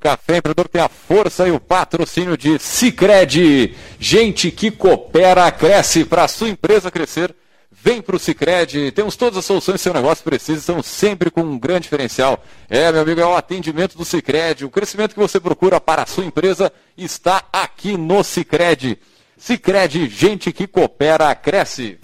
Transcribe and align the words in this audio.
Café 0.00 0.38
Empreendedor 0.38 0.66
tem 0.66 0.80
a 0.80 0.88
força 0.88 1.46
e 1.46 1.52
o 1.52 1.60
patrocínio 1.60 2.36
de 2.36 2.58
Cicred. 2.58 3.76
Gente 3.98 4.50
que 4.50 4.70
coopera, 4.70 5.50
cresce 5.52 6.04
para 6.04 6.24
a 6.24 6.28
sua 6.28 6.48
empresa 6.48 6.90
crescer. 6.90 7.34
Vem 7.82 8.02
para 8.02 8.14
o 8.14 8.18
Cicred, 8.18 8.92
temos 8.92 9.16
todas 9.16 9.38
as 9.38 9.44
soluções 9.46 9.76
que 9.76 9.82
seu 9.82 9.94
negócio 9.94 10.22
precisa, 10.22 10.58
estamos 10.58 10.84
sempre 10.84 11.30
com 11.30 11.40
um 11.40 11.58
grande 11.58 11.84
diferencial. 11.84 12.44
É, 12.68 12.92
meu 12.92 13.00
amigo, 13.00 13.20
é 13.22 13.24
o 13.24 13.34
atendimento 13.34 13.96
do 13.96 14.04
Cicred. 14.04 14.66
O 14.66 14.70
crescimento 14.70 15.14
que 15.14 15.18
você 15.18 15.40
procura 15.40 15.80
para 15.80 16.02
a 16.02 16.06
sua 16.06 16.26
empresa 16.26 16.70
está 16.94 17.42
aqui 17.50 17.96
no 17.96 18.22
Cicred. 18.22 18.98
Cicred, 19.38 20.08
gente 20.10 20.52
que 20.52 20.66
coopera, 20.66 21.34
cresce. 21.34 21.98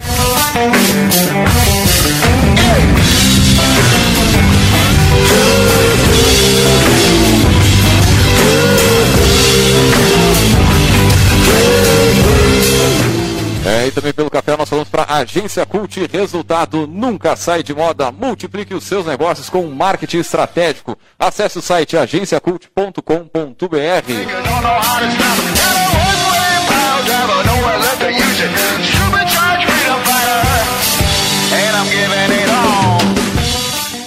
É, 13.65 13.87
e 13.87 13.91
também 13.91 14.13
pelo 14.13 14.29
café 14.29 14.55
nós 14.55 14.69
falamos 14.69 14.89
para 14.89 15.13
Agência 15.13 15.65
Cult, 15.65 16.07
resultado 16.07 16.87
nunca 16.87 17.35
sai 17.35 17.63
de 17.63 17.73
moda. 17.73 18.11
Multiplique 18.11 18.73
os 18.73 18.83
seus 18.83 19.05
negócios 19.05 19.49
com 19.49 19.65
marketing 19.67 20.19
estratégico. 20.19 20.97
Acesse 21.19 21.57
o 21.57 21.61
site 21.61 21.97
agenciacult.com.br. 21.97 23.67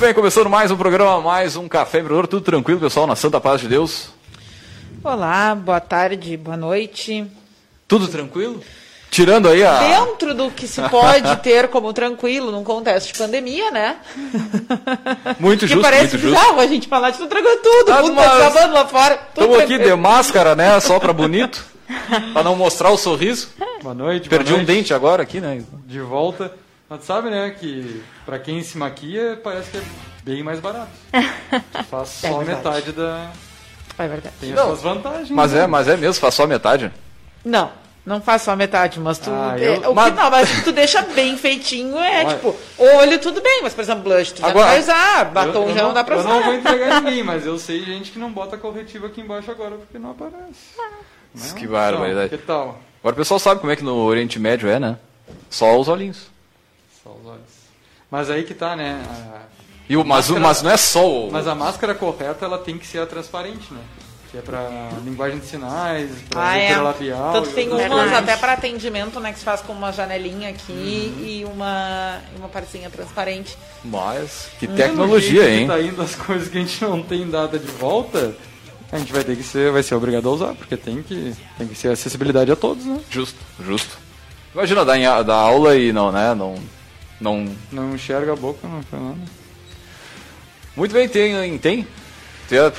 Muito 0.00 0.06
bem, 0.06 0.14
começando 0.14 0.48
mais 0.48 0.70
um 0.70 0.78
programa, 0.78 1.20
mais 1.20 1.56
um 1.56 1.68
Café 1.68 1.98
Empreendedor. 1.98 2.26
Tudo 2.26 2.42
tranquilo, 2.42 2.80
pessoal, 2.80 3.06
na 3.06 3.14
Santa 3.14 3.38
Paz 3.38 3.60
de 3.60 3.68
Deus? 3.68 4.08
Olá, 5.04 5.54
boa 5.54 5.78
tarde, 5.78 6.38
boa 6.38 6.56
noite. 6.56 7.26
Tudo 7.86 8.08
tranquilo? 8.08 8.62
Tirando 9.10 9.46
aí 9.46 9.62
a. 9.62 9.78
Dentro 9.78 10.32
do 10.34 10.50
que 10.50 10.66
se 10.66 10.80
pode 10.88 11.36
ter 11.42 11.68
como 11.68 11.92
tranquilo 11.92 12.50
num 12.50 12.64
contexto 12.64 13.12
de 13.12 13.18
pandemia, 13.18 13.70
né? 13.70 13.96
Muito 15.38 15.60
que 15.66 15.66
justo, 15.66 15.82
parece 15.82 16.16
muito 16.16 16.18
justo. 16.28 16.40
bizarro 16.40 16.60
a 16.60 16.66
gente 16.66 16.88
falar 16.88 17.10
de 17.10 17.18
tudo 17.18 17.28
tranquilo, 17.28 17.58
tudo, 17.62 17.92
Ah, 17.92 17.96
tudo 18.00 18.14
mas- 18.14 18.26
tá 18.30 18.36
desabando 18.48 18.74
lá 18.74 18.86
fora. 18.86 19.16
tudo 19.34 19.44
Estamos 19.44 19.58
aqui 19.64 19.78
de 19.78 19.94
máscara, 19.96 20.56
né? 20.56 20.80
Só 20.80 20.98
pra 20.98 21.12
bonito. 21.12 21.62
pra 22.32 22.42
não 22.42 22.56
mostrar 22.56 22.88
o 22.90 22.96
sorriso. 22.96 23.50
Boa 23.82 23.94
noite. 23.94 24.30
Perdi 24.30 24.44
boa 24.52 24.62
um 24.62 24.64
noite. 24.64 24.76
dente 24.78 24.94
agora 24.94 25.22
aqui, 25.22 25.40
né? 25.40 25.62
De 25.86 26.00
volta. 26.00 26.52
Mas 26.90 26.98
tu 26.98 27.04
sabe, 27.06 27.30
né, 27.30 27.50
que 27.50 28.02
pra 28.26 28.36
quem 28.38 28.62
se 28.64 28.76
maquia, 28.76 29.40
parece 29.44 29.70
que 29.70 29.76
é 29.78 29.82
bem 30.24 30.42
mais 30.42 30.58
barato. 30.58 30.90
Tu 31.12 31.84
faz 31.88 32.24
É 32.24 32.28
só 32.30 32.38
verdade. 32.38 32.56
metade 32.66 32.92
da... 32.92 33.30
É 33.96 34.08
verdade. 34.08 34.34
Tem 34.40 34.50
Não, 34.50 34.62
as 34.62 34.68
suas 34.80 34.82
vantagens. 34.82 35.30
Mas 35.30 35.52
né? 35.52 35.62
é, 35.62 35.66
mas 35.68 35.86
é 35.86 35.96
mesmo, 35.96 36.20
faz 36.20 36.34
só 36.34 36.42
a 36.42 36.46
metade. 36.48 36.90
Não, 37.44 37.70
não 38.04 38.20
faz 38.20 38.42
só 38.42 38.50
a 38.52 38.56
metade, 38.56 38.98
mas 38.98 39.18
tu. 39.18 39.30
Ah, 39.30 39.54
é, 39.56 39.76
eu- 39.76 39.92
o 39.92 39.94
mas- 39.94 40.10
que 40.12 40.20
não, 40.20 40.30
mas 40.30 40.50
o 40.50 40.54
que 40.56 40.62
tu 40.64 40.72
deixa 40.72 41.00
bem 41.02 41.36
feitinho 41.36 41.96
é, 41.98 42.24
Olha. 42.24 42.34
tipo, 42.34 42.56
olho 42.78 43.18
tudo 43.20 43.40
bem, 43.40 43.60
mas 43.62 43.72
por 43.72 43.82
exemplo, 43.82 44.02
blush, 44.02 44.32
tu 44.32 44.40
já 44.40 44.48
Agora- 44.48 44.64
não 44.66 44.72
vai 44.72 44.80
usar, 44.80 45.26
Eu- 45.26 45.30
batom 45.32 45.68
eu 45.68 45.74
já 45.76 45.82
não, 45.82 45.92
dá 45.94 46.02
pra 46.02 46.16
Eu 46.16 46.20
usar. 46.20 46.28
não 46.28 46.42
vou 46.42 46.54
entregar 46.54 47.00
ninguém, 47.02 47.22
mas 47.22 47.46
eu 47.46 47.56
sei 47.58 47.84
gente 47.84 48.10
que 48.10 48.18
não 48.18 48.32
bota 48.32 48.56
corretivo 48.56 49.06
aqui 49.06 49.20
embaixo 49.20 49.48
agora 49.50 49.76
porque 49.76 49.96
não 49.98 50.10
aparece. 50.10 50.74
Não? 50.76 51.54
Que 51.54 51.66
barbaridade. 51.68 52.26
Então, 52.26 52.38
que 52.38 52.46
tal? 52.46 52.80
Agora 53.00 53.14
o 53.14 53.16
pessoal 53.16 53.38
sabe 53.38 53.60
como 53.60 53.70
é 53.72 53.76
que 53.76 53.84
no 53.84 53.94
Oriente 53.96 54.38
Médio 54.40 54.68
é, 54.68 54.80
né? 54.80 54.96
Só 55.48 55.78
os 55.78 55.86
olhinhos. 55.86 56.28
Só 57.02 57.10
os 57.10 57.26
olhos. 57.26 57.40
Mas 58.10 58.30
aí 58.30 58.42
que 58.44 58.54
tá, 58.54 58.74
né? 58.76 59.02
a- 59.08 59.42
E 59.88 59.96
o, 59.96 60.04
mas, 60.04 60.28
Máscara- 60.28 60.40
mas 60.40 60.62
não 60.62 60.70
é 60.70 60.76
só 60.76 61.08
o. 61.08 61.32
Mas 61.32 61.46
a 61.48 61.54
máscara 61.54 61.94
correta, 61.94 62.44
ela 62.44 62.58
tem 62.58 62.78
que 62.78 62.86
ser 62.86 62.98
a 63.00 63.06
transparente, 63.06 63.72
né? 63.72 63.80
Que 64.30 64.38
é 64.38 64.40
pra 64.42 64.68
linguagem 65.04 65.40
de 65.40 65.46
sinais, 65.46 66.08
pra 66.28 66.50
Ah, 66.50 66.56
é. 66.56 66.76
labial. 66.76 67.32
Tanto 67.32 67.50
tem 67.50 67.68
umas 67.68 68.12
até 68.12 68.36
para 68.36 68.52
atendimento, 68.52 69.18
né, 69.18 69.32
que 69.32 69.40
se 69.40 69.44
faz 69.44 69.60
com 69.60 69.72
uma 69.72 69.90
janelinha 69.92 70.50
aqui 70.50 70.72
e 70.72 71.44
uma, 71.52 72.20
uma 72.36 72.48
parcinha 72.48 72.88
transparente. 72.88 73.58
Mas, 73.84 74.48
que 74.60 74.68
tecnologia, 74.68 75.42
jeito 75.42 75.54
que 75.56 75.60
hein? 75.62 75.66
Tá 75.66 75.80
indo 75.80 76.00
as 76.00 76.14
coisas 76.14 76.48
que 76.48 76.58
a 76.58 76.60
gente 76.60 76.80
não 76.84 77.02
tem 77.02 77.28
dada 77.28 77.58
de 77.58 77.66
volta, 77.66 78.32
a 78.92 78.98
gente 78.98 79.12
vai 79.12 79.24
ter 79.24 79.34
que 79.36 79.42
ser, 79.42 79.72
vai 79.72 79.82
ser 79.82 79.96
obrigado 79.96 80.28
a 80.28 80.32
usar, 80.32 80.54
porque 80.54 80.76
tem 80.76 81.02
que, 81.02 81.34
tem 81.58 81.66
que 81.66 81.74
ser 81.74 81.88
acessibilidade 81.88 82.52
a 82.52 82.56
todos, 82.56 82.84
né? 82.84 83.00
Justo, 83.10 83.38
justo. 83.66 83.98
Imagina 84.54 84.84
dar, 84.84 85.22
dar 85.24 85.34
aula 85.34 85.74
e 85.76 85.92
não, 85.92 86.12
né? 86.12 86.32
Não. 86.36 86.54
Não. 87.20 87.48
Não 87.70 87.94
enxerga 87.94 88.32
a 88.32 88.36
boca, 88.36 88.66
não 88.66 88.82
foi 88.82 88.98
nada. 88.98 89.18
Muito 90.76 90.92
bem, 90.92 91.08
tem. 91.08 91.58
Tem? 91.58 91.86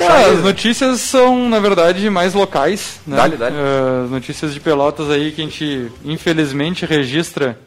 Ah, 0.01 0.31
as 0.33 0.43
notícias 0.43 0.99
são, 0.99 1.47
na 1.47 1.59
verdade, 1.59 2.09
mais 2.09 2.33
locais. 2.33 2.99
Né? 3.07 3.15
Dale, 3.15 3.37
dale. 3.37 3.55
As 4.03 4.11
notícias 4.11 4.53
de 4.53 4.59
Pelotas 4.59 5.09
aí 5.09 5.31
que 5.31 5.41
a 5.41 5.45
gente, 5.45 5.89
infelizmente, 6.03 6.85
registra 6.85 7.57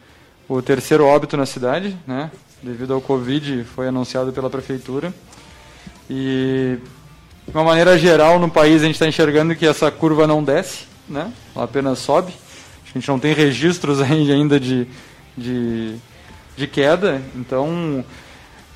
o 0.47 0.61
terceiro 0.61 1.07
óbito 1.07 1.37
na 1.37 1.47
cidade, 1.47 1.97
né? 2.07 2.31
Devido 2.63 2.93
ao 2.93 3.01
Covid, 3.01 3.65
foi 3.75 3.89
anunciado 3.89 4.33
pela 4.33 4.51
prefeitura. 4.51 5.15
E, 6.11 6.77
de 7.49 7.55
uma 7.55 7.65
maneira 7.65 7.97
geral, 7.97 8.39
no 8.39 8.51
país, 8.51 8.83
a 8.83 8.87
gente 8.87 8.97
está 8.97 9.07
enxergando 9.07 9.57
que 9.57 9.67
essa 9.67 9.91
curva 9.91 10.27
não 10.27 10.45
desce, 10.45 10.85
né? 11.09 11.33
Ela 11.55 11.65
apenas 11.65 12.01
sobe. 12.01 12.35
A 12.91 12.99
gente 12.99 13.09
não 13.09 13.19
tem 13.19 13.33
registros 13.33 14.01
ainda 14.03 14.61
de, 14.61 14.87
de, 15.37 15.95
de 16.57 16.67
queda. 16.67 17.21
Então, 17.35 18.05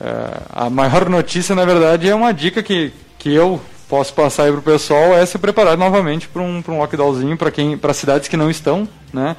é, 0.01 0.43
a 0.51 0.71
maior 0.71 1.09
notícia, 1.09 1.55
na 1.55 1.65
verdade, 1.65 2.09
é 2.09 2.15
uma 2.15 2.33
dica 2.33 2.63
que, 2.63 2.93
que 3.19 3.33
eu 3.33 3.61
posso 3.89 4.13
passar 4.13 4.45
aí 4.45 4.53
pro 4.53 4.63
pessoal 4.63 5.17
é 5.17 5.25
se 5.25 5.39
preparar 5.39 5.77
novamente 5.77 6.29
para 6.29 6.43
um, 6.43 6.63
um 6.69 6.79
lockdownzinho 6.79 7.37
para 7.37 7.51
quem 7.51 7.77
para 7.77 7.95
cidades 7.95 8.29
que 8.29 8.37
não 8.37 8.51
estão, 8.51 8.87
né? 9.13 9.35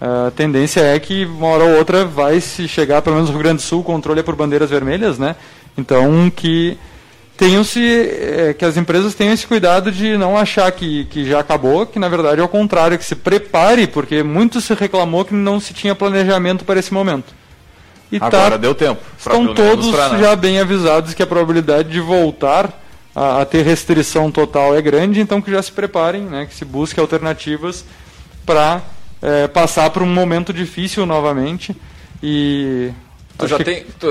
A 0.00 0.30
tendência 0.32 0.80
é 0.80 0.98
que 1.00 1.24
uma 1.24 1.46
hora 1.46 1.64
ou 1.64 1.78
outra 1.78 2.04
vai 2.04 2.38
se 2.40 2.68
chegar, 2.68 3.00
pelo 3.00 3.16
menos 3.16 3.30
no 3.30 3.36
Rio 3.36 3.44
Grande 3.44 3.62
do 3.62 3.66
Sul, 3.66 3.80
o 3.80 3.84
controle 3.84 4.20
é 4.20 4.22
por 4.22 4.36
bandeiras 4.36 4.68
vermelhas, 4.68 5.18
né? 5.18 5.34
Então 5.78 6.30
que 6.30 6.76
tenham-se 7.36 7.80
é, 7.80 8.54
que 8.56 8.64
as 8.64 8.76
empresas 8.76 9.14
tenham 9.14 9.32
esse 9.32 9.46
cuidado 9.46 9.90
de 9.90 10.18
não 10.18 10.36
achar 10.36 10.70
que, 10.70 11.06
que 11.06 11.24
já 11.24 11.40
acabou, 11.40 11.86
que 11.86 11.98
na 11.98 12.08
verdade 12.08 12.40
é 12.40 12.44
o 12.44 12.48
contrário, 12.48 12.98
que 12.98 13.04
se 13.04 13.16
prepare, 13.16 13.86
porque 13.86 14.22
muito 14.22 14.60
se 14.60 14.74
reclamou 14.74 15.24
que 15.24 15.34
não 15.34 15.58
se 15.58 15.72
tinha 15.72 15.94
planejamento 15.94 16.64
para 16.64 16.78
esse 16.78 16.92
momento. 16.92 17.34
E 18.14 18.20
tá 18.20 18.26
Agora 18.26 18.58
deu 18.58 18.74
tempo. 18.74 19.00
Estão 19.18 19.52
todos 19.54 19.86
já 20.20 20.36
bem 20.36 20.60
avisados 20.60 21.14
que 21.14 21.22
a 21.22 21.26
probabilidade 21.26 21.90
de 21.90 22.00
voltar 22.00 22.80
a, 23.14 23.42
a 23.42 23.44
ter 23.44 23.64
restrição 23.64 24.30
total 24.30 24.76
é 24.76 24.80
grande, 24.80 25.20
então 25.20 25.42
que 25.42 25.50
já 25.50 25.60
se 25.60 25.72
preparem, 25.72 26.22
né, 26.22 26.46
que 26.46 26.54
se 26.54 26.64
busque 26.64 27.00
alternativas 27.00 27.84
para 28.46 28.82
passar 29.52 29.88
por 29.90 30.02
um 30.02 30.06
momento 30.06 30.52
difícil 30.52 31.06
novamente. 31.06 31.74
E 32.22 32.92
Tu 33.36 33.48
já, 33.48 33.58
tem, 33.58 33.84
tu, 33.98 34.06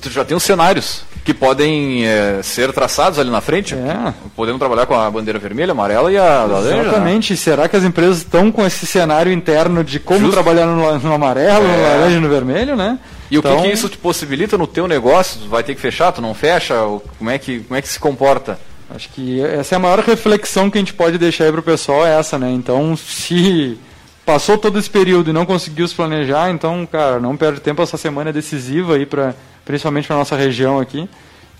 tu, 0.00 0.10
já 0.10 0.24
tem 0.24 0.36
os 0.36 0.44
cenários 0.44 1.02
que 1.24 1.34
podem 1.34 2.06
é, 2.06 2.40
ser 2.40 2.72
traçados 2.72 3.18
ali 3.18 3.28
na 3.28 3.40
frente. 3.40 3.74
É. 3.74 4.14
Podemos 4.36 4.60
trabalhar 4.60 4.86
com 4.86 4.94
a 4.94 5.10
bandeira 5.10 5.40
vermelha, 5.40 5.72
amarela 5.72 6.10
e 6.12 6.16
a 6.16 6.44
laranja. 6.44 6.76
Né? 6.76 6.80
Exatamente. 6.82 7.32
Né? 7.32 7.36
Será 7.36 7.68
que 7.68 7.76
as 7.76 7.82
empresas 7.82 8.18
estão 8.18 8.52
com 8.52 8.64
esse 8.64 8.86
cenário 8.86 9.32
interno 9.32 9.82
de 9.82 9.98
como 9.98 10.20
Justo. 10.20 10.32
trabalhar 10.32 10.66
no, 10.66 10.98
no 10.98 11.12
amarelo, 11.12 11.66
é. 11.66 11.76
no 11.76 11.82
laranja 11.82 12.16
e 12.16 12.20
no 12.20 12.28
vermelho, 12.28 12.76
né? 12.76 12.98
E 13.30 13.36
então... 13.36 13.52
o 13.52 13.56
que, 13.56 13.62
que, 13.62 13.68
então 13.68 13.72
isso 13.72 13.88
te 13.88 13.96
possibilita 13.96 14.58
no 14.58 14.66
teu 14.66 14.88
negócio? 14.88 15.40
Vai 15.48 15.62
ter 15.62 15.74
que 15.74 15.80
fechar, 15.80 16.12
tu 16.12 16.20
não 16.20 16.34
fecha? 16.34 16.74
Como 17.18 17.30
é 17.30 17.38
que, 17.38 17.60
como 17.60 17.76
é 17.76 17.82
que 17.82 17.88
se 17.88 17.98
comporta? 17.98 18.58
Acho 18.92 19.08
que 19.10 19.40
essa 19.40 19.74
é 19.74 19.76
a 19.76 19.78
maior 19.78 20.00
reflexão 20.00 20.68
que 20.68 20.76
a 20.76 20.80
gente 20.80 20.94
pode 20.94 21.16
deixar 21.16 21.44
aí 21.44 21.52
para 21.52 21.60
o 21.60 21.62
pessoal, 21.62 22.04
é 22.04 22.18
essa, 22.18 22.38
né? 22.38 22.50
Então, 22.50 22.96
se 22.96 23.78
passou 24.26 24.58
todo 24.58 24.78
esse 24.78 24.90
período 24.90 25.30
e 25.30 25.32
não 25.32 25.46
conseguiu 25.46 25.86
se 25.86 25.94
planejar, 25.94 26.50
então, 26.50 26.84
cara, 26.86 27.20
não 27.20 27.36
perde 27.36 27.60
tempo, 27.60 27.80
essa 27.82 27.96
semana 27.96 28.30
é 28.30 28.32
decisiva 28.32 28.96
aí 28.96 29.06
para 29.06 29.34
principalmente 29.64 30.08
para 30.08 30.16
nossa 30.16 30.34
região 30.34 30.80
aqui. 30.80 31.08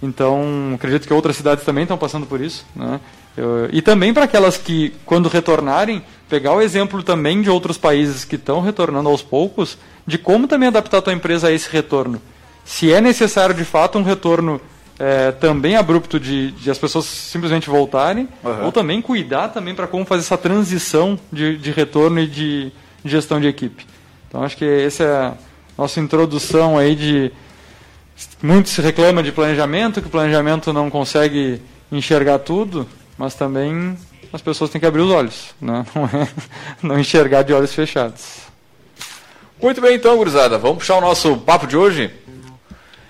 Então, 0.03 0.73
acredito 0.75 1.07
que 1.07 1.13
outras 1.13 1.37
cidades 1.37 1.65
também 1.65 1.83
estão 1.83 1.99
passando 1.99 2.27
por 2.27 2.41
isso, 2.41 2.65
né? 2.75 3.01
Eu, 3.37 3.69
e 3.73 3.81
também 3.81 4.13
para 4.13 4.25
aquelas 4.25 4.57
que, 4.57 4.95
quando 5.05 5.29
retornarem, 5.29 6.03
pegar 6.29 6.55
o 6.55 6.61
exemplo 6.61 7.03
também 7.03 7.43
de 7.43 7.51
outros 7.51 7.79
países 7.79 8.25
que 8.25 8.37
estão 8.37 8.61
retornando 8.61 9.09
aos 9.09 9.23
poucos, 9.23 9.79
de 10.07 10.19
como 10.19 10.49
também 10.49 10.69
adaptar 10.69 10.99
a 10.99 11.03
tua 11.03 11.13
empresa 11.13 11.49
a 11.49 11.53
esse 11.53 11.69
retorno. 11.71 12.21
Se 12.65 12.93
é 12.93 13.01
necessário, 13.01 13.55
de 13.55 13.65
fato, 13.65 13.99
um 13.99 14.03
retorno 14.03 14.61
é, 14.99 15.33
também 15.33 15.77
abrupto 15.77 16.21
de, 16.21 16.51
de, 16.53 16.71
as 16.71 16.79
pessoas 16.79 17.07
simplesmente 17.07 17.71
voltarem, 17.71 18.29
uhum. 18.45 18.67
ou 18.67 18.73
também 18.73 19.01
cuidar 19.01 19.49
também 19.49 19.75
para 19.75 19.87
como 19.87 20.05
fazer 20.05 20.21
essa 20.21 20.37
transição 20.37 21.19
de, 21.33 21.57
de 21.57 21.71
retorno 21.71 22.21
e 22.21 22.27
de, 22.27 22.73
de, 23.03 23.11
gestão 23.11 23.41
de 23.41 23.49
equipe. 23.49 23.87
Então 24.29 24.43
acho 24.43 24.59
que 24.59 24.65
essa 24.65 25.03
é 25.03 25.09
a 25.09 25.35
nossa 25.79 25.99
introdução 26.01 26.77
aí 26.77 26.95
de 26.95 27.33
muito 28.43 28.69
se 28.69 28.81
reclama 28.81 29.23
de 29.23 29.33
planejamento, 29.33 30.01
que 30.01 30.09
o 30.09 30.11
planejamento 30.11 30.73
não 30.73 30.91
consegue 30.91 31.61
enxergar 31.91 32.39
tudo, 32.39 32.87
mas 33.19 33.35
também 33.35 33.97
as 34.33 34.41
pessoas 34.41 34.71
têm 34.71 34.81
que 34.81 34.87
abrir 34.87 35.03
os 35.03 35.11
olhos, 35.11 35.55
né? 35.61 35.85
não 35.95 36.05
é 36.05 36.29
não 36.83 36.99
enxergar 36.99 37.43
de 37.43 37.53
olhos 37.53 37.75
fechados. 37.75 38.51
Muito 39.61 39.81
bem 39.81 39.97
então, 39.97 40.17
gurizada, 40.17 40.57
vamos 40.57 40.79
puxar 40.79 40.97
o 40.97 41.01
nosso 41.01 41.37
papo 41.39 41.67
de 41.67 41.77
hoje. 41.77 42.11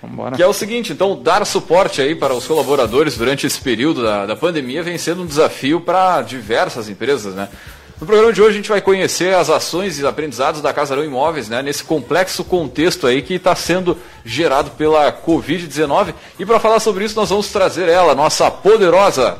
Vambora. 0.01 0.35
Que 0.35 0.41
é 0.41 0.47
o 0.47 0.53
seguinte, 0.53 0.91
então, 0.91 1.21
dar 1.21 1.45
suporte 1.45 2.01
aí 2.01 2.15
para 2.15 2.33
os 2.33 2.45
colaboradores 2.45 3.15
durante 3.15 3.45
esse 3.45 3.61
período 3.61 4.01
da, 4.01 4.25
da 4.25 4.35
pandemia 4.35 4.81
vem 4.81 4.97
sendo 4.97 5.21
um 5.21 5.25
desafio 5.25 5.79
para 5.79 6.21
diversas 6.23 6.89
empresas, 6.89 7.35
né? 7.35 7.47
No 8.01 8.07
programa 8.07 8.33
de 8.33 8.41
hoje 8.41 8.53
a 8.53 8.57
gente 8.57 8.69
vai 8.69 8.81
conhecer 8.81 9.35
as 9.35 9.47
ações 9.47 9.99
e 9.99 10.07
aprendizados 10.07 10.59
da 10.59 10.73
Casarão 10.73 11.05
Imóveis, 11.05 11.47
né, 11.47 11.61
nesse 11.61 11.83
complexo 11.83 12.43
contexto 12.43 13.05
aí 13.05 13.21
que 13.21 13.35
está 13.35 13.55
sendo 13.55 13.95
gerado 14.25 14.71
pela 14.71 15.13
Covid-19. 15.13 16.15
E 16.39 16.43
para 16.43 16.59
falar 16.59 16.79
sobre 16.79 17.05
isso 17.05 17.15
nós 17.15 17.29
vamos 17.29 17.49
trazer 17.49 17.87
ela, 17.87 18.15
nossa 18.15 18.49
poderosa 18.49 19.39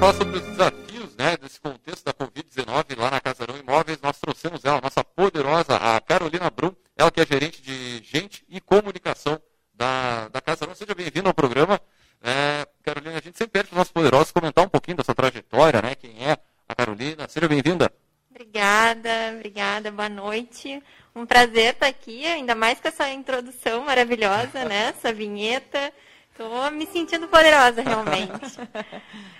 falar 0.00 0.14
sobre 0.14 0.38
os 0.38 0.42
desafios 0.42 0.79
né, 1.20 1.36
desse 1.36 1.60
contexto 1.60 2.02
da 2.02 2.14
Covid-19 2.14 2.98
lá 2.98 3.10
na 3.10 3.20
Casarão 3.20 3.58
Imóveis, 3.58 4.00
nós 4.00 4.18
trouxemos 4.18 4.64
ela, 4.64 4.80
nossa 4.80 5.04
poderosa, 5.04 5.76
a 5.76 6.00
Carolina 6.00 6.48
Brum, 6.48 6.72
ela 6.96 7.10
que 7.10 7.20
é 7.20 7.26
gerente 7.26 7.60
de 7.60 8.02
gente 8.02 8.42
e 8.48 8.58
comunicação 8.58 9.38
da, 9.74 10.28
da 10.28 10.40
Casarão. 10.40 10.74
Seja 10.74 10.94
bem-vinda 10.94 11.28
ao 11.28 11.34
programa. 11.34 11.78
É, 12.22 12.66
Carolina, 12.82 13.18
a 13.18 13.20
gente 13.20 13.36
sempre 13.36 13.52
pede 13.52 13.68
para 13.68 13.74
os 13.74 13.78
nossos 13.78 13.92
poderosos 13.92 14.32
comentar 14.32 14.64
um 14.64 14.68
pouquinho 14.68 14.96
da 14.96 15.04
sua 15.04 15.14
trajetória, 15.14 15.82
né? 15.82 15.94
Quem 15.94 16.26
é 16.26 16.38
a 16.66 16.74
Carolina. 16.74 17.28
Seja 17.28 17.46
bem-vinda. 17.46 17.92
Obrigada, 18.30 19.10
obrigada, 19.36 19.90
boa 19.90 20.08
noite. 20.08 20.82
Um 21.14 21.26
prazer 21.26 21.74
estar 21.74 21.86
aqui, 21.86 22.24
ainda 22.24 22.54
mais 22.54 22.80
com 22.80 22.88
essa 22.88 23.10
introdução 23.10 23.84
maravilhosa, 23.84 24.64
né? 24.64 24.94
Essa 24.96 25.12
vinheta. 25.12 25.92
Estou 26.30 26.70
me 26.70 26.86
sentindo 26.86 27.28
poderosa, 27.28 27.82
realmente. 27.82 28.56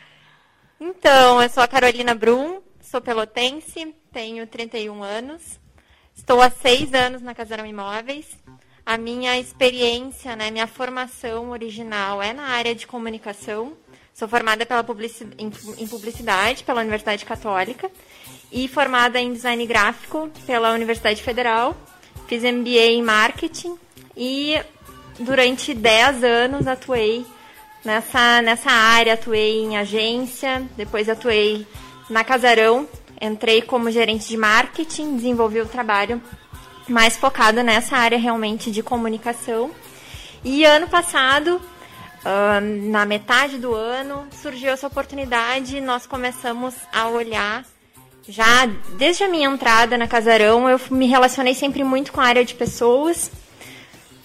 Então, 0.83 1.43
eu 1.43 1.49
sou 1.51 1.63
a 1.63 1.69
Carolina 1.69 2.15
Brum, 2.15 2.63
sou 2.81 3.03
pelotense, 3.03 3.95
tenho 4.11 4.47
31 4.47 5.03
anos, 5.03 5.61
estou 6.17 6.41
há 6.41 6.49
seis 6.49 6.95
anos 6.95 7.21
na 7.21 7.35
Casarão 7.35 7.67
Imóveis. 7.67 8.27
A 8.87 8.97
minha 8.97 9.39
experiência, 9.39 10.35
né, 10.35 10.51
minha 10.51 10.67
formação 10.67 11.51
original 11.51 12.23
é 12.23 12.33
na 12.33 12.45
área 12.45 12.75
de 12.75 12.87
comunicação. 12.87 13.75
Sou 14.15 14.27
formada 14.27 14.65
pela 14.65 14.81
em 15.37 15.87
publicidade 15.87 16.65
pela 16.65 16.81
Universidade 16.81 17.27
Católica 17.27 17.91
e 18.51 18.67
formada 18.67 19.21
em 19.21 19.35
design 19.35 19.67
gráfico 19.67 20.31
pela 20.47 20.73
Universidade 20.73 21.23
Federal. 21.23 21.77
Fiz 22.27 22.43
MBA 22.43 22.87
em 22.87 23.03
marketing 23.03 23.79
e 24.17 24.59
durante 25.19 25.75
10 25.75 26.25
anos 26.25 26.67
atuei 26.67 27.27
Nessa, 27.85 28.43
nessa 28.43 28.71
área 28.71 29.15
atuei 29.15 29.63
em 29.63 29.79
agência, 29.79 30.63
depois 30.77 31.09
atuei 31.09 31.67
na 32.11 32.23
Casarão, 32.23 32.87
entrei 33.21 33.63
como 33.63 33.91
gerente 33.91 34.29
de 34.29 34.37
marketing, 34.37 35.17
desenvolvi 35.17 35.61
o 35.61 35.67
trabalho 35.67 36.21
mais 36.89 37.17
focado 37.17 37.63
nessa 37.63 37.97
área 37.97 38.19
realmente 38.19 38.71
de 38.71 38.83
comunicação. 38.83 39.71
E 40.45 40.65
ano 40.65 40.89
passado, 40.89 41.61
na 42.91 43.07
metade 43.07 43.57
do 43.57 43.75
ano, 43.75 44.27
surgiu 44.43 44.71
essa 44.71 44.87
oportunidade, 44.87 45.81
nós 45.81 46.07
começamos 46.07 46.75
a 46.93 47.09
olhar 47.09 47.65
já 48.29 48.67
desde 48.99 49.25
a 49.25 49.29
minha 49.29 49.49
entrada 49.49 49.97
na 49.97 50.07
Casarão, 50.07 50.69
eu 50.69 50.79
me 50.91 51.07
relacionei 51.07 51.55
sempre 51.55 51.83
muito 51.83 52.13
com 52.13 52.21
a 52.21 52.27
área 52.27 52.45
de 52.45 52.55
pessoas. 52.55 53.31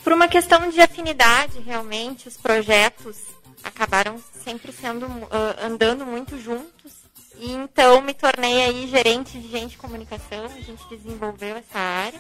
Por 0.04 0.13
uma 0.13 0.28
questão 0.28 0.69
de 0.69 0.80
afinidade, 0.81 1.60
realmente, 1.66 2.28
os 2.28 2.38
projetos 2.38 3.35
acabaram 3.65 4.21
sempre 4.44 4.71
sendo 4.71 5.07
uh, 5.07 5.29
andando 5.62 6.06
muito 6.06 6.39
juntos. 6.39 6.94
E 7.38 7.51
então 7.51 8.00
me 8.01 8.13
tornei 8.13 8.63
aí 8.63 8.88
gerente 8.88 9.38
de 9.38 9.50
gente 9.50 9.71
de 9.71 9.77
comunicação, 9.77 10.45
a 10.45 10.62
gente 10.62 10.88
desenvolveu 10.89 11.57
essa 11.57 11.79
área. 11.79 12.19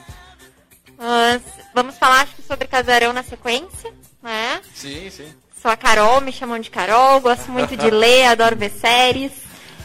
Mas 0.97 1.41
vamos 1.73 1.97
falar 1.97 2.21
acho 2.21 2.35
que 2.35 2.41
sobre 2.41 2.67
casarão 2.67 3.13
na 3.13 3.23
sequência, 3.23 3.93
né? 4.21 4.61
Sim, 4.73 5.09
sim. 5.09 5.33
Sou 5.61 5.71
a 5.71 5.77
Carol, 5.77 6.19
me 6.19 6.31
chamam 6.31 6.59
de 6.59 6.69
Carol, 6.69 7.21
gosto 7.21 7.49
muito 7.51 7.77
de 7.77 7.89
ler, 7.89 8.25
adoro 8.27 8.55
ver 8.55 8.71
séries. 8.71 9.31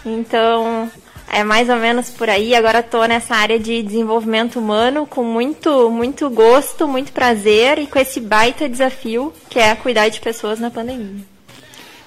Então, 0.05 0.91
é 1.29 1.45
mais 1.45 1.69
ou 1.69 1.77
menos 1.77 2.11
por 2.11 2.29
aí. 2.29 2.55
Agora 2.55 2.81
estou 2.81 3.07
nessa 3.07 3.37
área 3.37 3.59
de 3.59 3.83
desenvolvimento 3.83 4.59
humano 4.59 5.07
com 5.07 5.23
muito, 5.23 5.91
muito 5.91 6.29
gosto, 6.29 6.89
muito 6.89 7.13
prazer 7.13 7.79
e 7.79 7.87
com 7.87 7.99
esse 7.99 8.21
baita 8.21 8.69
desafio 8.69 9.33
que 9.49 9.59
é 9.59 9.75
cuidar 9.77 10.09
de 10.09 10.21
pessoas 10.21 10.59
na 10.59 10.71
pandemia. 10.71 11.25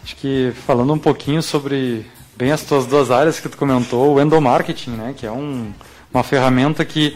Acho 0.03 0.15
que 0.17 0.51
falando 0.65 0.93
um 0.93 0.99
pouquinho 0.99 1.41
sobre 1.41 2.05
bem 2.35 2.51
as 2.51 2.61
tuas 2.61 2.85
duas 2.85 3.09
áreas 3.09 3.39
que 3.39 3.47
tu 3.47 3.57
comentou, 3.57 4.13
o 4.13 4.21
endomarketing, 4.21 4.91
né, 4.91 5.13
que 5.15 5.25
é 5.25 5.31
um, 5.31 5.71
uma 6.13 6.23
ferramenta 6.23 6.83
que 6.83 7.15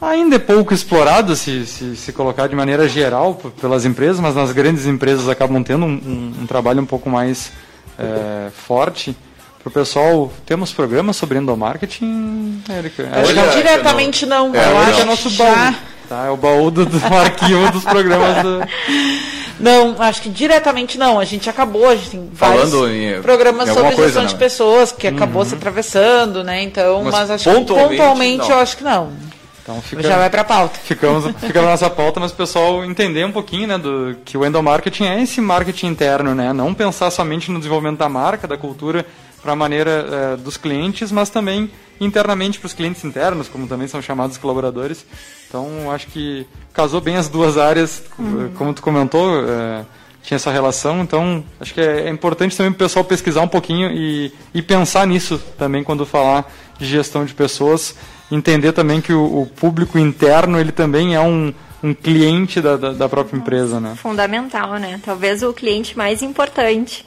ainda 0.00 0.36
é 0.36 0.38
pouco 0.38 0.72
explorada 0.72 1.36
se, 1.36 1.66
se, 1.66 1.94
se, 1.94 2.12
colocar 2.12 2.46
de 2.46 2.56
maneira 2.56 2.88
geral 2.88 3.34
pelas 3.60 3.84
empresas, 3.84 4.18
mas 4.18 4.34
nas 4.34 4.50
grandes 4.52 4.86
empresas 4.86 5.28
acabam 5.28 5.62
tendo 5.62 5.84
um, 5.84 5.90
um, 5.90 6.42
um 6.42 6.46
trabalho 6.46 6.80
um 6.80 6.86
pouco 6.86 7.10
mais 7.10 7.52
é, 7.98 8.50
forte. 8.50 9.14
Para 9.62 9.68
o 9.68 9.72
pessoal, 9.72 10.32
temos 10.46 10.72
programas 10.72 11.16
sobre 11.16 11.36
endomarketing, 11.36 12.62
Érica? 12.66 13.02
Diretamente 13.54 14.24
não. 14.24 14.48
não. 14.48 14.58
É, 14.58 14.72
eu 14.72 14.78
acho 14.78 14.94
que 14.94 15.00
é 15.02 15.04
nosso 15.04 15.30
baú. 15.32 15.74
Tá, 16.08 16.24
é 16.24 16.30
o 16.30 16.36
baú 16.36 16.70
do, 16.70 16.86
do 16.86 16.96
arquivo 17.14 17.70
dos 17.70 17.84
programas 17.84 18.42
do... 18.42 18.60
Não, 19.60 19.96
acho 20.00 20.22
que 20.22 20.28
diretamente 20.28 20.98
não. 20.98 21.20
A 21.20 21.24
gente 21.24 21.48
acabou, 21.48 21.88
a 21.88 21.94
gente 21.94 22.10
tem 22.10 22.30
vários 22.32 22.72
em, 22.72 23.20
programas 23.22 23.68
em 23.68 23.74
sobre 23.74 23.96
gestão 23.96 24.24
de 24.24 24.34
pessoas 24.34 24.90
que 24.90 25.06
acabou 25.06 25.42
uhum. 25.42 25.48
se 25.48 25.54
atravessando, 25.54 26.42
né? 26.42 26.62
Então, 26.62 27.04
mas, 27.04 27.12
mas 27.12 27.30
acho 27.32 27.44
pontualmente, 27.44 27.90
que 27.90 27.96
pontualmente 27.96 28.50
eu 28.50 28.58
acho 28.58 28.76
que 28.76 28.84
não. 28.84 29.12
Então 29.62 29.80
fica, 29.82 30.02
já 30.02 30.16
vai 30.16 30.30
para 30.30 30.40
a 30.40 30.44
pauta. 30.44 30.78
Ficamos, 30.82 31.24
fica 31.38 31.62
na 31.62 31.68
nossa 31.68 31.88
pauta, 31.88 32.18
mas 32.18 32.32
o 32.32 32.34
pessoal 32.34 32.84
entender 32.84 33.24
um 33.24 33.32
pouquinho, 33.32 33.68
né, 33.68 33.78
do 33.78 34.16
que 34.24 34.36
o 34.36 34.44
endomarketing 34.44 35.04
é 35.04 35.22
esse 35.22 35.40
marketing 35.40 35.88
interno, 35.88 36.34
né? 36.34 36.52
Não 36.52 36.74
pensar 36.74 37.10
somente 37.10 37.50
no 37.50 37.58
desenvolvimento 37.58 37.98
da 37.98 38.08
marca, 38.08 38.48
da 38.48 38.56
cultura 38.56 39.06
para 39.42 39.52
a 39.52 39.56
maneira 39.56 39.90
é, 39.90 40.36
dos 40.36 40.56
clientes, 40.56 41.10
mas 41.10 41.30
também 41.30 41.70
internamente 42.00 42.58
para 42.58 42.66
os 42.66 42.72
clientes 42.72 43.04
internos, 43.04 43.48
como 43.48 43.66
também 43.66 43.86
são 43.86 44.00
chamados 44.00 44.38
colaboradores. 44.38 45.04
Então, 45.48 45.90
acho 45.90 46.06
que 46.06 46.46
casou 46.72 47.00
bem 47.00 47.16
as 47.16 47.28
duas 47.28 47.58
áreas, 47.58 48.02
uhum. 48.18 48.50
como 48.56 48.72
tu 48.72 48.80
comentou, 48.80 49.44
é, 49.44 49.84
tinha 50.22 50.36
essa 50.36 50.50
relação. 50.50 51.00
Então, 51.00 51.44
acho 51.60 51.74
que 51.74 51.80
é, 51.80 52.06
é 52.06 52.08
importante 52.08 52.56
também 52.56 52.72
o 52.72 52.74
pessoal 52.74 53.04
pesquisar 53.04 53.42
um 53.42 53.48
pouquinho 53.48 53.90
e, 53.90 54.32
e, 54.54 54.62
pensar 54.62 55.06
nisso 55.06 55.40
também 55.58 55.84
quando 55.84 56.06
falar 56.06 56.50
de 56.78 56.86
gestão 56.86 57.24
de 57.24 57.34
pessoas. 57.34 57.94
Entender 58.30 58.72
também 58.72 59.00
que 59.00 59.12
o, 59.12 59.42
o 59.42 59.46
público 59.46 59.98
interno 59.98 60.58
ele 60.58 60.72
também 60.72 61.14
é 61.14 61.20
um, 61.20 61.52
um 61.82 61.92
cliente 61.92 62.60
da, 62.60 62.76
da, 62.76 62.92
da, 62.92 63.08
própria 63.08 63.36
empresa, 63.36 63.80
né? 63.80 63.94
Fundamental, 63.96 64.74
né? 64.74 65.00
Talvez 65.04 65.42
o 65.42 65.52
cliente 65.52 65.98
mais 65.98 66.22
importante 66.22 67.04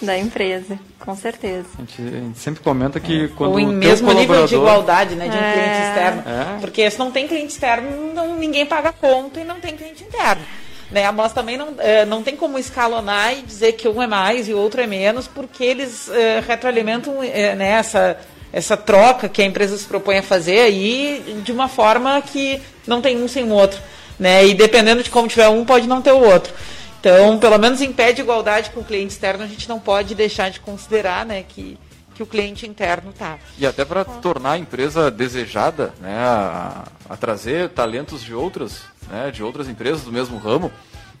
da 0.00 0.18
empresa, 0.18 0.78
com 0.98 1.14
certeza. 1.14 1.66
A 1.76 1.80
gente, 1.80 2.02
a 2.02 2.20
gente 2.20 2.38
sempre 2.38 2.62
comenta 2.62 2.98
que 2.98 3.24
é. 3.24 3.28
quando 3.28 3.52
Ou 3.52 3.60
em 3.60 3.66
mesmo 3.66 4.08
colaborador... 4.08 4.36
nível 4.36 4.46
de 4.46 4.54
igualdade, 4.54 5.14
né, 5.14 5.28
de 5.28 5.36
um 5.36 5.40
é. 5.40 5.52
cliente 5.52 5.82
externo. 5.88 6.22
É. 6.26 6.60
Porque 6.60 6.90
se 6.90 6.98
não 6.98 7.10
tem 7.10 7.28
cliente 7.28 7.52
externo, 7.52 8.14
não, 8.14 8.36
ninguém 8.36 8.66
paga 8.66 8.92
conta 8.92 9.40
e 9.40 9.44
não 9.44 9.60
tem 9.60 9.76
cliente 9.76 10.04
interno. 10.04 10.42
Né? 10.90 11.08
Mas 11.10 11.32
também 11.32 11.56
não, 11.56 11.74
é, 11.78 12.04
não 12.04 12.22
tem 12.22 12.34
como 12.34 12.58
escalonar 12.58 13.32
e 13.36 13.42
dizer 13.42 13.72
que 13.72 13.88
um 13.88 14.02
é 14.02 14.06
mais 14.06 14.48
e 14.48 14.54
o 14.54 14.58
outro 14.58 14.80
é 14.80 14.86
menos, 14.86 15.28
porque 15.28 15.62
eles 15.62 16.08
é, 16.08 16.42
retroalimentam 16.46 17.22
é, 17.22 17.54
né, 17.54 17.70
essa, 17.70 18.18
essa 18.52 18.76
troca 18.76 19.28
que 19.28 19.40
a 19.40 19.44
empresa 19.44 19.76
se 19.76 19.84
propõe 19.84 20.18
a 20.18 20.22
fazer 20.22 20.60
aí 20.60 21.40
de 21.44 21.52
uma 21.52 21.68
forma 21.68 22.20
que 22.20 22.60
não 22.86 23.00
tem 23.00 23.22
um 23.22 23.28
sem 23.28 23.44
o 23.44 23.50
outro. 23.50 23.80
Né? 24.18 24.46
E 24.46 24.54
dependendo 24.54 25.02
de 25.02 25.10
como 25.10 25.28
tiver 25.28 25.48
um, 25.48 25.64
pode 25.64 25.86
não 25.86 26.02
ter 26.02 26.12
o 26.12 26.20
outro. 26.20 26.52
Então, 27.00 27.38
pelo 27.38 27.58
menos 27.58 27.80
em 27.80 27.92
pé 27.92 28.12
de 28.12 28.20
igualdade 28.20 28.70
com 28.70 28.80
o 28.80 28.84
cliente 28.84 29.14
externo, 29.14 29.42
a 29.42 29.46
gente 29.46 29.68
não 29.68 29.80
pode 29.80 30.14
deixar 30.14 30.50
de 30.50 30.60
considerar 30.60 31.24
né, 31.24 31.42
que, 31.48 31.78
que 32.14 32.22
o 32.22 32.26
cliente 32.26 32.66
interno 32.66 33.10
está. 33.10 33.38
E 33.58 33.66
até 33.66 33.84
para 33.84 34.04
tornar 34.04 34.52
a 34.52 34.58
empresa 34.58 35.10
desejada, 35.10 35.94
né, 35.98 36.18
a, 36.18 36.84
a 37.08 37.16
trazer 37.16 37.70
talentos 37.70 38.22
de 38.22 38.34
outras 38.34 38.82
né, 39.10 39.30
de 39.30 39.42
outras 39.42 39.68
empresas 39.68 40.02
do 40.02 40.12
mesmo 40.12 40.38
ramo, 40.38 40.70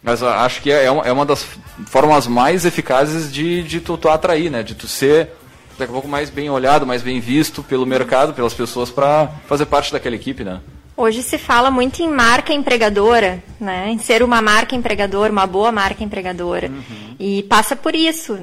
mas 0.02 0.22
acho 0.22 0.62
que 0.62 0.70
é, 0.70 0.84
é 0.84 0.90
uma, 0.90 1.04
é 1.04 1.12
uma 1.12 1.26
das 1.26 1.44
formas 1.86 2.26
mais 2.26 2.64
eficazes 2.64 3.30
de, 3.32 3.62
de 3.62 3.80
tu, 3.80 3.98
tu, 3.98 4.08
atrair, 4.08 4.50
né, 4.50 4.62
de 4.62 4.74
tu 4.74 4.86
ser 4.88 5.30
daqui 5.78 5.90
a 5.90 5.94
pouco 5.94 6.08
mais 6.08 6.30
bem 6.30 6.48
olhado, 6.48 6.86
mais 6.86 7.02
bem 7.02 7.20
visto 7.20 7.62
pelo 7.62 7.86
mercado, 7.86 8.32
pelas 8.32 8.54
pessoas 8.54 8.90
para 8.90 9.28
fazer 9.46 9.66
parte 9.66 9.92
daquela 9.92 10.14
equipe, 10.14 10.44
né? 10.44 10.60
Hoje 11.00 11.22
se 11.22 11.38
fala 11.38 11.70
muito 11.70 12.02
em 12.02 12.10
marca 12.10 12.52
empregadora, 12.52 13.42
né? 13.58 13.90
em 13.90 13.98
ser 13.98 14.22
uma 14.22 14.42
marca 14.42 14.76
empregadora, 14.76 15.32
uma 15.32 15.46
boa 15.46 15.72
marca 15.72 16.04
empregadora. 16.04 16.68
Uhum. 16.68 17.16
E 17.18 17.42
passa 17.44 17.74
por 17.74 17.94
isso 17.94 18.38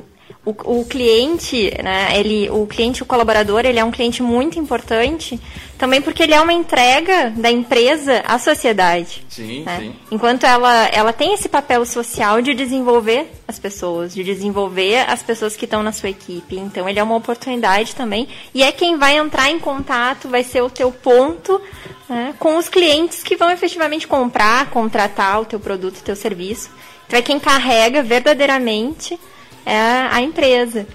o, 0.48 0.80
o, 0.80 0.86
cliente, 0.86 1.74
né, 1.84 2.18
ele, 2.18 2.50
o 2.50 2.66
cliente, 2.66 3.04
o 3.04 3.06
colaborador, 3.06 3.66
ele 3.66 3.80
é 3.80 3.84
um 3.84 3.92
cliente 3.92 4.24
muito 4.24 4.58
importante, 4.58 5.38
também 5.78 6.02
porque 6.02 6.24
ele 6.24 6.34
é 6.34 6.40
uma 6.40 6.54
entrega 6.54 7.32
da 7.32 7.52
empresa 7.52 8.24
à 8.26 8.40
sociedade. 8.40 9.26
Sim, 9.28 9.64
né? 9.64 9.78
sim. 9.80 9.96
Enquanto 10.10 10.46
ela, 10.46 10.86
ela 10.86 11.12
tem 11.12 11.34
esse 11.34 11.50
papel 11.50 11.86
social 11.86 12.42
de 12.42 12.54
desenvolver 12.54 13.30
as 13.46 13.60
pessoas, 13.60 14.14
de 14.14 14.24
desenvolver 14.24 15.00
as 15.10 15.22
pessoas 15.22 15.58
que 15.58 15.66
estão 15.66 15.84
na 15.84 15.92
sua 15.92 16.10
equipe. 16.10 16.58
Então, 16.58 16.88
ele 16.88 16.98
é 16.98 17.04
uma 17.04 17.18
oportunidade 17.18 17.94
também. 17.94 18.30
E 18.54 18.64
é 18.64 18.72
quem 18.72 18.98
vai 18.98 19.18
entrar 19.18 19.52
em 19.52 19.60
contato, 19.60 20.30
vai 20.30 20.46
ser 20.46 20.62
o 20.62 20.70
teu 20.70 20.94
ponto 20.94 21.62
né, 22.08 22.34
com 22.40 22.56
os 22.56 22.70
clientes 22.70 23.22
que 23.22 23.36
vão 23.36 23.52
efetivamente 23.52 24.08
comprar, 24.08 24.70
contratar 24.70 25.42
o 25.42 25.46
teu 25.46 25.60
produto, 25.60 25.98
o 25.98 26.04
teu 26.04 26.16
serviço. 26.16 26.70
Então, 27.06 27.20
é 27.20 27.22
quem 27.22 27.38
carrega 27.38 28.02
verdadeiramente 28.02 29.20
é 29.68 30.08
a 30.10 30.22
empresa. 30.22 30.88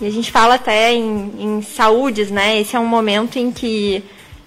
E 0.00 0.06
a 0.06 0.10
gente 0.10 0.30
fala 0.30 0.54
até 0.54 0.94
em, 0.94 1.32
em 1.38 1.62
saúdes, 1.62 2.30
né? 2.30 2.60
Esse 2.60 2.76
é 2.76 2.80
um 2.80 2.86
momento 2.86 3.38
em 3.38 3.50
que 3.50 4.02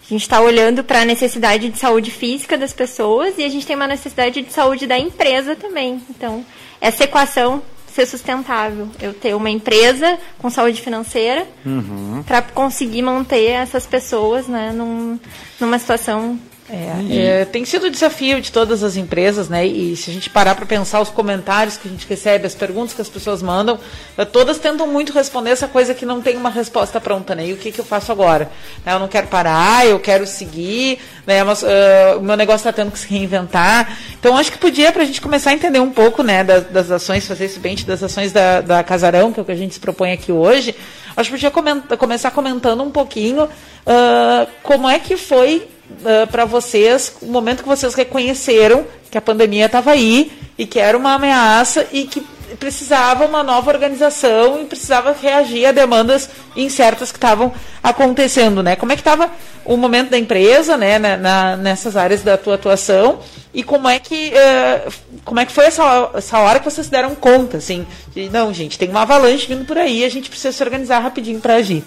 a 0.05 0.09
gente 0.09 0.21
está 0.21 0.41
olhando 0.41 0.83
para 0.83 1.01
a 1.01 1.05
necessidade 1.05 1.69
de 1.69 1.77
saúde 1.77 2.09
física 2.09 2.57
das 2.57 2.73
pessoas 2.73 3.35
e 3.37 3.43
a 3.43 3.49
gente 3.49 3.65
tem 3.65 3.75
uma 3.75 3.87
necessidade 3.87 4.41
de 4.41 4.51
saúde 4.51 4.87
da 4.87 4.97
empresa 4.97 5.55
também. 5.55 6.01
Então, 6.09 6.45
essa 6.81 7.03
equação 7.03 7.61
ser 7.93 8.07
sustentável. 8.07 8.89
Eu 8.99 9.13
ter 9.13 9.35
uma 9.35 9.49
empresa 9.49 10.17
com 10.39 10.49
saúde 10.49 10.81
financeira 10.81 11.45
uhum. 11.63 12.23
para 12.25 12.41
conseguir 12.41 13.03
manter 13.03 13.51
essas 13.51 13.85
pessoas 13.85 14.47
né, 14.47 14.71
num, 14.71 15.19
numa 15.59 15.77
situação 15.77 16.39
é, 16.69 17.41
é, 17.41 17.45
tem 17.45 17.65
sido 17.65 17.87
o 17.87 17.89
desafio 17.89 18.39
de 18.39 18.49
todas 18.49 18.83
as 18.83 18.95
empresas, 18.95 19.49
né? 19.49 19.65
E 19.65 19.97
se 19.97 20.09
a 20.09 20.13
gente 20.13 20.29
parar 20.29 20.55
para 20.55 20.65
pensar 20.65 21.01
os 21.01 21.09
comentários 21.09 21.75
que 21.75 21.89
a 21.89 21.91
gente 21.91 22.07
recebe, 22.07 22.47
as 22.47 22.55
perguntas 22.55 22.93
que 22.93 23.01
as 23.01 23.09
pessoas 23.09 23.41
mandam, 23.41 23.77
eh, 24.17 24.23
todas 24.23 24.59
tentam 24.59 24.87
muito 24.87 25.11
responder 25.11 25.49
essa 25.49 25.67
coisa 25.67 25.93
que 25.93 26.05
não 26.05 26.21
tem 26.21 26.37
uma 26.37 26.49
resposta 26.49 27.01
pronta, 27.01 27.35
né? 27.35 27.47
E 27.47 27.53
o 27.53 27.57
que, 27.57 27.69
que 27.69 27.81
eu 27.81 27.85
faço 27.85 28.13
agora? 28.13 28.49
Né, 28.85 28.93
eu 28.93 28.99
não 28.99 29.09
quero 29.09 29.27
parar, 29.27 29.85
eu 29.85 29.99
quero 29.99 30.25
seguir, 30.25 30.99
né? 31.27 31.43
Mas, 31.43 31.63
uh, 31.63 32.17
o 32.17 32.21
meu 32.21 32.37
negócio 32.37 32.67
está 32.67 32.71
tendo 32.71 32.91
que 32.91 32.99
se 32.99 33.09
reinventar. 33.09 33.97
Então, 34.17 34.37
acho 34.37 34.49
que 34.49 34.57
podia 34.57 34.89
para 34.93 35.03
a 35.03 35.05
gente 35.05 35.19
começar 35.19 35.49
a 35.49 35.53
entender 35.53 35.81
um 35.81 35.91
pouco, 35.91 36.23
né? 36.23 36.45
Das, 36.45 36.63
das 36.67 36.89
ações, 36.89 37.27
fazer 37.27 37.45
esse 37.45 37.59
bem 37.59 37.75
das 37.85 38.01
ações 38.01 38.31
da, 38.31 38.61
da 38.61 38.83
Casarão, 38.83 39.33
que 39.33 39.39
é 39.39 39.43
o 39.43 39.45
que 39.45 39.51
a 39.51 39.55
gente 39.55 39.73
se 39.73 39.81
propõe 39.81 40.13
aqui 40.13 40.31
hoje. 40.31 40.73
Acho 41.15 41.29
que 41.29 41.35
podia 41.35 41.51
comentar, 41.51 41.97
começar 41.97 42.31
comentando 42.31 42.81
um 42.83 42.89
pouquinho 42.89 43.43
uh, 43.43 44.47
como 44.63 44.87
é 44.87 44.97
que 44.97 45.17
foi 45.17 45.67
uh, 46.01 46.27
para 46.27 46.45
vocês 46.45 47.15
o 47.21 47.27
momento 47.27 47.63
que 47.63 47.69
vocês 47.69 47.93
reconheceram 47.93 48.85
que 49.09 49.17
a 49.17 49.21
pandemia 49.21 49.67
estava 49.67 49.91
aí 49.91 50.31
e 50.57 50.65
que 50.65 50.79
era 50.79 50.97
uma 50.97 51.13
ameaça 51.13 51.87
e 51.91 52.05
que 52.05 52.21
precisava 52.59 53.25
uma 53.25 53.43
nova 53.43 53.71
organização 53.71 54.61
e 54.61 54.65
precisava 54.65 55.15
reagir 55.19 55.65
a 55.65 55.71
demandas 55.71 56.29
incertas 56.55 57.11
que 57.11 57.17
estavam 57.17 57.51
acontecendo, 57.81 58.61
né? 58.61 58.75
Como 58.75 58.91
é 58.91 58.95
que 58.95 59.01
estava 59.01 59.31
o 59.65 59.77
momento 59.77 60.09
da 60.09 60.17
empresa, 60.17 60.77
né, 60.77 60.99
na, 60.99 61.17
na, 61.17 61.57
nessas 61.57 61.95
áreas 61.95 62.21
da 62.21 62.37
tua 62.37 62.55
atuação 62.55 63.19
e 63.53 63.63
como 63.63 63.87
é 63.87 63.99
que 63.99 64.33
uh, 64.33 64.93
como 65.23 65.39
é 65.39 65.45
que 65.45 65.51
foi 65.51 65.65
essa, 65.65 66.11
essa 66.15 66.39
hora 66.39 66.59
que 66.59 66.65
vocês 66.65 66.89
deram 66.89 67.15
conta, 67.15 67.57
assim, 67.57 67.85
de, 68.13 68.29
não, 68.29 68.53
gente, 68.53 68.77
tem 68.77 68.89
uma 68.89 69.03
avalanche 69.03 69.47
vindo 69.47 69.65
por 69.65 69.77
aí, 69.77 70.03
a 70.03 70.09
gente 70.09 70.29
precisa 70.29 70.51
se 70.51 70.63
organizar 70.63 70.99
rapidinho 70.99 71.39
para 71.39 71.55
agir. 71.55 71.83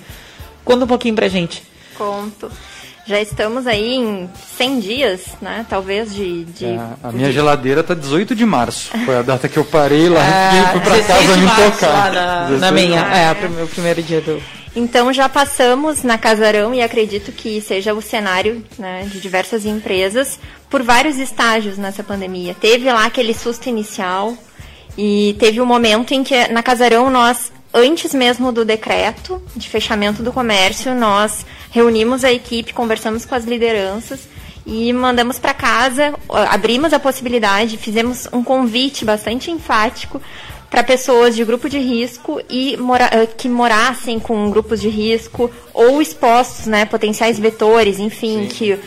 Conta 0.64 0.84
um 0.84 0.88
pouquinho 0.88 1.14
pra 1.14 1.28
gente. 1.28 1.62
Conto. 1.96 2.50
Já 3.06 3.20
estamos 3.20 3.68
aí 3.68 3.94
em 3.94 4.28
100 4.56 4.80
dias, 4.80 5.20
né? 5.40 5.64
Talvez 5.68 6.12
de. 6.12 6.44
de 6.44 6.64
é, 6.64 6.80
a 7.02 7.12
minha 7.12 7.28
de... 7.28 7.34
geladeira 7.34 7.82
tá 7.82 7.94
18 7.94 8.34
de 8.34 8.44
março. 8.44 8.90
Foi 9.04 9.16
a 9.16 9.22
data 9.22 9.48
que 9.48 9.56
eu 9.56 9.64
parei 9.64 10.08
lá 10.08 10.20
é, 10.20 10.60
e 10.60 10.66
fui 10.72 10.80
para 10.80 11.02
casa 11.04 11.36
me 11.36 11.46
tocar. 11.70 12.12
na, 12.12 12.50
na 12.50 12.70
minha. 12.72 13.00
É, 13.00 13.46
o 13.46 13.50
meu 13.50 13.68
primeiro 13.68 14.02
dia 14.02 14.20
do. 14.20 14.42
Então 14.74 15.12
já 15.12 15.28
passamos 15.28 16.02
na 16.02 16.18
Casarão 16.18 16.74
e 16.74 16.82
acredito 16.82 17.30
que 17.32 17.60
seja 17.60 17.94
o 17.94 18.02
cenário 18.02 18.62
né, 18.78 19.08
de 19.10 19.20
diversas 19.20 19.64
empresas 19.64 20.38
por 20.68 20.82
vários 20.82 21.16
estágios 21.16 21.78
nessa 21.78 22.02
pandemia. 22.02 22.54
Teve 22.60 22.92
lá 22.92 23.06
aquele 23.06 23.32
susto 23.32 23.68
inicial 23.68 24.36
e 24.98 25.34
teve 25.38 25.60
um 25.60 25.66
momento 25.66 26.12
em 26.12 26.22
que 26.22 26.48
na 26.48 26.62
Casarão 26.62 27.08
nós 27.08 27.52
antes 27.72 28.14
mesmo 28.14 28.52
do 28.52 28.64
decreto 28.64 29.42
de 29.54 29.68
fechamento 29.68 30.22
do 30.22 30.32
comércio, 30.32 30.94
nós 30.94 31.44
reunimos 31.70 32.24
a 32.24 32.32
equipe, 32.32 32.72
conversamos 32.72 33.24
com 33.24 33.34
as 33.34 33.44
lideranças 33.44 34.20
e 34.66 34.92
mandamos 34.92 35.38
para 35.38 35.54
casa, 35.54 36.14
abrimos 36.28 36.92
a 36.92 36.98
possibilidade, 36.98 37.76
fizemos 37.76 38.28
um 38.32 38.42
convite 38.42 39.04
bastante 39.04 39.50
enfático 39.50 40.20
para 40.68 40.82
pessoas 40.82 41.36
de 41.36 41.44
grupo 41.44 41.68
de 41.68 41.78
risco 41.78 42.40
e 42.50 42.76
mora 42.76 43.08
eh, 43.12 43.26
que 43.26 43.48
morassem 43.48 44.18
com 44.18 44.50
grupos 44.50 44.80
de 44.80 44.88
risco 44.88 45.50
ou 45.72 46.02
expostos, 46.02 46.66
né, 46.66 46.84
potenciais 46.84 47.38
vetores, 47.38 48.00
enfim, 48.00 48.42
Sim. 48.42 48.48
que 48.48 48.72
uh, 48.72 48.80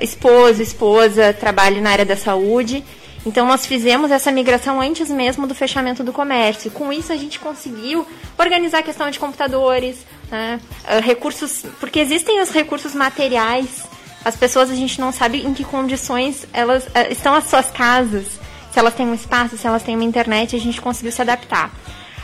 esposo, 0.00 0.62
esposa 0.62 1.32
trabalhe 1.32 1.80
na 1.80 1.90
área 1.90 2.04
da 2.04 2.16
saúde 2.16 2.84
então 3.24 3.46
nós 3.46 3.66
fizemos 3.66 4.10
essa 4.10 4.32
migração 4.32 4.80
antes 4.80 5.10
mesmo 5.10 5.46
do 5.46 5.54
fechamento 5.54 6.02
do 6.02 6.12
comércio. 6.12 6.70
Com 6.70 6.92
isso 6.92 7.12
a 7.12 7.16
gente 7.16 7.38
conseguiu 7.38 8.06
organizar 8.38 8.78
a 8.78 8.82
questão 8.82 9.10
de 9.10 9.18
computadores, 9.18 9.98
né, 10.30 10.58
uh, 10.84 11.00
recursos, 11.02 11.64
porque 11.78 12.00
existem 12.00 12.40
os 12.40 12.50
recursos 12.50 12.94
materiais. 12.94 13.86
As 14.24 14.36
pessoas 14.36 14.70
a 14.70 14.74
gente 14.74 15.00
não 15.00 15.12
sabe 15.12 15.46
em 15.46 15.52
que 15.52 15.64
condições 15.64 16.46
elas 16.52 16.84
uh, 16.86 17.10
estão 17.10 17.34
as 17.34 17.44
suas 17.44 17.70
casas, 17.70 18.26
se 18.72 18.78
elas 18.78 18.94
têm 18.94 19.06
um 19.06 19.14
espaço, 19.14 19.56
se 19.58 19.66
elas 19.66 19.82
têm 19.82 19.96
uma 19.96 20.04
internet, 20.04 20.56
a 20.56 20.60
gente 20.60 20.80
conseguiu 20.80 21.12
se 21.12 21.20
adaptar. 21.20 21.70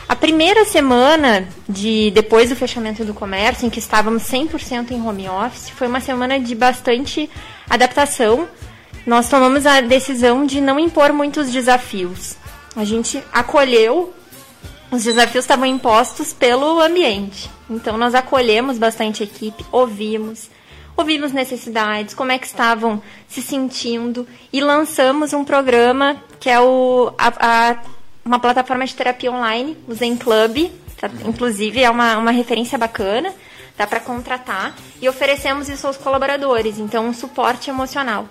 A 0.09 0.15
primeira 0.15 0.63
semana 0.63 1.47
de 1.67 2.11
depois 2.11 2.49
do 2.49 2.55
fechamento 2.55 3.03
do 3.03 3.13
comércio, 3.13 3.67
em 3.67 3.69
que 3.69 3.79
estávamos 3.79 4.23
100% 4.23 4.91
em 4.91 5.05
home 5.05 5.27
office, 5.27 5.69
foi 5.69 5.87
uma 5.87 5.99
semana 5.99 6.39
de 6.39 6.55
bastante 6.55 7.29
adaptação 7.69 8.47
nós 9.07 9.29
tomamos 9.29 9.65
a 9.65 9.79
decisão 9.79 10.45
de 10.45 10.59
não 10.59 10.77
impor 10.77 11.13
muitos 11.13 11.49
desafios. 11.49 12.35
A 12.75 12.83
gente 12.83 13.23
acolheu, 13.31 14.13
os 14.91 15.05
desafios 15.05 15.45
estavam 15.45 15.65
impostos 15.65 16.33
pelo 16.33 16.81
ambiente. 16.81 17.49
Então 17.69 17.97
nós 17.97 18.13
acolhemos 18.13 18.77
bastante 18.77 19.23
a 19.23 19.25
equipe, 19.25 19.65
ouvimos, 19.71 20.49
ouvimos 20.97 21.31
necessidades, 21.31 22.13
como 22.13 22.33
é 22.33 22.37
que 22.37 22.47
estavam 22.47 23.01
se 23.29 23.41
sentindo 23.41 24.27
e 24.51 24.59
lançamos 24.59 25.31
um 25.31 25.45
programa 25.45 26.21
que 26.37 26.49
é 26.49 26.59
o, 26.59 27.13
a, 27.17 27.31
a, 27.39 27.77
uma 28.25 28.39
plataforma 28.39 28.85
de 28.85 28.93
terapia 28.93 29.31
online, 29.31 29.77
o 29.87 29.93
Zen 29.93 30.17
Club, 30.17 30.69
tá? 30.99 31.09
inclusive 31.25 31.81
é 31.81 31.89
uma, 31.89 32.17
uma 32.17 32.31
referência 32.31 32.77
bacana, 32.77 33.33
dá 33.77 33.87
para 33.87 34.01
contratar 34.01 34.75
e 35.01 35.07
oferecemos 35.07 35.69
isso 35.69 35.87
aos 35.87 35.95
colaboradores, 35.95 36.77
então 36.77 37.07
um 37.07 37.13
suporte 37.13 37.69
emocional 37.69 38.27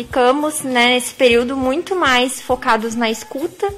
ficamos 0.00 0.62
né, 0.62 0.94
nesse 0.94 1.12
período 1.12 1.54
muito 1.54 1.94
mais 1.94 2.40
focados 2.40 2.94
na 2.94 3.10
escuta, 3.10 3.70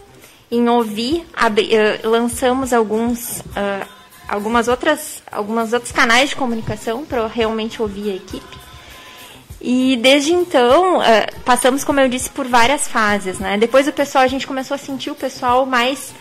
em 0.50 0.68
ouvir, 0.68 1.26
abri, 1.34 1.70
uh, 1.74 2.08
lançamos 2.08 2.72
alguns, 2.72 3.40
uh, 3.40 3.88
algumas 4.28 4.68
outras, 4.68 5.20
algumas 5.32 5.72
outros 5.72 5.90
canais 5.90 6.30
de 6.30 6.36
comunicação 6.36 7.04
para 7.04 7.26
realmente 7.26 7.82
ouvir 7.82 8.12
a 8.12 8.14
equipe. 8.14 8.62
E 9.60 9.96
desde 9.96 10.32
então, 10.32 10.98
uh, 10.98 11.02
passamos, 11.44 11.82
como 11.82 11.98
eu 11.98 12.08
disse, 12.08 12.30
por 12.30 12.46
várias 12.46 12.86
fases, 12.86 13.40
né? 13.40 13.58
Depois 13.58 13.88
o 13.88 13.92
pessoal, 13.92 14.22
a 14.22 14.28
gente 14.28 14.46
começou 14.46 14.76
a 14.76 14.78
sentir 14.78 15.10
o 15.10 15.16
pessoal 15.16 15.66
mais... 15.66 16.14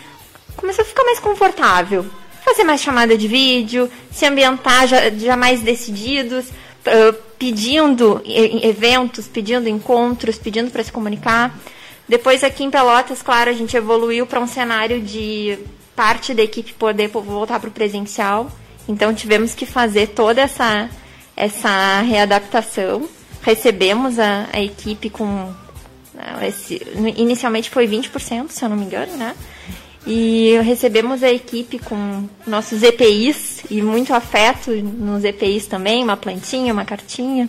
Começou 0.56 0.82
a 0.82 0.86
ficar 0.86 1.04
mais 1.04 1.20
confortável. 1.20 2.04
Fazer 2.44 2.64
mais 2.64 2.80
chamada 2.80 3.16
de 3.16 3.28
vídeo, 3.28 3.88
se 4.10 4.26
ambientar 4.26 4.88
já, 4.88 5.10
já 5.10 5.36
mais 5.36 5.60
decididos, 5.60 6.46
uh, 6.86 7.12
pedindo 7.38 8.20
eventos, 8.24 9.26
pedindo 9.26 9.68
encontros, 9.68 10.38
pedindo 10.38 10.70
para 10.70 10.82
se 10.82 10.92
comunicar. 10.92 11.58
Depois 12.08 12.44
aqui 12.44 12.64
em 12.64 12.70
Pelotas, 12.70 13.22
claro, 13.22 13.50
a 13.50 13.52
gente 13.52 13.76
evoluiu 13.76 14.26
para 14.26 14.40
um 14.40 14.46
cenário 14.46 15.00
de 15.00 15.58
parte 15.94 16.34
da 16.34 16.42
equipe 16.42 16.72
poder 16.74 17.08
voltar 17.08 17.60
para 17.60 17.68
o 17.68 17.72
presencial. 17.72 18.50
Então 18.88 19.14
tivemos 19.14 19.54
que 19.54 19.64
fazer 19.64 20.08
toda 20.08 20.40
essa, 20.40 20.90
essa 21.36 22.00
readaptação. 22.02 23.08
Recebemos 23.42 24.18
a, 24.18 24.48
a 24.52 24.60
equipe 24.60 25.08
com. 25.10 25.52
Né, 26.14 26.48
esse, 26.48 26.82
inicialmente 27.16 27.70
foi 27.70 27.86
20%, 27.86 28.50
se 28.50 28.64
eu 28.64 28.68
não 28.68 28.76
me 28.76 28.84
engano, 28.84 29.16
né? 29.16 29.34
E 30.06 30.58
recebemos 30.62 31.22
a 31.22 31.30
equipe 31.30 31.78
com 31.78 32.28
nossos 32.46 32.82
EPIs 32.82 33.62
e 33.70 33.80
muito 33.80 34.12
afeto 34.12 34.72
nos 34.72 35.22
EPIs 35.22 35.66
também, 35.66 36.02
uma 36.02 36.16
plantinha, 36.16 36.72
uma 36.72 36.84
cartinha. 36.84 37.48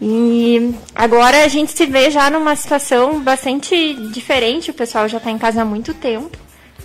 E 0.00 0.74
agora 0.92 1.44
a 1.44 1.48
gente 1.48 1.70
se 1.70 1.86
vê 1.86 2.10
já 2.10 2.28
numa 2.28 2.56
situação 2.56 3.20
bastante 3.20 3.94
diferente, 4.10 4.72
o 4.72 4.74
pessoal 4.74 5.08
já 5.08 5.18
está 5.18 5.30
em 5.30 5.38
casa 5.38 5.62
há 5.62 5.64
muito 5.64 5.94
tempo. 5.94 6.36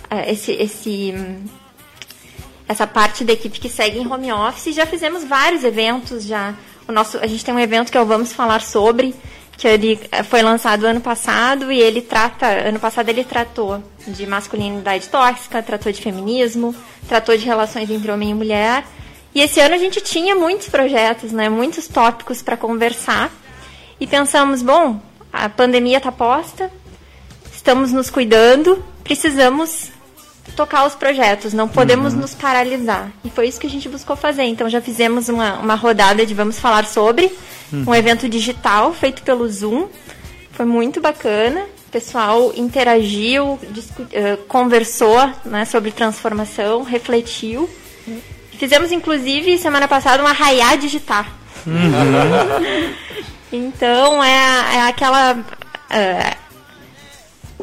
É, 0.08 0.32
esse, 0.32 0.52
esse, 0.52 1.12
essa 2.68 2.86
parte 2.86 3.24
da 3.24 3.32
equipe 3.32 3.58
que 3.58 3.68
segue 3.68 3.98
em 3.98 4.06
home 4.06 4.32
office, 4.32 4.72
já 4.72 4.86
fizemos 4.86 5.24
vários 5.24 5.64
eventos 5.64 6.24
já. 6.24 6.54
O 6.86 6.92
nosso, 6.92 7.18
a 7.18 7.26
gente 7.26 7.44
tem 7.44 7.52
um 7.52 7.58
evento 7.58 7.90
que 7.90 7.98
é 7.98 8.00
o 8.00 8.06
Vamos 8.06 8.32
Falar 8.32 8.62
Sobre, 8.62 9.12
que 9.58 9.66
ele 9.66 10.00
eh, 10.12 10.22
foi 10.22 10.40
lançado 10.40 10.86
ano 10.86 11.00
passado 11.00 11.72
e 11.72 11.80
ele 11.80 12.00
trata, 12.00 12.46
ano 12.46 12.78
passado 12.78 13.08
ele 13.08 13.24
tratou 13.24 13.82
de 14.06 14.24
masculinidade 14.24 15.08
tóxica, 15.08 15.60
tratou 15.60 15.90
de 15.90 16.00
feminismo, 16.00 16.72
tratou 17.08 17.36
de 17.36 17.44
relações 17.44 17.90
entre 17.90 18.10
homem 18.10 18.30
e 18.30 18.34
mulher. 18.34 18.84
E 19.34 19.40
esse 19.40 19.58
ano 19.60 19.74
a 19.74 19.78
gente 19.78 20.00
tinha 20.00 20.36
muitos 20.36 20.68
projetos, 20.68 21.32
né, 21.32 21.48
muitos 21.48 21.88
tópicos 21.88 22.40
para 22.40 22.56
conversar. 22.56 23.32
E 23.98 24.06
pensamos, 24.06 24.62
bom, 24.62 25.00
a 25.32 25.48
pandemia 25.48 25.98
está 25.98 26.12
posta, 26.12 26.70
estamos 27.52 27.92
nos 27.92 28.08
cuidando, 28.08 28.82
precisamos 29.02 29.90
tocar 30.56 30.86
os 30.86 30.94
projetos, 30.94 31.52
não 31.52 31.68
podemos 31.68 32.14
uhum. 32.14 32.20
nos 32.20 32.34
paralisar. 32.34 33.10
E 33.24 33.30
foi 33.30 33.48
isso 33.48 33.60
que 33.60 33.66
a 33.66 33.70
gente 33.70 33.88
buscou 33.88 34.16
fazer. 34.16 34.44
Então 34.44 34.68
já 34.68 34.80
fizemos 34.80 35.28
uma, 35.28 35.54
uma 35.58 35.74
rodada 35.74 36.24
de 36.26 36.34
Vamos 36.34 36.58
Falar 36.58 36.84
Sobre, 36.84 37.32
uhum. 37.72 37.84
um 37.86 37.94
evento 37.94 38.28
digital 38.28 38.92
feito 38.92 39.22
pelo 39.22 39.48
Zoom. 39.48 39.88
Foi 40.52 40.66
muito 40.66 41.00
bacana. 41.00 41.60
O 41.86 41.90
pessoal 41.90 42.52
interagiu, 42.54 43.52
uh, 43.52 43.58
conversou 44.48 45.18
né, 45.44 45.64
sobre 45.64 45.90
transformação, 45.90 46.82
refletiu. 46.82 47.68
Fizemos, 48.58 48.90
inclusive, 48.90 49.56
semana 49.56 49.86
passada, 49.86 50.22
uma 50.22 50.30
arraiá 50.30 50.74
digital. 50.74 51.24
Uhum. 51.66 52.94
então, 53.52 54.22
é, 54.22 54.76
é 54.76 54.80
aquela 54.82 55.34
uh, 55.34 56.48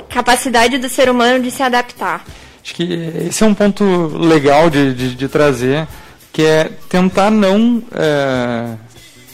capacidade 0.10 0.78
do 0.78 0.88
ser 0.88 1.10
humano 1.10 1.44
de 1.44 1.52
se 1.52 1.62
adaptar. 1.62 2.24
Acho 2.66 2.74
que 2.74 2.84
esse 3.28 3.44
é 3.44 3.46
um 3.46 3.54
ponto 3.54 3.84
legal 4.18 4.72
de, 4.72 4.92
de, 4.96 5.14
de 5.14 5.28
trazer, 5.28 5.88
que 6.34 6.42
é 6.42 6.72
tentar 6.90 7.30
não, 7.30 7.84
é, 7.92 8.74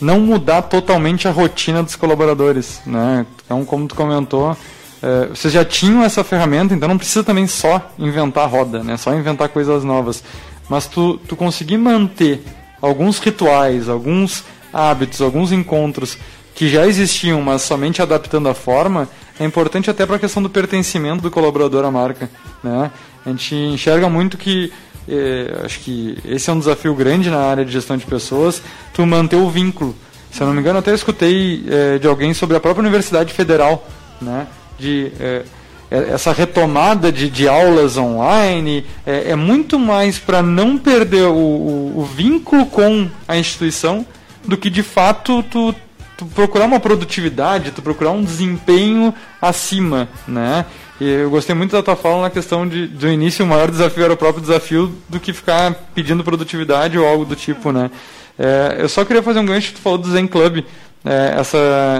não 0.01 0.19
mudar 0.19 0.63
totalmente 0.63 1.29
a 1.29 1.31
rotina 1.31 1.81
dos 1.81 1.95
colaboradores. 1.95 2.81
Né? 2.85 3.25
Então, 3.45 3.63
como 3.63 3.87
tu 3.87 3.95
comentou, 3.95 4.57
é, 5.01 5.27
vocês 5.27 5.53
já 5.53 5.63
tinham 5.63 6.03
essa 6.03 6.25
ferramenta, 6.25 6.73
então 6.73 6.89
não 6.89 6.97
precisa 6.97 7.23
também 7.23 7.47
só 7.47 7.93
inventar 7.97 8.49
roda, 8.49 8.83
né? 8.83 8.97
só 8.97 9.13
inventar 9.13 9.47
coisas 9.47 9.81
novas. 9.85 10.21
Mas 10.67 10.85
tu, 10.85 11.17
tu 11.19 11.37
conseguir 11.37 11.77
manter 11.77 12.43
alguns 12.81 13.17
rituais, 13.19 13.87
alguns 13.87 14.43
hábitos, 14.73 15.21
alguns 15.21 15.53
encontros 15.53 16.17
que 16.53 16.67
já 16.67 16.85
existiam, 16.85 17.41
mas 17.41 17.61
somente 17.61 18.01
adaptando 18.01 18.49
a 18.49 18.53
forma, 18.53 19.07
é 19.39 19.45
importante 19.45 19.89
até 19.89 20.05
para 20.05 20.17
a 20.17 20.19
questão 20.19 20.43
do 20.43 20.49
pertencimento 20.49 21.21
do 21.21 21.31
colaborador 21.31 21.85
à 21.85 21.89
marca. 21.89 22.29
Né? 22.61 22.91
A 23.25 23.29
gente 23.29 23.55
enxerga 23.55 24.09
muito 24.09 24.37
que 24.37 24.71
eh, 25.07 25.61
acho 25.63 25.79
que 25.79 26.17
esse 26.25 26.49
é 26.49 26.53
um 26.53 26.59
desafio 26.59 26.93
grande 26.95 27.29
na 27.29 27.39
área 27.39 27.65
de 27.65 27.71
gestão 27.71 27.97
de 27.97 28.05
pessoas, 28.05 28.61
tu 28.93 29.05
manter 29.05 29.35
o 29.35 29.49
vínculo. 29.49 29.95
Se 30.31 30.41
eu 30.41 30.47
não 30.47 30.53
me 30.53 30.61
engano, 30.61 30.79
até 30.79 30.93
escutei 30.93 31.63
eh, 31.67 31.97
de 31.99 32.07
alguém 32.07 32.33
sobre 32.33 32.55
a 32.57 32.59
própria 32.59 32.81
Universidade 32.81 33.33
Federal, 33.33 33.87
né? 34.21 34.47
De 34.79 35.11
eh, 35.19 35.43
essa 35.91 36.31
retomada 36.31 37.11
de, 37.11 37.29
de 37.29 37.49
aulas 37.49 37.97
online 37.97 38.85
é, 39.05 39.31
é 39.31 39.35
muito 39.35 39.77
mais 39.77 40.17
para 40.17 40.41
não 40.41 40.77
perder 40.77 41.25
o, 41.25 41.35
o, 41.35 41.99
o, 41.99 42.05
vínculo 42.05 42.65
com 42.67 43.09
a 43.27 43.37
instituição 43.37 44.05
do 44.45 44.55
que 44.55 44.69
de 44.69 44.83
fato 44.83 45.43
tu, 45.43 45.75
tu 46.17 46.25
procurar 46.27 46.65
uma 46.65 46.79
produtividade, 46.79 47.71
tu 47.71 47.81
procurar 47.81 48.11
um 48.11 48.23
desempenho 48.23 49.13
acima, 49.41 50.07
né? 50.25 50.65
E 51.01 51.09
eu 51.09 51.31
gostei 51.31 51.55
muito 51.55 51.71
da 51.71 51.81
tua 51.81 51.95
fala 51.95 52.21
na 52.21 52.29
questão 52.29 52.67
de, 52.67 52.85
do 52.85 53.09
início, 53.09 53.43
o 53.43 53.47
maior 53.47 53.71
desafio 53.71 54.03
era 54.03 54.13
o 54.13 54.15
próprio 54.15 54.39
desafio 54.39 54.95
do 55.09 55.19
que 55.19 55.33
ficar 55.33 55.73
pedindo 55.95 56.23
produtividade 56.23 56.95
ou 56.95 57.07
algo 57.07 57.25
do 57.25 57.35
tipo, 57.35 57.71
né? 57.71 57.89
É, 58.37 58.75
eu 58.77 58.87
só 58.87 59.03
queria 59.03 59.23
fazer 59.23 59.39
um 59.39 59.45
gancho, 59.47 59.73
tu 59.73 59.79
falou 59.79 59.97
do 59.97 60.07
Zen 60.11 60.27
Club. 60.27 60.63
É, 61.03 61.33
essa 61.39 61.57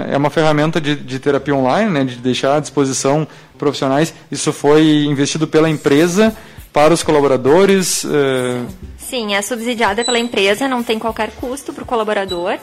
é 0.08 0.16
uma 0.16 0.30
ferramenta 0.30 0.80
de, 0.80 0.94
de, 0.94 1.18
terapia 1.18 1.52
online, 1.52 1.90
né, 1.90 2.04
de 2.04 2.14
deixar 2.14 2.58
à 2.58 2.60
disposição 2.60 3.26
profissionais. 3.58 4.14
Isso 4.30 4.52
foi 4.52 5.04
investido 5.06 5.48
pela 5.48 5.68
empresa 5.68 6.32
para 6.72 6.94
os 6.94 7.02
colaboradores? 7.02 8.04
É... 8.04 8.62
Sim, 8.96 9.34
é 9.34 9.42
subsidiada 9.42 10.04
pela 10.04 10.20
empresa, 10.20 10.68
não 10.68 10.80
tem 10.80 11.00
qualquer 11.00 11.32
custo 11.32 11.72
para 11.72 11.82
o 11.82 11.86
colaborador. 11.86 12.56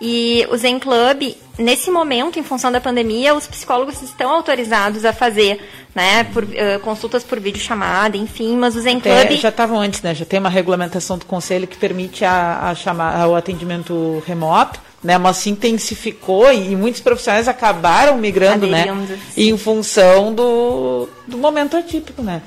E 0.00 0.46
o 0.50 0.56
Zen 0.56 0.78
Club, 0.78 1.34
nesse 1.58 1.90
momento, 1.90 2.38
em 2.38 2.42
função 2.42 2.70
da 2.70 2.80
pandemia, 2.80 3.34
os 3.34 3.46
psicólogos 3.48 4.00
estão 4.00 4.30
autorizados 4.30 5.04
a 5.04 5.12
fazer 5.12 5.60
né, 5.94 6.22
por, 6.32 6.44
uh, 6.44 6.78
consultas 6.82 7.24
por 7.24 7.40
videochamada, 7.40 8.16
enfim, 8.16 8.56
mas 8.56 8.76
o 8.76 8.80
Zen 8.80 9.00
Club... 9.00 9.32
já 9.32 9.48
estavam 9.48 9.80
antes, 9.80 10.00
né? 10.00 10.14
Já 10.14 10.24
tem 10.24 10.38
uma 10.38 10.48
regulamentação 10.48 11.18
do 11.18 11.24
conselho 11.24 11.66
que 11.66 11.76
permite 11.76 12.24
a, 12.24 12.70
a 12.70 12.74
chamar, 12.76 13.26
o 13.26 13.34
atendimento 13.34 14.22
remoto, 14.24 14.80
né? 15.02 15.18
Mas 15.18 15.38
se 15.38 15.50
intensificou 15.50 16.52
e, 16.52 16.72
e 16.72 16.76
muitos 16.76 17.00
profissionais 17.00 17.48
acabaram 17.48 18.16
migrando, 18.18 18.68
né, 18.68 18.82
Aderindo, 18.82 19.12
né? 19.12 19.18
Sim. 19.32 19.50
Em 19.50 19.58
função 19.58 20.32
do, 20.32 21.08
do 21.26 21.36
momento 21.36 21.76
atípico, 21.76 22.22
né? 22.22 22.40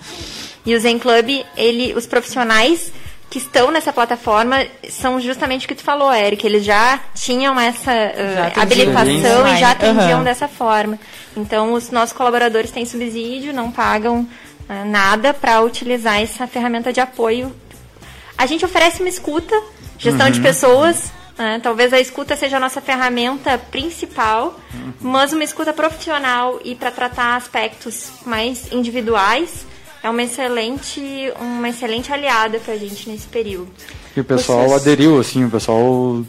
E 0.65 0.73
o 0.73 0.79
Zen 0.79 0.99
Club, 0.99 1.43
ele, 1.57 1.93
os 1.95 2.05
profissionais 2.05 2.93
que 3.31 3.37
estão 3.37 3.71
nessa 3.71 3.93
plataforma 3.93 4.57
são 4.89 5.17
justamente 5.21 5.65
o 5.65 5.69
que 5.69 5.73
tu 5.73 5.83
falou, 5.83 6.13
Eric. 6.13 6.45
Eles 6.45 6.65
já 6.65 6.99
tinham 7.15 7.57
essa 7.57 7.89
uh, 7.89 8.59
habilitação 8.61 9.47
e 9.47 9.57
já 9.57 9.71
atendiam 9.71 10.17
uhum. 10.19 10.23
dessa 10.25 10.49
forma. 10.49 10.99
Então, 11.35 11.71
os 11.71 11.91
nossos 11.91 12.13
colaboradores 12.13 12.71
têm 12.71 12.85
subsídio, 12.85 13.53
não 13.53 13.71
pagam 13.71 14.27
uh, 14.69 14.85
nada 14.85 15.33
para 15.33 15.61
utilizar 15.61 16.21
essa 16.21 16.45
ferramenta 16.45 16.91
de 16.91 16.99
apoio. 16.99 17.55
A 18.37 18.45
gente 18.45 18.65
oferece 18.65 18.99
uma 18.99 19.07
escuta, 19.07 19.55
gestão 19.97 20.25
uhum. 20.25 20.33
de 20.33 20.41
pessoas. 20.41 21.05
Uh, 21.39 21.61
talvez 21.63 21.93
a 21.93 22.01
escuta 22.01 22.35
seja 22.35 22.57
a 22.57 22.59
nossa 22.59 22.81
ferramenta 22.81 23.57
principal, 23.57 24.59
uhum. 24.73 24.93
mas 24.99 25.31
uma 25.31 25.45
escuta 25.45 25.71
profissional 25.71 26.59
e 26.65 26.75
para 26.75 26.91
tratar 26.91 27.37
aspectos 27.37 28.11
mais 28.25 28.69
individuais 28.73 29.70
é 30.03 30.09
uma 30.09 30.23
excelente, 30.23 31.01
uma 31.39 31.69
excelente 31.69 32.11
aliada 32.11 32.59
para 32.59 32.73
a 32.73 32.77
gente 32.77 33.09
nesse 33.09 33.27
período. 33.27 33.71
E 34.15 34.19
o 34.19 34.23
pessoal 34.23 34.67
Vocês... 34.67 34.81
aderiu, 34.81 35.19
assim, 35.19 35.45
o 35.45 35.49
pessoal 35.49 36.23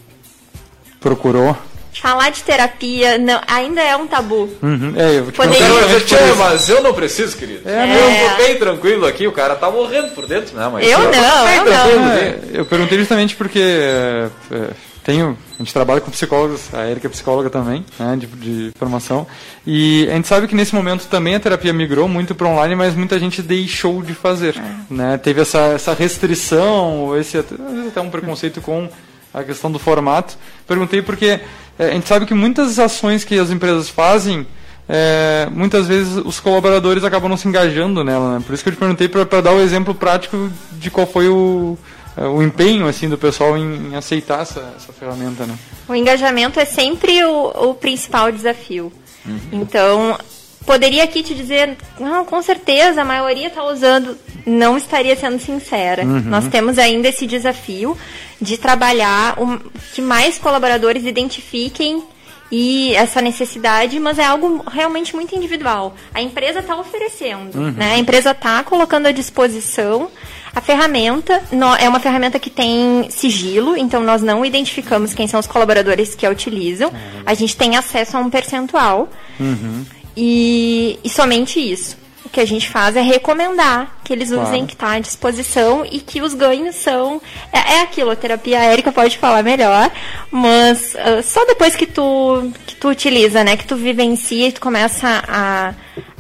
procurou. 1.01 1.57
Falar 1.95 2.31
de 2.31 2.43
terapia 2.43 3.19
não, 3.19 3.41
ainda 3.47 3.83
é 3.83 3.95
um 3.97 4.07
tabu. 4.07 4.49
Uhum. 4.63 4.95
É, 4.97 5.19
eu 5.19 5.27
Poderia... 5.27 5.67
eu 5.67 6.37
mas 6.37 6.69
eu 6.69 6.83
não 6.83 6.95
preciso, 6.95 7.37
querido. 7.37 7.69
É, 7.69 7.73
é. 7.73 8.25
Eu 8.25 8.31
tô 8.31 8.37
bem 8.43 8.59
tranquilo 8.59 9.07
aqui, 9.07 9.27
o 9.27 9.33
cara 9.33 9.55
tá 9.55 9.71
morrendo 9.71 10.09
por 10.15 10.27
dentro, 10.27 10.57
né? 10.57 10.69
Mas 10.73 10.87
eu, 10.87 10.99
eu 10.99 11.13
não, 11.13 11.49
eu 11.49 11.65
não. 11.65 12.13
É, 12.13 12.39
eu 12.55 12.65
perguntei 12.65 12.99
justamente 12.99 13.37
porque 13.37 13.61
é, 13.61 14.29
é 14.51 14.69
tenho, 15.05 15.37
a 15.55 15.59
gente 15.59 15.73
trabalha 15.73 16.01
com 16.01 16.11
psicólogos, 16.11 16.73
a 16.73 16.89
Erika 16.89 17.07
é 17.07 17.11
psicóloga 17.11 17.51
também, 17.51 17.85
né, 17.99 18.17
de, 18.17 18.27
de, 18.27 18.73
formação, 18.79 19.27
e 19.67 20.07
a 20.11 20.15
gente 20.15 20.29
sabe 20.29 20.47
que 20.47 20.55
nesse 20.55 20.75
momento 20.75 21.07
também 21.09 21.35
a 21.35 21.41
terapia 21.41 21.73
migrou 21.73 22.07
muito 22.07 22.35
para 22.35 22.47
online, 22.47 22.75
mas 22.75 22.95
muita 22.95 23.19
gente 23.19 23.43
deixou 23.43 24.03
de 24.03 24.15
fazer, 24.15 24.57
é. 24.57 24.93
né, 24.93 25.19
teve 25.19 25.41
essa, 25.41 25.59
essa 25.59 25.93
restrição, 25.93 27.17
esse 27.19 27.37
até 27.37 28.01
um 28.01 28.11
preconceito 28.11 28.61
com 28.61 28.89
a 29.33 29.43
questão 29.43 29.71
do 29.73 29.79
formato. 29.79 30.37
Perguntei 30.67 31.03
porque 31.03 31.41
é, 31.79 31.87
a 31.87 31.91
gente 31.91 32.07
sabe 32.07 32.27
que 32.27 32.35
muitas 32.35 32.79
ações 32.79 33.25
que 33.25 33.39
as 33.39 33.51
empresas 33.51 33.89
fazem, 33.89 34.47
é, 34.89 35.49
muitas 35.51 35.87
vezes 35.87 36.17
os 36.25 36.39
colaboradores 36.39 37.05
acabam 37.05 37.29
não 37.29 37.37
se 37.37 37.49
engajando 37.49 38.05
nela, 38.05 38.35
né? 38.39 38.45
Por 38.45 38.53
isso 38.53 38.63
que 38.63 38.69
eu 38.69 38.75
te 38.75 38.79
perguntei 38.79 39.09
para 39.09 39.41
dar 39.41 39.53
o 39.53 39.61
exemplo 39.61 39.95
prático 39.95 40.51
de 40.73 40.91
qual 40.91 41.07
foi 41.07 41.29
o, 41.29 41.79
o 42.17 42.43
empenho 42.43 42.87
assim 42.87 43.09
do 43.09 43.17
pessoal 43.17 43.57
em, 43.57 43.91
em 43.91 43.97
aceitar 43.97 44.43
essa, 44.43 44.75
essa, 44.77 44.93
ferramenta, 44.93 45.47
né? 45.47 45.57
O 45.89 45.95
engajamento 45.95 46.61
é 46.61 46.65
sempre 46.65 47.25
o, 47.25 47.71
o 47.71 47.75
principal 47.75 48.31
desafio. 48.31 48.93
Uhum. 49.25 49.39
Então, 49.53 50.19
poderia 50.67 51.05
aqui 51.05 51.23
te 51.23 51.35
dizer, 51.35 51.77
não, 51.99 52.25
com 52.25 52.43
certeza 52.43 53.01
a 53.01 53.05
maioria 53.05 53.49
está 53.49 53.65
usando, 53.65 54.17
não 54.45 54.77
estaria 54.77 55.17
sendo 55.17 55.39
sincera. 55.39 56.05
Uhum. 56.05 56.21
Nós 56.21 56.49
temos 56.49 56.79
ainda 56.79 57.09
esse 57.09 57.27
desafio 57.27 57.97
de 58.41 58.59
trabalhar 58.59 59.41
um, 59.41 59.59
que 59.95 60.03
mais 60.03 60.39
colaboradores 60.39 61.05
identifiquem 61.05 62.03
e 62.51 62.95
essa 62.95 63.23
necessidade, 63.23 63.99
mas 63.99 64.19
é 64.19 64.25
algo 64.25 64.63
realmente 64.71 65.17
muito 65.17 65.35
individual. 65.35 65.97
A 66.13 66.21
empresa 66.21 66.59
está 66.59 66.77
oferecendo, 66.77 67.59
uhum. 67.59 67.71
né? 67.71 67.95
A 67.95 67.99
empresa 67.99 68.33
está 68.33 68.63
colocando 68.63 69.07
à 69.07 69.13
disposição 69.13 70.11
a 70.55 70.61
ferramenta. 70.61 71.43
é 71.81 71.89
uma 71.89 72.01
ferramenta 72.01 72.39
que 72.39 72.51
tem 72.51 73.07
sigilo, 73.11 73.77
então 73.77 74.03
nós 74.03 74.23
não 74.23 74.45
identificamos 74.45 75.15
quem 75.15 75.27
são 75.27 75.41
os 75.41 75.47
colaboradores 75.47 76.15
que 76.15 76.27
a 76.27 76.31
utilizam. 76.31 76.91
Uhum. 76.91 77.23
A 77.25 77.35
gente 77.35 77.57
tem 77.57 77.77
acesso 77.77 78.17
a 78.17 78.21
um 78.21 78.29
percentual. 78.29 79.09
Uhum. 79.41 79.85
E, 80.17 80.99
e 81.03 81.09
somente 81.09 81.59
isso. 81.59 81.97
O 82.25 82.29
que 82.29 82.41
a 82.41 82.45
gente 82.45 82.69
faz 82.69 82.97
é 82.97 83.01
recomendar 83.01 83.99
que 84.05 84.13
eles 84.13 84.31
usem 84.31 84.45
claro. 84.45 84.67
que 84.67 84.73
está 84.75 84.93
à 84.93 84.99
disposição 84.99 85.85
e 85.91 86.01
que 86.01 86.21
os 86.21 86.35
ganhos 86.35 86.77
são. 86.77 87.21
É, 87.53 87.75
é 87.75 87.81
aquilo, 87.83 88.11
a 88.11 88.17
terapia 88.17 88.61
a 88.61 88.73
Erika 88.73 88.93
pode 88.93 89.19
falar 89.19 89.43
melhor, 89.43 89.91
mas 90.31 90.95
uh, 90.95 91.23
só 91.23 91.45
depois 91.47 91.75
que 91.75 91.87
tu, 91.87 92.53
que 92.67 92.77
tu 92.77 92.89
utiliza, 92.89 93.43
né? 93.43 93.57
Que 93.57 93.67
tu 93.67 93.75
vivencia 93.75 94.49
e 94.49 94.53
tu 94.53 94.61
começa 94.61 95.25
a, 95.27 95.75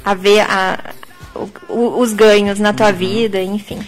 a 0.04 0.14
ver 0.14 0.40
a, 0.40 0.92
o, 1.68 2.00
os 2.00 2.12
ganhos 2.12 2.58
na 2.58 2.72
tua 2.72 2.88
uhum. 2.88 2.94
vida, 2.94 3.40
enfim. 3.40 3.78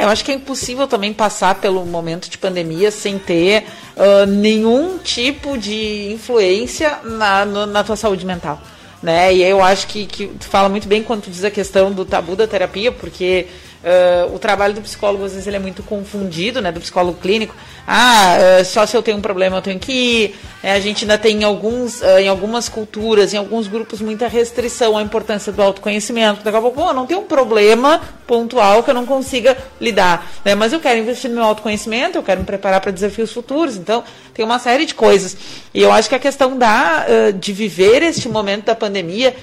É, 0.00 0.04
eu 0.04 0.08
acho 0.08 0.24
que 0.24 0.32
é 0.32 0.34
impossível 0.34 0.88
também 0.88 1.12
passar 1.12 1.56
pelo 1.56 1.84
momento 1.84 2.30
de 2.30 2.38
pandemia 2.38 2.90
sem 2.90 3.18
ter 3.18 3.64
uh, 3.96 4.24
nenhum 4.26 4.96
tipo 4.96 5.58
de 5.58 6.10
influência 6.10 7.00
na, 7.04 7.44
no, 7.44 7.66
na 7.66 7.84
tua 7.84 7.96
saúde 7.96 8.24
mental 8.24 8.58
né? 9.02 9.34
E 9.34 9.42
eu 9.42 9.62
acho 9.62 9.86
que, 9.86 10.06
que 10.06 10.26
tu 10.28 10.46
fala 10.46 10.68
muito 10.68 10.86
bem 10.86 11.02
quando 11.02 11.22
tu 11.22 11.30
diz 11.30 11.44
a 11.44 11.50
questão 11.50 11.90
do 11.92 12.04
tabu 12.04 12.36
da 12.36 12.46
terapia, 12.46 12.92
porque 12.92 13.46
uh, 13.84 14.34
o 14.34 14.38
trabalho 14.38 14.74
do 14.74 14.80
psicólogo 14.80 15.24
às 15.24 15.32
vezes 15.32 15.46
ele 15.46 15.56
é 15.56 15.60
muito 15.60 15.82
confundido, 15.82 16.60
né? 16.60 16.70
Do 16.70 16.80
psicólogo 16.80 17.18
clínico. 17.20 17.54
Ah, 17.86 18.36
uh, 18.60 18.64
só 18.64 18.86
se 18.86 18.96
eu 18.96 19.02
tenho 19.02 19.16
um 19.16 19.20
problema 19.20 19.56
eu 19.56 19.62
tenho 19.62 19.78
que 19.78 19.92
ir. 19.92 20.40
É, 20.62 20.72
a 20.72 20.80
gente 20.80 21.04
ainda 21.04 21.16
tem 21.16 21.40
em, 21.40 21.44
alguns, 21.44 22.02
uh, 22.02 22.18
em 22.18 22.28
algumas 22.28 22.68
culturas, 22.68 23.32
em 23.32 23.38
alguns 23.38 23.66
grupos, 23.66 24.00
muita 24.02 24.28
restrição 24.28 24.96
à 24.96 25.02
importância 25.02 25.50
do 25.50 25.62
autoconhecimento. 25.62 26.42
Daqui 26.44 26.56
a 26.56 26.60
pouco, 26.60 26.92
não 26.92 27.06
tem 27.06 27.16
um 27.16 27.24
problema 27.24 27.98
pontual 28.26 28.82
que 28.82 28.90
eu 28.90 28.94
não 28.94 29.06
consiga 29.06 29.56
lidar. 29.80 30.30
Né? 30.44 30.54
Mas 30.54 30.74
eu 30.74 30.80
quero 30.80 31.00
investir 31.00 31.30
no 31.30 31.36
meu 31.36 31.44
autoconhecimento, 31.44 32.18
eu 32.18 32.22
quero 32.22 32.40
me 32.40 32.46
preparar 32.46 32.80
para 32.80 32.92
desafios 32.92 33.32
futuros. 33.32 33.76
Então, 33.76 34.04
tem 34.34 34.44
uma 34.44 34.58
série 34.58 34.84
de 34.84 34.94
coisas. 34.94 35.34
E 35.72 35.80
eu 35.80 35.90
acho 35.90 36.10
que 36.10 36.14
a 36.14 36.18
questão 36.18 36.56
da, 36.58 37.06
de 37.34 37.52
viver 37.52 38.02
este 38.02 38.28
momento 38.28 38.66
da 38.66 38.74
pandemia, 38.74 39.34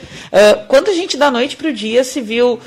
quando 0.68 0.90
a 0.90 0.94
gente 0.94 1.18
da 1.18 1.30
noite 1.30 1.56
para 1.56 1.70
o 1.70 1.74
dia 1.74 2.04
se 2.04 2.22
viu 2.22 2.60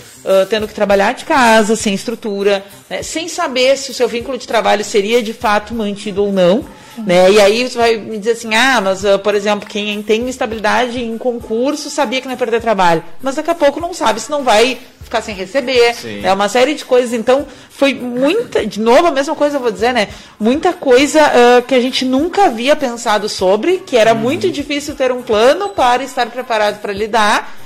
tendo 0.49 0.69
que 0.69 0.75
trabalhar 0.75 1.13
de 1.13 1.25
casa, 1.25 1.60
sem 1.65 1.95
estrutura, 1.95 2.65
né? 2.89 3.03
sem 3.03 3.29
saber 3.29 3.77
se 3.77 3.91
o 3.91 3.95
seu 3.95 4.09
vínculo 4.09 4.39
de 4.39 4.47
trabalho 4.47 4.85
seria 4.85 5.23
de 5.23 5.33
fato 5.33 5.75
mantido 5.75 6.25
ou 6.25 6.33
não. 6.33 6.65
Né? 6.99 7.31
E 7.33 7.41
aí 7.41 7.69
você 7.69 7.79
vai 7.79 7.97
me 7.97 8.19
dizer 8.19 8.33
assim, 8.33 8.55
ah, 8.55 8.81
mas, 8.81 9.05
uh, 9.05 9.19
por 9.19 9.35
exemplo, 9.35 9.69
quem 9.69 10.03
tem 10.03 10.29
estabilidade 10.29 11.03
em 11.03 11.17
concurso 11.17 11.89
sabia 11.89 12.21
que 12.21 12.27
não 12.27 12.33
ia 12.33 12.39
perder 12.39 12.61
trabalho. 12.61 13.03
Mas 13.23 13.37
daqui 13.37 13.51
a 13.51 13.55
pouco 13.55 13.81
não 13.81 13.95
sabe 13.95 14.21
se 14.21 14.31
não 14.31 14.43
vai 14.43 14.79
ficar 15.03 15.23
sem 15.23 15.35
receber. 15.35 15.95
É 16.05 16.21
né? 16.23 16.33
uma 16.33 16.49
série 16.49 16.75
de 16.75 16.85
coisas. 16.85 17.13
Então, 17.13 17.47
foi 17.69 17.95
muita, 17.95 18.67
de 18.67 18.81
novo, 18.81 19.07
a 19.07 19.11
mesma 19.11 19.35
coisa 19.35 19.57
eu 19.57 19.61
vou 19.61 19.71
dizer, 19.71 19.93
né? 19.93 20.09
Muita 20.39 20.73
coisa 20.73 21.21
uh, 21.21 21.63
que 21.63 21.75
a 21.75 21.81
gente 21.81 22.05
nunca 22.05 22.45
havia 22.45 22.77
pensado 22.77 23.29
sobre, 23.29 23.79
que 23.79 23.97
era 23.97 24.13
uhum. 24.13 24.21
muito 24.21 24.51
difícil 24.51 24.95
ter 24.95 25.11
um 25.11 25.23
plano 25.23 25.71
para 25.71 26.03
estar 26.03 26.27
preparado 26.27 26.81
para 26.81 26.93
lidar, 26.93 27.57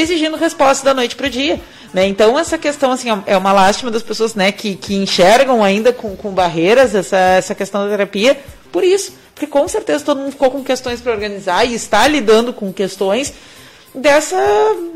exigindo 0.00 0.36
resposta 0.36 0.84
da 0.84 0.94
noite 0.94 1.16
para 1.16 1.26
o 1.26 1.30
dia. 1.30 1.60
Né? 1.92 2.06
Então, 2.06 2.38
essa 2.38 2.56
questão 2.56 2.92
assim, 2.92 3.08
é 3.26 3.36
uma 3.36 3.52
lástima 3.52 3.90
das 3.90 4.02
pessoas 4.02 4.34
né, 4.34 4.52
que, 4.52 4.76
que 4.76 4.94
enxergam 4.94 5.64
ainda 5.64 5.92
com, 5.92 6.14
com 6.14 6.30
barreiras 6.30 6.94
essa, 6.94 7.16
essa 7.16 7.54
questão 7.54 7.84
da 7.84 7.90
terapia, 7.90 8.38
por 8.70 8.84
isso, 8.84 9.12
porque 9.34 9.46
com 9.46 9.66
certeza 9.66 10.04
todo 10.04 10.18
mundo 10.18 10.32
ficou 10.32 10.50
com 10.50 10.62
questões 10.62 11.00
para 11.00 11.12
organizar 11.12 11.64
e 11.64 11.74
está 11.74 12.06
lidando 12.06 12.52
com 12.52 12.72
questões 12.72 13.32
dessa 13.94 14.36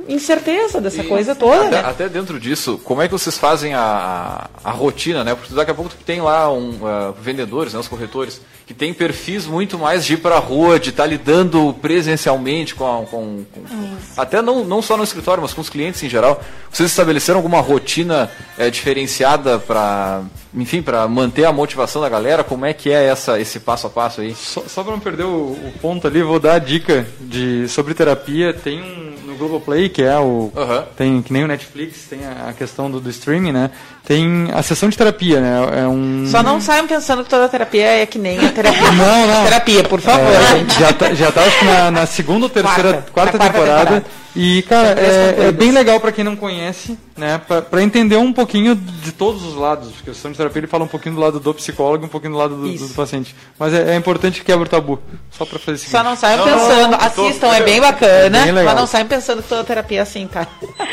incerteza, 0.09 0.81
dessa 0.81 1.03
e 1.03 1.09
coisa 1.09 1.35
toda. 1.35 1.67
Até, 1.67 1.83
né? 1.83 1.89
até, 1.89 2.09
dentro 2.09 2.39
disso, 2.39 2.81
como 2.85 3.03
é 3.03 3.07
que 3.07 3.13
vocês 3.13 3.39
fazem 3.39 3.75
a, 3.75 4.49
a, 4.65 4.71
a 4.71 4.73
rotina, 4.73 5.25
né? 5.25 5.35
Porque 5.35 5.55
daqui 5.55 5.71
a 5.71 5.75
pouco 5.75 5.91
tu 5.91 5.97
tem 6.05 6.21
lá 6.21 6.53
um, 6.53 6.71
uh, 6.71 7.13
vendedores, 7.21 7.73
né, 7.73 7.81
os 7.81 7.89
corretores, 7.89 8.41
que 8.67 8.75
tem 8.75 8.93
perfis 8.93 9.47
muito 9.47 9.79
mais 9.79 10.05
de 10.05 10.15
ir 10.15 10.17
para 10.19 10.37
a 10.37 10.41
rua, 10.41 10.79
de 10.79 10.91
estar 10.91 11.05
tá 11.05 11.09
lidando 11.09 11.75
presencialmente 11.81 12.75
com, 12.75 13.07
com, 13.11 13.45
com 13.53 13.97
até 14.17 14.41
não, 14.41 14.65
não 14.65 14.83
só 14.83 14.97
no 14.97 15.05
escritório, 15.05 15.43
mas 15.43 15.53
com 15.53 15.61
os 15.61 15.71
clientes 15.71 16.03
em 16.03 16.09
geral. 16.09 16.43
Vocês 16.71 16.91
estabeleceram 16.91 17.39
alguma 17.39 17.61
rotina 17.61 18.31
é, 18.59 18.71
diferenciada 18.71 19.59
para 19.59 20.23
enfim, 20.55 20.83
para 20.83 21.07
manter 21.09 21.45
a 21.45 21.53
motivação 21.53 22.03
da 22.03 22.09
galera, 22.09 22.45
como 22.45 22.67
é 22.67 22.73
que 22.73 22.91
é 22.91 23.05
essa, 23.07 23.41
esse 23.41 23.61
passo 23.61 23.87
a 23.87 23.91
passo 23.91 24.21
aí? 24.21 24.35
Só, 24.35 24.63
só 24.67 24.83
para 24.83 24.93
não 24.93 25.01
perder 25.01 25.25
o, 25.25 25.53
o, 25.53 25.73
ponto 25.81 26.07
ali, 26.07 26.23
vou 26.23 26.39
dar 26.39 26.55
a 26.55 26.59
dica 26.59 27.07
de, 27.21 27.67
sobre 27.69 27.95
terapia. 27.95 28.53
Tem 28.53 28.83
um 28.83 29.13
no 29.33 29.39
Globoplay, 29.39 29.89
que 29.89 30.03
é 30.03 30.19
o. 30.19 30.53
Tem 30.97 31.23
que 31.23 31.33
nem 31.33 31.45
o 31.45 31.47
Netflix, 31.47 32.05
tem 32.09 32.21
a, 32.25 32.51
a 32.51 32.53
questão 32.53 32.91
do, 32.91 33.01
do, 33.01 33.11
streaming, 33.11 33.53
né? 33.53 33.71
Tem 34.05 34.49
a 34.53 34.63
sessão 34.63 34.89
de 34.89 34.97
terapia, 34.97 35.41
né? 35.41 35.83
É 35.83 35.89
um... 35.89 36.27
Só 36.27 36.43
não 36.43 36.61
saiam 36.61 36.87
pensando 36.87 37.25
que 37.25 37.31
toda 37.31 37.49
terapia 37.49 38.03
é 38.03 38.07
que 38.07 38.19
nem 38.19 38.39
a 38.39 38.53
terapia. 38.53 38.93
não, 38.93 39.27
não. 39.27 39.45
Terapia, 39.45 39.85
por 39.85 40.01
favor, 40.01 40.33
é, 40.33 40.59
gente. 40.59 40.79
Já 40.79 40.93
tá, 40.93 41.15
já 41.15 41.33
tá 41.33 41.41
acho 41.43 41.59
que 41.59 41.65
na, 41.65 41.91
na 41.91 42.07
segunda 42.07 42.47
ou 42.47 42.51
terceira, 42.51 42.93
quarta, 42.93 43.11
quarta, 43.13 43.39
quarta 43.39 43.53
temporada. 43.53 43.85
temporada 43.85 44.23
e, 44.35 44.63
cara, 44.63 44.99
é, 44.99 45.49
é, 45.49 45.53
bem 45.53 45.71
legal 45.73 46.01
para 46.01 46.11
quem 46.11 46.25
não 46.25 46.35
conhece, 46.35 46.99
né? 47.17 47.39
Para 47.39 47.83
entender 47.83 48.17
um 48.17 48.33
pouquinho 48.33 48.75
de 48.75 49.13
todos 49.13 49.45
os 49.45 49.55
lados. 49.55 49.91
Porque 49.93 50.11
o 50.11 50.15
sessão 50.15 50.31
de 50.31 50.39
terapia 50.39 50.61
ele 50.61 50.67
fala 50.67 50.85
um 50.85 50.89
pouquinho 50.89 51.17
do 51.17 51.21
lado 51.21 51.39
do 51.39 51.53
psicólogo 51.53 52.05
e 52.05 52.07
um 52.07 52.09
pouquinho 52.09 52.33
do 52.33 52.39
lado 52.39 52.57
do, 52.57 52.73
do, 52.73 52.89
do 52.89 52.95
paciente. 52.95 53.37
Mas 53.59 53.75
é, 53.75 53.93
é, 53.93 53.97
importante 53.97 54.41
que 54.41 54.47
quebre 54.47 54.65
o 54.65 54.69
tabu. 54.69 54.99
Só 55.31 55.45
para 55.45 55.59
fazer 55.59 55.77
isso. 55.77 55.91
Só 55.91 56.03
não 56.03 56.17
saiam 56.17 56.45
pensando. 56.45 56.93
Não, 56.93 56.99
assistam, 56.99 57.49
tô, 57.49 57.55
é 57.55 57.63
bem 57.63 57.81
bacana. 57.81 58.39
É 58.39 58.53
bem 58.53 58.65
mas 58.65 58.75
não 58.75 58.87
saiam 58.87 59.07
pensando 59.07 59.43
que 59.43 59.49
toda 59.49 59.65
terapia 59.65 59.99
é 59.99 60.03
assim, 60.03 60.27
tá? 60.27 60.47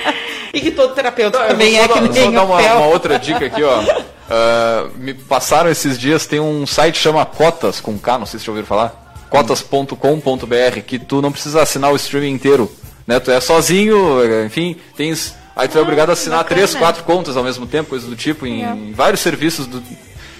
e 0.53 0.59
que 0.59 0.71
todo 0.71 0.93
terapeuta 0.93 1.39
não, 1.39 1.47
também 1.47 1.79
é 1.79 1.87
que 1.87 2.01
nem 2.01 2.23
Vou 2.23 2.31
dar 2.33 2.43
uma, 2.43 2.59
uma, 2.59 2.87
outra 2.87 3.17
dica 3.17 3.45
aqui, 3.45 3.63
ó. 3.63 3.81
Uh, 3.81 4.91
me 4.99 5.13
passaram 5.13 5.69
esses 5.69 5.97
dias, 5.97 6.25
tem 6.25 6.41
um 6.41 6.67
site 6.67 6.95
que 6.95 7.01
chama 7.01 7.25
Cotas, 7.25 7.79
com 7.79 7.97
K, 7.97 8.19
não 8.19 8.25
sei 8.25 8.37
se 8.37 8.45
já 8.45 8.51
ouviram 8.51 8.67
falar. 8.67 9.13
Cotas.com.br, 9.29 10.81
que 10.85 10.99
tu 10.99 11.21
não 11.21 11.31
precisa 11.31 11.61
assinar 11.61 11.93
o 11.93 11.95
streaming 11.95 12.31
inteiro 12.31 12.69
né? 13.09 13.19
Tu 13.19 13.31
é 13.31 13.41
sozinho, 13.41 14.19
enfim, 14.45 14.75
tens. 14.95 15.35
Aí 15.55 15.67
tu 15.67 15.79
é 15.79 15.81
obrigado 15.81 16.11
a 16.11 16.13
assinar 16.13 16.43
três, 16.43 16.75
quatro 16.75 17.03
contas 17.03 17.35
ao 17.35 17.43
mesmo 17.43 17.65
tempo, 17.65 17.89
coisas 17.89 18.07
do 18.07 18.15
tipo, 18.15 18.45
em, 18.45 18.63
é. 18.63 18.77
vários 18.93 19.19
serviços 19.19 19.65
do, 19.65 19.83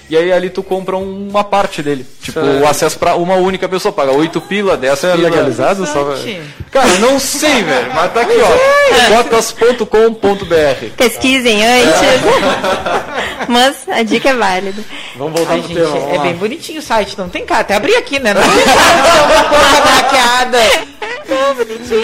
e 0.10 0.18
aí 0.18 0.32
ali 0.32 0.50
tu 0.50 0.64
compra 0.64 0.98
uma 0.98 1.44
parte 1.44 1.84
dele. 1.84 2.06
Tipo, 2.22 2.40
o 2.40 2.68
acesso 2.68 2.98
para 2.98 3.16
uma 3.16 3.36
única 3.36 3.70
pessoa. 3.70 3.92
Paga 3.92 4.12
8 4.12 4.42
pila, 4.42 4.76
10 4.76 5.00
pila. 5.00 5.12
é 5.12 5.16
legalizado? 5.16 5.86
Só... 5.86 6.16
Cara, 6.72 6.98
não 7.00 7.20
sei, 7.20 7.62
velho. 7.62 7.94
Mas 7.94 8.12
tá 8.14 8.22
aqui, 8.22 8.34
ó. 8.42 9.16
Cotas.com.br. 9.16 10.96
Pesquisem 10.98 11.64
antes. 11.64 12.02
É. 12.02 12.20
mas 13.48 13.88
a 13.88 14.02
dica 14.02 14.30
é 14.30 14.34
válida. 14.34 14.84
Vamos 15.16 15.34
voltar 15.34 15.54
Ai, 15.54 15.60
pro 15.60 15.68
gente, 15.68 15.80
tema. 15.80 16.16
É 16.16 16.20
bem 16.20 16.34
bonitinho 16.34 16.80
o 16.80 16.84
site, 16.84 17.18
não 17.18 17.30
tem 17.30 17.46
cara. 17.46 17.62
Até 17.62 17.76
abrir 17.76 17.96
aqui, 17.96 18.20
né? 18.20 18.34
Não 18.34 18.42
tem 18.42 18.66
cara, 18.66 19.24
uma 19.26 19.44
coisa 19.44 19.86
maquiada. 19.86 20.58
Não, 21.28 21.56
bonitinho. 21.56 22.02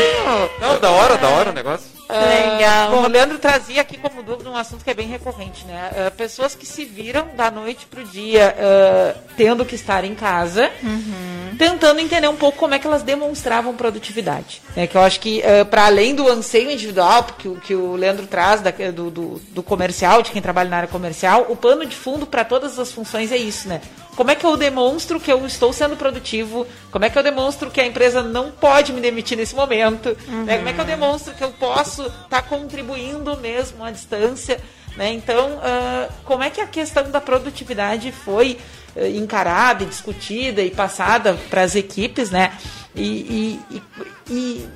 Não, 0.61 0.79
da 0.79 0.91
hora, 0.91 1.17
da 1.17 1.27
hora 1.27 1.49
o 1.49 1.53
negócio. 1.53 1.94
Legal. 2.09 2.91
Bom, 2.91 3.03
o 3.03 3.07
Leandro 3.07 3.39
trazia 3.39 3.81
aqui 3.81 3.97
como 3.97 4.21
dúvida 4.21 4.49
um 4.49 4.55
assunto 4.55 4.83
que 4.83 4.89
é 4.89 4.93
bem 4.93 5.07
recorrente, 5.07 5.65
né? 5.65 5.91
Uh, 5.91 6.11
pessoas 6.11 6.53
que 6.53 6.65
se 6.65 6.85
viram 6.85 7.29
da 7.35 7.49
noite 7.49 7.85
para 7.87 8.01
o 8.01 8.03
dia 8.03 8.55
uh, 8.55 9.19
tendo 9.35 9.65
que 9.65 9.75
estar 9.75 10.03
em 10.03 10.13
casa, 10.13 10.69
uhum. 10.83 11.55
tentando 11.57 11.99
entender 11.99 12.27
um 12.27 12.35
pouco 12.35 12.57
como 12.57 12.75
é 12.75 12.79
que 12.79 12.85
elas 12.85 13.01
demonstravam 13.01 13.75
produtividade. 13.75 14.61
Né? 14.75 14.85
Que 14.87 14.95
eu 14.95 15.01
acho 15.01 15.19
que, 15.19 15.39
uh, 15.39 15.65
para 15.65 15.85
além 15.85 16.13
do 16.13 16.27
anseio 16.27 16.69
individual 16.69 17.23
que, 17.23 17.49
que 17.61 17.75
o 17.75 17.95
Leandro 17.95 18.27
traz 18.27 18.61
da, 18.61 18.71
do, 18.71 19.09
do, 19.09 19.41
do 19.49 19.63
comercial, 19.63 20.21
de 20.21 20.31
quem 20.31 20.41
trabalha 20.41 20.69
na 20.69 20.77
área 20.77 20.89
comercial, 20.89 21.47
o 21.49 21.55
pano 21.55 21.85
de 21.85 21.95
fundo 21.95 22.25
para 22.25 22.45
todas 22.45 22.77
as 22.77 22.91
funções 22.91 23.31
é 23.31 23.37
isso, 23.37 23.67
né? 23.67 23.81
Como 24.15 24.32
é 24.32 24.36
que 24.36 24.45
eu 24.45 24.56
demonstro 24.56 25.19
que 25.19 25.32
eu 25.32 25.45
estou 25.45 25.73
sendo 25.73 25.97
produtivo? 25.97 26.65
Como 26.89 27.04
é 27.04 27.10
que 27.10 27.17
eu 27.19 27.23
demonstro 27.23 27.69
que 27.69 27.82
a 27.82 27.86
empresa 27.86 28.23
não 28.23 28.49
pode 28.49 28.93
me 28.93 29.01
demitir 29.01 29.38
nesse 29.38 29.54
momento? 29.54 30.15
Uhum. 30.28 30.45
Né? 30.45 30.58
Como 30.58 30.69
é 30.69 30.73
que 30.73 30.82
eu 30.82 30.86
demonstro 30.86 31.34
que 31.34 31.43
eu 31.43 31.51
posso 31.51 32.04
estar 32.04 32.28
tá 32.30 32.41
contribuindo 32.41 33.36
mesmo 33.38 33.84
à 33.84 33.91
distância? 33.91 34.60
Né? 34.95 35.12
Então, 35.12 35.56
uh, 35.58 36.12
como 36.23 36.43
é 36.43 36.49
que 36.49 36.62
a 36.62 36.67
questão 36.67 37.12
da 37.12 37.19
produtividade 37.19 38.12
foi 38.12 38.58
uh, 38.95 39.06
encarada 39.06 39.84
e 39.84 39.88
discutida 39.88 40.62
e 40.62 40.71
passada 40.71 41.38
para 41.49 41.63
as 41.63 41.75
equipes, 41.75 42.32
né? 42.32 42.54
E, 42.95 43.60
e, 43.69 43.82
e, 44.30 44.69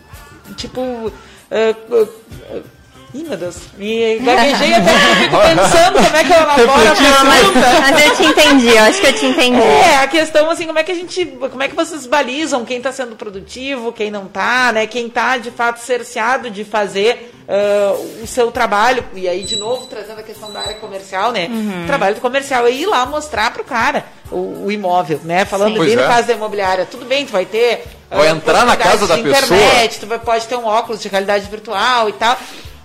e 0.50 0.54
tipo, 0.56 0.82
uh, 0.82 2.64
Ih, 3.12 3.24
meu 3.24 3.38
Deus, 3.38 3.58
me 3.76 4.20
gaguejei 4.20 4.74
até 4.76 4.92
fico 5.18 5.38
pensando 5.38 5.96
como 5.96 6.16
é 6.16 6.24
que 6.24 6.32
eu 6.32 6.38
elaboro 6.38 6.92
a 6.92 6.96
pergunta. 6.96 7.82
Mas 7.82 8.06
eu 8.06 8.16
te 8.16 8.26
entendi, 8.26 8.68
eu 8.70 8.84
acho 8.84 9.02
que 9.02 9.08
eu 9.08 9.14
te 9.14 9.26
entendi. 9.26 9.62
É, 9.62 9.98
a 9.98 10.08
questão 10.08 10.50
assim, 10.52 10.68
como 10.68 10.78
é 10.78 10.84
que 10.84 10.92
a 10.92 10.96
gente, 10.96 11.26
como 11.26 11.64
é 11.64 11.68
que 11.68 11.76
vocês 11.76 12.06
balizam 12.06 12.64
quem 12.64 12.78
está 12.78 12.92
sendo 12.92 13.16
produtivo, 13.16 13.92
quem 13.92 14.12
não 14.12 14.28
está, 14.28 14.72
né? 14.72 14.86
Quem 14.86 15.08
está 15.08 15.38
de 15.38 15.50
fato 15.50 15.80
cerceado 15.80 16.52
de 16.52 16.64
fazer 16.64 17.34
uh, 17.48 18.24
o 18.24 18.28
seu 18.28 18.52
trabalho, 18.52 19.04
e 19.16 19.28
aí 19.28 19.44
de 19.44 19.56
novo 19.56 19.88
trazendo 19.88 20.20
a 20.20 20.24
questão 20.24 20.52
da 20.52 20.60
área 20.60 20.76
comercial, 20.76 21.32
né? 21.32 21.48
Uhum. 21.50 21.86
O 21.86 21.88
trabalho 21.88 22.14
do 22.14 22.22
comercial 22.22 22.68
é 22.68 22.72
ir 22.72 22.86
lá 22.86 23.08
mostrar 23.08 23.52
pro 23.52 23.64
cara 23.64 24.06
o, 24.32 24.66
o 24.66 24.72
imóvel, 24.72 25.20
né? 25.24 25.46
Falando 25.46 25.80
Sim. 25.80 25.86
bem 25.86 25.96
no 25.96 26.04
caso 26.04 26.28
da 26.28 26.34
imobiliária, 26.34 26.86
tudo 26.86 27.06
bem, 27.06 27.26
tu 27.26 27.32
vai 27.32 27.48
ter 27.48 27.86
vai 28.08 28.32
uh, 28.32 28.36
entrar 28.36 28.68
na 28.68 28.78
casa 28.78 29.08
da 29.08 29.18
internet, 29.18 29.48
pessoa. 29.48 30.00
Tu 30.00 30.06
vai, 30.06 30.20
pode 30.20 30.46
ter 30.46 30.56
um 30.56 30.66
óculos 30.66 31.02
de 31.02 31.08
realidade 31.08 31.50
virtual 31.50 32.08
e 32.08 32.14
tal. 32.14 32.38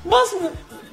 Mas 0.05 0.35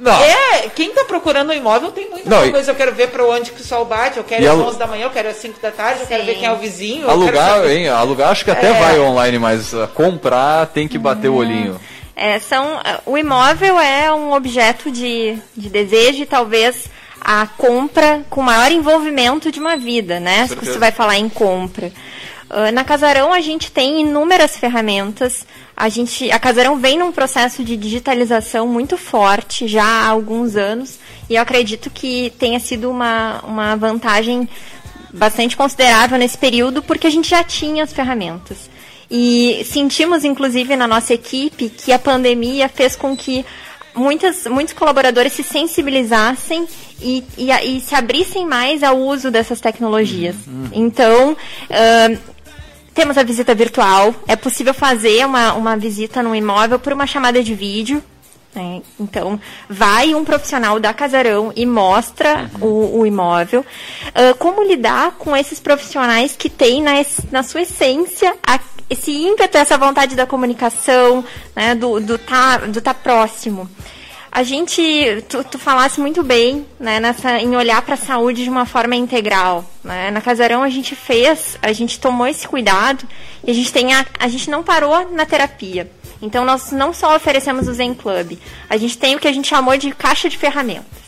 não. 0.02 0.20
É, 0.24 0.70
quem 0.74 0.92
tá 0.92 1.04
procurando 1.04 1.52
um 1.52 1.54
imóvel 1.54 1.92
tem 1.92 2.10
muita 2.10 2.28
não, 2.28 2.50
coisa. 2.50 2.72
Eu 2.72 2.76
quero 2.76 2.92
ver 2.94 3.10
para 3.10 3.24
onde 3.24 3.52
que 3.52 3.62
o 3.62 3.64
sol 3.64 3.86
bate, 3.86 4.18
eu 4.18 4.24
quero 4.24 4.52
às 4.52 4.58
11 4.58 4.80
da 4.80 4.88
manhã, 4.88 5.04
eu 5.04 5.12
quero 5.12 5.30
às 5.30 5.36
5 5.38 5.62
da 5.62 5.70
tarde, 5.70 5.98
Sim. 5.98 6.04
eu 6.04 6.08
quero 6.08 6.26
ver 6.26 6.36
quem 6.36 6.48
é 6.48 6.52
o 6.52 6.58
vizinho. 6.58 7.08
Alugar, 7.08 7.70
hein? 7.70 7.88
Alugar 7.88 8.32
acho 8.32 8.44
que 8.44 8.50
até 8.50 8.72
é. 8.72 8.80
vai 8.80 9.00
online, 9.00 9.38
mas 9.38 9.74
uh, 9.74 9.88
comprar 9.94 10.66
tem 10.68 10.88
que 10.88 10.98
bater 10.98 11.30
hum. 11.30 11.36
o 11.36 11.38
olhinho. 11.38 11.80
É, 12.16 12.40
são, 12.40 12.78
uh, 12.78 12.82
o 13.06 13.16
imóvel 13.16 13.80
é 13.80 14.12
um 14.12 14.34
objeto 14.34 14.90
de, 14.90 15.38
de 15.56 15.70
desejo 15.70 16.24
e 16.24 16.26
talvez 16.26 16.90
a 17.20 17.46
compra 17.46 18.26
com 18.28 18.42
maior 18.42 18.72
envolvimento 18.72 19.52
de 19.52 19.60
uma 19.60 19.78
vida, 19.78 20.20
né? 20.20 20.48
Se 20.48 20.56
você 20.56 20.80
vai 20.80 20.92
falar 20.92 21.18
em 21.18 21.30
compra. 21.30 21.92
Uh, 22.52 22.70
na 22.74 22.84
Casarão 22.84 23.32
a 23.32 23.40
gente 23.40 23.72
tem 23.72 24.02
inúmeras 24.02 24.58
ferramentas. 24.58 25.46
A 25.76 25.88
gente, 25.88 26.30
a 26.30 26.38
Casarão 26.38 26.78
vem 26.78 27.00
num 27.00 27.10
processo 27.10 27.64
de 27.64 27.78
digitalização 27.78 28.68
muito 28.68 28.98
forte 28.98 29.70
já 29.70 29.86
há 29.86 30.08
alguns 30.10 30.58
anos 30.58 31.00
e 31.30 31.36
eu 31.36 31.42
acredito 31.42 31.90
que 31.90 32.34
tenha 32.38 32.60
sido 32.60 32.90
uma, 32.92 33.40
uma 33.46 33.76
vantagem 33.78 34.50
bastante 35.14 35.56
considerável 35.56 36.18
nesse 36.18 36.38
período 36.38 36.84
porque 36.84 37.08
a 37.08 37.10
gente 37.10 37.30
já 37.30 37.42
tinha 37.42 37.86
as 37.86 37.94
ferramentas. 37.94 38.70
E 39.10 39.66
sentimos, 39.66 40.26
inclusive, 40.26 40.76
na 40.76 40.88
nossa 40.88 41.14
equipe 41.14 41.70
que 41.70 41.94
a 41.94 42.00
pandemia 42.00 42.68
fez 42.68 42.98
com 42.98 43.16
que 43.16 43.46
muitas, 43.96 44.46
muitos 44.46 44.74
colaboradores 44.74 45.34
se 45.34 45.44
sensibilizassem 45.44 46.68
e, 47.02 47.24
e, 47.38 47.52
e, 47.52 47.82
se 47.82 47.96
abrissem 47.96 48.46
mais 48.46 48.84
ao 48.84 48.98
uso 48.98 49.32
dessas 49.32 49.60
tecnologias. 49.60 50.36
Uhum. 50.48 50.70
Então, 50.72 51.32
uh, 51.34 52.31
temos 52.94 53.18
a 53.18 53.24
visita 53.24 53.54
virtual. 53.56 54.14
É 54.28 54.36
possível 54.36 54.74
fazer 54.74 55.26
uma, 55.26 55.54
uma 55.54 55.78
visita 55.78 56.22
no 56.22 56.36
imóvel 56.36 56.80
por 56.80 56.94
uma 56.94 57.08
chamada 57.08 57.44
de 57.44 57.54
vídeo. 57.54 58.04
Né? 58.54 58.82
Então, 59.00 59.40
vai 59.70 60.14
um 60.14 60.26
profissional 60.26 60.80
da 60.80 60.94
Casarão 60.94 61.54
e 61.56 61.66
mostra 61.66 62.50
uhum. 62.60 62.68
o, 62.68 63.00
o, 63.00 63.06
imóvel. 63.06 63.62
Uh, 64.08 64.36
como 64.38 64.64
lidar 64.64 65.12
com 65.12 65.36
esses 65.36 65.60
profissionais 65.60 66.36
que 66.36 66.50
têm 66.50 66.82
na, 66.82 66.92
na 67.32 67.44
sua 67.44 67.62
essência 67.62 68.36
a, 68.46 68.60
esse 68.90 69.12
ímpeto, 69.12 69.58
essa 69.58 69.78
vontade 69.78 70.16
da 70.16 70.26
comunicação, 70.26 71.24
né? 71.56 71.76
do 71.76 71.98
estar 71.98 72.10
do 72.10 72.18
tá, 72.18 72.58
do 72.68 72.82
tá 72.82 72.94
próximo 72.94 73.70
a 74.32 74.44
gente, 74.44 74.82
tu, 75.28 75.44
tu 75.44 75.60
falasse 75.60 76.00
muito 76.00 76.24
bem, 76.24 76.66
né, 76.80 77.02
nessa, 77.02 77.38
em 77.40 77.54
olhar 77.54 77.82
para 77.82 77.96
a 77.96 77.98
saúde 77.98 78.46
de 78.46 78.50
uma 78.50 78.66
forma 78.66 78.96
integral. 78.96 79.66
Né? 79.84 80.10
Na 80.10 80.22
Casarão 80.22 80.64
a 80.64 80.70
gente 80.70 80.96
fez, 80.96 81.58
a 81.62 81.74
gente 81.74 82.00
tomou 82.00 82.26
esse 82.26 82.48
cuidado 82.48 83.06
e 83.44 83.52
a 83.52 83.54
gente 83.54 83.74
tem 83.74 83.94
a, 83.94 84.06
a 84.18 84.30
gente 84.30 84.50
não 84.50 84.64
parou 84.64 85.12
na 85.12 85.26
terapia. 85.26 85.92
Então 86.22 86.46
nós 86.46 86.72
não 86.72 86.94
só 86.94 87.14
oferecemos 87.14 87.68
o 87.68 87.74
Zen 87.74 87.94
Club, 87.94 88.38
a 88.70 88.78
gente 88.78 88.98
tem 88.98 89.16
o 89.16 89.20
que 89.20 89.28
a 89.28 89.34
gente 89.34 89.50
chamou 89.50 89.76
de 89.76 89.92
caixa 89.92 90.30
de 90.30 90.38
ferramentas. 90.38 91.02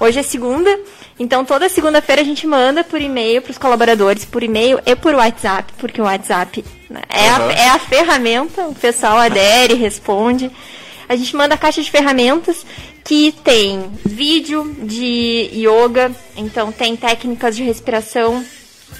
Hoje 0.00 0.18
é 0.18 0.22
segunda, 0.24 0.76
então 1.16 1.44
toda 1.44 1.68
segunda-feira 1.68 2.22
a 2.22 2.24
gente 2.24 2.44
manda 2.44 2.82
por 2.82 3.00
e-mail 3.00 3.40
para 3.40 3.52
os 3.52 3.58
colaboradores, 3.58 4.24
por 4.24 4.42
e-mail 4.42 4.80
e 4.84 4.96
por 4.96 5.14
WhatsApp, 5.14 5.72
porque 5.78 6.00
o 6.00 6.04
WhatsApp 6.04 6.64
né, 6.90 7.02
é, 7.08 7.30
uhum. 7.30 7.48
a, 7.48 7.52
é 7.52 7.68
a 7.68 7.78
ferramenta, 7.78 8.62
o 8.62 8.74
pessoal 8.74 9.18
adere, 9.18 9.74
responde 9.74 10.50
a 11.08 11.16
gente 11.16 11.34
manda 11.36 11.54
a 11.54 11.58
caixa 11.58 11.82
de 11.82 11.90
ferramentas 11.90 12.64
que 13.04 13.32
tem 13.44 13.90
vídeo 14.04 14.74
de 14.78 15.50
yoga, 15.52 16.10
então 16.36 16.72
tem 16.72 16.96
técnicas 16.96 17.56
de 17.56 17.62
respiração 17.62 18.44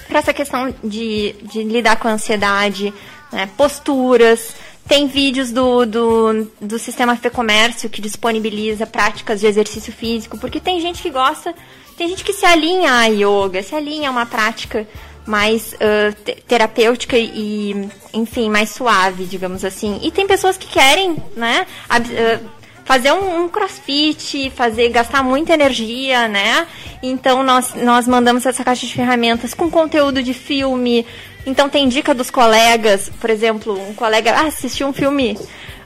para 0.07 0.19
essa 0.19 0.33
questão 0.33 0.73
de, 0.83 1.35
de 1.41 1.63
lidar 1.63 1.95
com 1.97 2.07
a 2.07 2.11
ansiedade, 2.11 2.93
né, 3.31 3.49
posturas, 3.57 4.53
tem 4.87 5.07
vídeos 5.07 5.51
do, 5.51 5.85
do, 5.85 6.47
do 6.61 6.77
sistema 6.77 7.15
Fê-Comércio 7.15 7.89
que 7.89 8.01
disponibiliza 8.01 8.85
práticas 8.85 9.39
de 9.39 9.47
exercício 9.47 9.91
físico, 9.91 10.37
porque 10.37 10.59
tem 10.59 10.79
gente 10.79 11.01
que 11.01 11.09
gosta, 11.09 11.55
tem 11.97 12.07
gente 12.07 12.23
que 12.23 12.33
se 12.33 12.45
alinha 12.45 12.93
a 12.93 13.05
yoga, 13.05 13.63
se 13.63 13.73
alinha 13.73 14.09
a 14.09 14.11
uma 14.11 14.25
prática 14.25 14.87
mais 15.25 15.73
uh, 15.73 16.33
terapêutica 16.47 17.17
e, 17.17 17.89
enfim, 18.13 18.49
mais 18.49 18.69
suave, 18.69 19.25
digamos 19.25 19.65
assim. 19.65 19.99
E 20.03 20.11
tem 20.11 20.27
pessoas 20.27 20.57
que 20.57 20.67
querem, 20.67 21.17
né, 21.35 21.65
fazer 22.85 23.11
um, 23.11 23.43
um, 23.43 23.49
crossfit, 23.49 24.51
fazer 24.51 24.89
gastar 24.89 25.23
muita 25.23 25.53
energia, 25.53 26.27
né? 26.27 26.67
Então 27.01 27.43
nós, 27.43 27.73
nós 27.73 28.07
mandamos 28.07 28.45
essa 28.45 28.63
caixa 28.63 28.85
de 28.85 28.93
ferramentas 28.93 29.53
com 29.53 29.69
conteúdo 29.69 30.21
de 30.21 30.33
filme. 30.33 31.05
Então 31.45 31.67
tem 31.67 31.87
dica 31.87 32.13
dos 32.13 32.29
colegas, 32.29 33.11
por 33.19 33.29
exemplo, 33.29 33.79
um 33.89 33.93
colega 33.93 34.31
ah, 34.31 34.47
assistiu 34.47 34.87
um 34.87 34.93
filme 34.93 35.37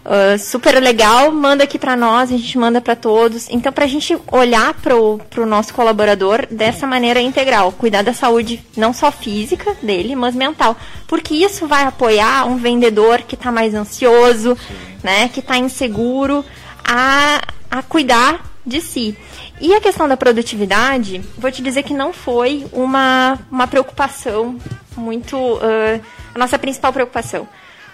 uh, 0.05 0.37
super 0.37 0.81
legal, 0.81 1.31
manda 1.31 1.63
aqui 1.63 1.77
para 1.77 1.95
nós, 1.95 2.31
a 2.31 2.37
gente 2.37 2.57
manda 2.57 2.81
para 2.81 2.95
todos. 2.95 3.49
Então, 3.49 3.71
para 3.71 3.85
a 3.85 3.87
gente 3.87 4.17
olhar 4.31 4.73
para 4.73 4.95
o 4.95 5.45
nosso 5.45 5.73
colaborador 5.73 6.45
dessa 6.49 6.85
maneira 6.85 7.21
integral, 7.21 7.71
cuidar 7.71 8.01
da 8.01 8.13
saúde 8.13 8.63
não 8.75 8.93
só 8.93 9.11
física 9.11 9.75
dele, 9.81 10.15
mas 10.15 10.35
mental. 10.35 10.75
Porque 11.07 11.33
isso 11.33 11.67
vai 11.67 11.83
apoiar 11.83 12.45
um 12.45 12.57
vendedor 12.57 13.21
que 13.21 13.35
está 13.35 13.51
mais 13.51 13.73
ansioso, 13.73 14.57
né, 15.03 15.29
que 15.29 15.39
está 15.39 15.57
inseguro, 15.57 16.43
a, 16.83 17.41
a 17.69 17.81
cuidar 17.81 18.45
de 18.65 18.81
si. 18.81 19.17
E 19.61 19.73
a 19.73 19.81
questão 19.81 20.07
da 20.07 20.15
produtividade, 20.15 21.21
vou 21.37 21.51
te 21.51 21.61
dizer 21.61 21.83
que 21.83 21.93
não 21.93 22.13
foi 22.13 22.65
uma, 22.71 23.37
uma 23.51 23.67
preocupação 23.67 24.57
muito. 24.95 25.35
Uh, 25.37 26.01
a 26.33 26.39
nossa 26.39 26.57
principal 26.57 26.93
preocupação. 26.93 27.47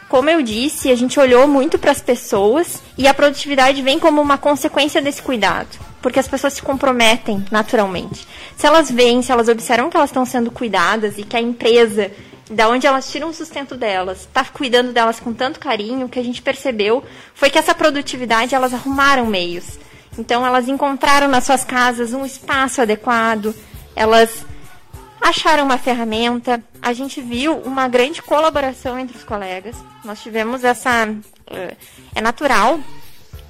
Como 0.08 0.30
eu 0.30 0.41
disse, 0.41 0.91
a 0.91 0.96
gente 0.96 1.20
olhou 1.20 1.48
muito 1.48 1.80
para 1.80 1.91
as 1.91 2.00
pessoas 2.00 2.82
e 2.98 3.08
a 3.08 3.13
produtividade 3.13 3.82
vem 3.82 4.00
como 4.00 4.22
uma 4.22 4.38
consequência 4.38 5.02
desse 5.02 5.22
cuidado, 5.22 5.80
porque 6.02 6.20
as 6.20 6.28
pessoas 6.28 6.54
se 6.54 6.62
comprometem 6.62 7.44
naturalmente. 7.50 8.28
Se 8.56 8.68
elas 8.68 8.89
veem, 8.91 9.24
se 9.24 9.32
elas 9.32 9.50
observam 9.50 9.89
que 9.89 9.98
elas 9.98 10.12
estão 10.12 10.26
sendo 10.26 10.52
cuidadas 10.52 11.18
e 11.18 11.24
que 11.24 11.36
a 11.36 11.41
empresa, 11.41 12.12
da 12.52 12.70
onde 12.70 12.86
elas 12.86 13.12
tiram 13.12 13.30
o 13.30 13.34
sustento 13.34 13.76
delas, 13.76 14.20
está 14.20 14.46
cuidando 14.46 14.94
delas 14.94 15.20
com 15.20 15.34
tanto 15.34 15.60
carinho, 15.60 16.08
que 16.08 16.20
a 16.20 16.24
gente 16.24 16.41
percebeu 16.41 17.04
foi 17.34 17.50
que 17.50 17.58
essa 17.58 17.74
produtividade 17.74 18.54
elas 18.54 18.76
arrumaram 18.76 19.26
meios. 19.26 19.80
Então 20.18 20.46
elas 20.46 20.70
encontraram 20.70 21.28
nas 21.28 21.46
suas 21.46 21.65
casas 21.65 22.13
um 22.13 22.24
espaço 22.24 22.80
adequado, 22.80 23.56
elas 23.96 24.46
acharam 25.26 25.64
uma 25.64 25.78
ferramenta, 25.80 26.64
a 26.80 26.94
gente 26.94 27.20
viu 27.20 27.58
uma 27.58 27.88
grande 27.88 28.22
colaboração 28.22 28.98
entre 29.00 29.18
os 29.18 29.24
colegas. 29.24 29.76
Nós 30.04 30.22
tivemos 30.22 30.64
essa. 30.64 31.10
Eh, 31.48 31.76
é 32.14 32.22
natural 32.22 32.80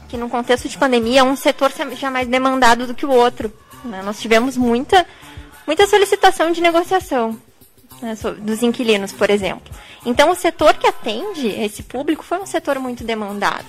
que, 0.08 0.16
no 0.16 0.30
contexto 0.30 0.70
de 0.70 0.78
pandemia, 0.78 1.26
um 1.26 1.36
setor 1.36 1.72
seja 1.72 2.10
mais 2.10 2.30
demandado 2.30 2.88
do 2.88 2.94
que 2.94 3.06
o 3.06 3.12
outro. 3.12 3.52
Né? 3.84 4.02
Nós 4.04 4.22
tivemos 4.22 4.56
muita, 4.56 5.06
muita 5.68 5.86
solicitação 5.86 6.54
de 6.54 6.62
negociação 6.62 7.38
né, 8.02 8.16
dos 8.40 8.64
inquilinos, 8.64 9.12
por 9.12 9.30
exemplo. 9.30 9.74
Então, 10.06 10.30
o 10.30 10.36
setor 10.36 10.76
que 10.76 10.88
atende 10.88 11.48
esse 11.48 11.84
público 11.84 12.24
foi 12.24 12.40
um 12.40 12.46
setor 12.46 12.80
muito 12.80 13.04
demandado. 13.04 13.66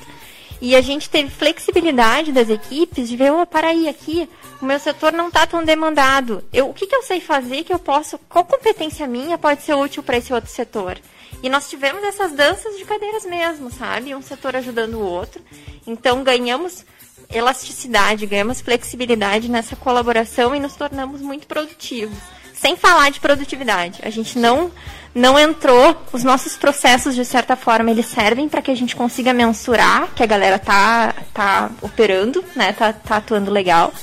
E 0.61 0.75
a 0.75 0.81
gente 0.81 1.11
teve 1.11 1.29
flexibilidade 1.31 2.33
das 2.33 2.49
equipes 2.49 3.09
de 3.09 3.17
ver, 3.17 3.33
oh, 3.33 3.45
para 3.45 3.69
aí, 3.69 3.89
aqui, 3.89 4.29
o 4.61 4.65
meu 4.65 4.79
setor 4.79 5.13
não 5.13 5.29
está 5.29 5.47
tão 5.47 5.63
demandado. 5.63 6.43
Eu, 6.53 6.71
o 6.71 6.75
que, 6.75 6.87
que 6.87 6.95
eu 6.95 7.03
sei 7.03 7.21
fazer 7.21 7.65
que 7.65 7.73
eu 7.73 7.79
posso, 7.79 8.19
qual 8.29 8.45
competência 8.45 9.07
minha 9.07 9.37
pode 9.37 9.63
ser 9.63 9.75
útil 9.75 10.03
para 10.03 10.17
esse 10.17 10.33
outro 10.33 10.51
setor? 10.51 10.99
E 11.43 11.49
nós 11.49 11.69
tivemos 11.69 12.03
essas 12.03 12.33
danças 12.33 12.77
de 12.77 12.85
cadeiras 12.85 13.25
mesmo, 13.27 13.71
sabe? 13.71 14.15
Um 14.15 14.23
setor 14.23 14.57
ajudando 14.57 14.95
o 14.95 15.05
outro. 15.05 15.43
Então 15.87 16.25
ganhamos 16.25 16.85
elasticidade, 17.31 18.27
ganhamos 18.27 18.61
flexibilidade 18.61 19.51
nessa 19.51 19.77
colaboração 19.77 20.55
e 20.55 20.61
nos 20.61 20.75
tornamos 20.75 21.21
muito 21.21 21.47
produtivos. 21.47 22.17
Sem 22.55 22.77
falar 22.77 23.11
de 23.11 23.21
produtividade. 23.21 24.01
A 24.03 24.11
gente 24.11 24.39
não 24.39 24.73
não 25.17 25.39
entrou, 25.39 25.97
os 26.13 26.23
nossos 26.23 26.59
processos, 26.59 27.15
de 27.15 27.25
certa 27.25 27.57
forma, 27.57 27.91
eles 27.91 28.05
servem 28.05 28.51
para 28.51 28.61
que 28.61 28.71
a 28.71 28.75
gente 28.75 28.95
consiga 28.95 29.33
mensurar 29.33 30.09
que 30.15 30.23
a 30.23 30.27
galera 30.27 30.59
tá, 30.59 31.15
tá 31.33 31.71
operando, 31.81 32.45
né, 32.55 32.75
tá, 32.75 32.93
tá 32.93 33.17
atuando 33.17 33.51
legal, 33.51 33.95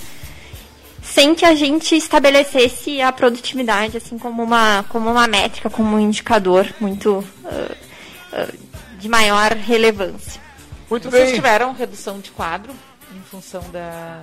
sem 1.04 1.36
que 1.36 1.46
a 1.46 1.54
gente 1.54 1.96
estabelecesse 1.96 3.00
a 3.00 3.12
produtividade 3.12 3.96
assim 3.96 4.18
como 4.18 4.42
uma, 4.42 4.86
como 4.90 5.08
uma 5.12 5.28
métrica, 5.28 5.70
como 5.70 5.96
um 5.96 6.00
indicador 6.00 6.68
muito 6.80 7.24
uh, 7.44 7.76
uh, 8.34 8.98
de 8.98 9.08
maior 9.08 9.52
relevância. 9.52 10.42
Muito 10.90 11.12
Vocês 11.12 11.26
bem. 11.26 11.36
tiveram 11.36 11.74
redução 11.74 12.20
de 12.22 12.32
quadro 12.32 12.74
em 13.16 13.22
função 13.22 13.64
da, 13.72 14.20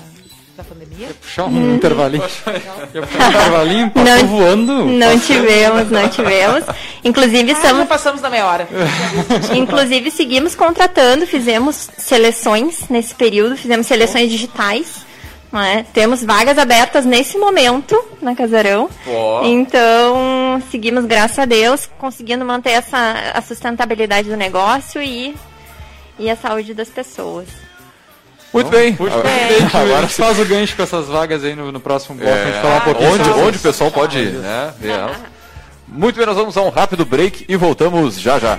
da 0.61 0.65
pandemia? 0.65 1.09
Ia 1.09 1.15
puxar 1.15 1.45
um 1.45 1.49
hum. 1.49 1.75
intervalinho. 1.75 2.23
Ia 2.23 3.03
puxar 3.03 3.25
um 3.25 3.31
intervalinho, 3.31 3.91
passou 3.93 4.17
não, 4.17 4.27
voando. 4.27 4.85
Não 4.85 5.19
tivemos, 5.19 5.91
não 5.91 6.09
tivemos. 6.09 6.65
Inclusive, 7.03 7.51
ah, 7.51 7.55
estamos... 7.55 7.89
passamos 7.89 8.21
da 8.21 8.31
meia 8.31 8.47
hora. 8.47 8.69
Inclusive, 9.57 10.11
seguimos 10.11 10.55
contratando, 10.55 11.27
fizemos 11.27 11.91
seleções 11.97 12.89
nesse 12.89 13.15
período, 13.15 13.57
fizemos 13.57 13.87
seleções 13.87 14.31
digitais. 14.31 15.09
É? 15.53 15.83
Temos 15.83 16.23
vagas 16.23 16.57
abertas 16.59 17.05
nesse 17.05 17.37
momento 17.37 18.01
na 18.23 18.37
Casarão. 18.37 18.89
Oh. 19.05 19.41
Então, 19.43 20.63
seguimos, 20.71 21.05
graças 21.07 21.41
a 21.41 21.45
Deus, 21.45 21.91
conseguindo 21.99 22.45
manter 22.45 22.71
essa, 22.71 23.33
a 23.35 23.43
sustentabilidade 23.43 24.29
do 24.29 24.37
negócio 24.37 25.03
e, 25.03 25.35
e 26.21 26.31
a 26.31 26.37
saúde 26.37 26.73
das 26.73 26.89
pessoas. 26.89 27.49
Muito 28.53 28.69
bem. 28.71 28.97
Muito 28.99 29.23
bem. 29.23 29.59
Agora 29.73 29.99
a 29.99 30.03
gente 30.03 30.15
faz 30.21 30.39
o 30.39 30.45
gancho 30.45 30.77
com 30.77 30.83
essas 30.83 31.07
vagas 31.07 31.45
aí 31.45 31.55
no, 31.55 31.71
no 31.71 31.81
próximo 31.81 32.17
bloco. 32.17 32.33
É, 32.33 32.43
a 32.43 32.47
gente 32.47 32.63
falar 32.63 32.77
um 32.77 32.81
pouquinho 32.81 33.11
onde, 33.13 33.31
onde 33.31 33.59
o 33.59 33.61
pessoal 33.61 33.91
pode 33.91 34.19
né, 34.19 34.73
ver 34.79 34.91
elas. 34.91 35.17
Muito 35.87 36.17
bem, 36.17 36.27
nós 36.27 36.37
vamos 36.37 36.57
a 36.57 36.63
um 36.63 36.69
rápido 36.69 37.05
break 37.05 37.45
e 37.49 37.57
voltamos 37.57 38.21
já 38.21 38.39
já. 38.39 38.59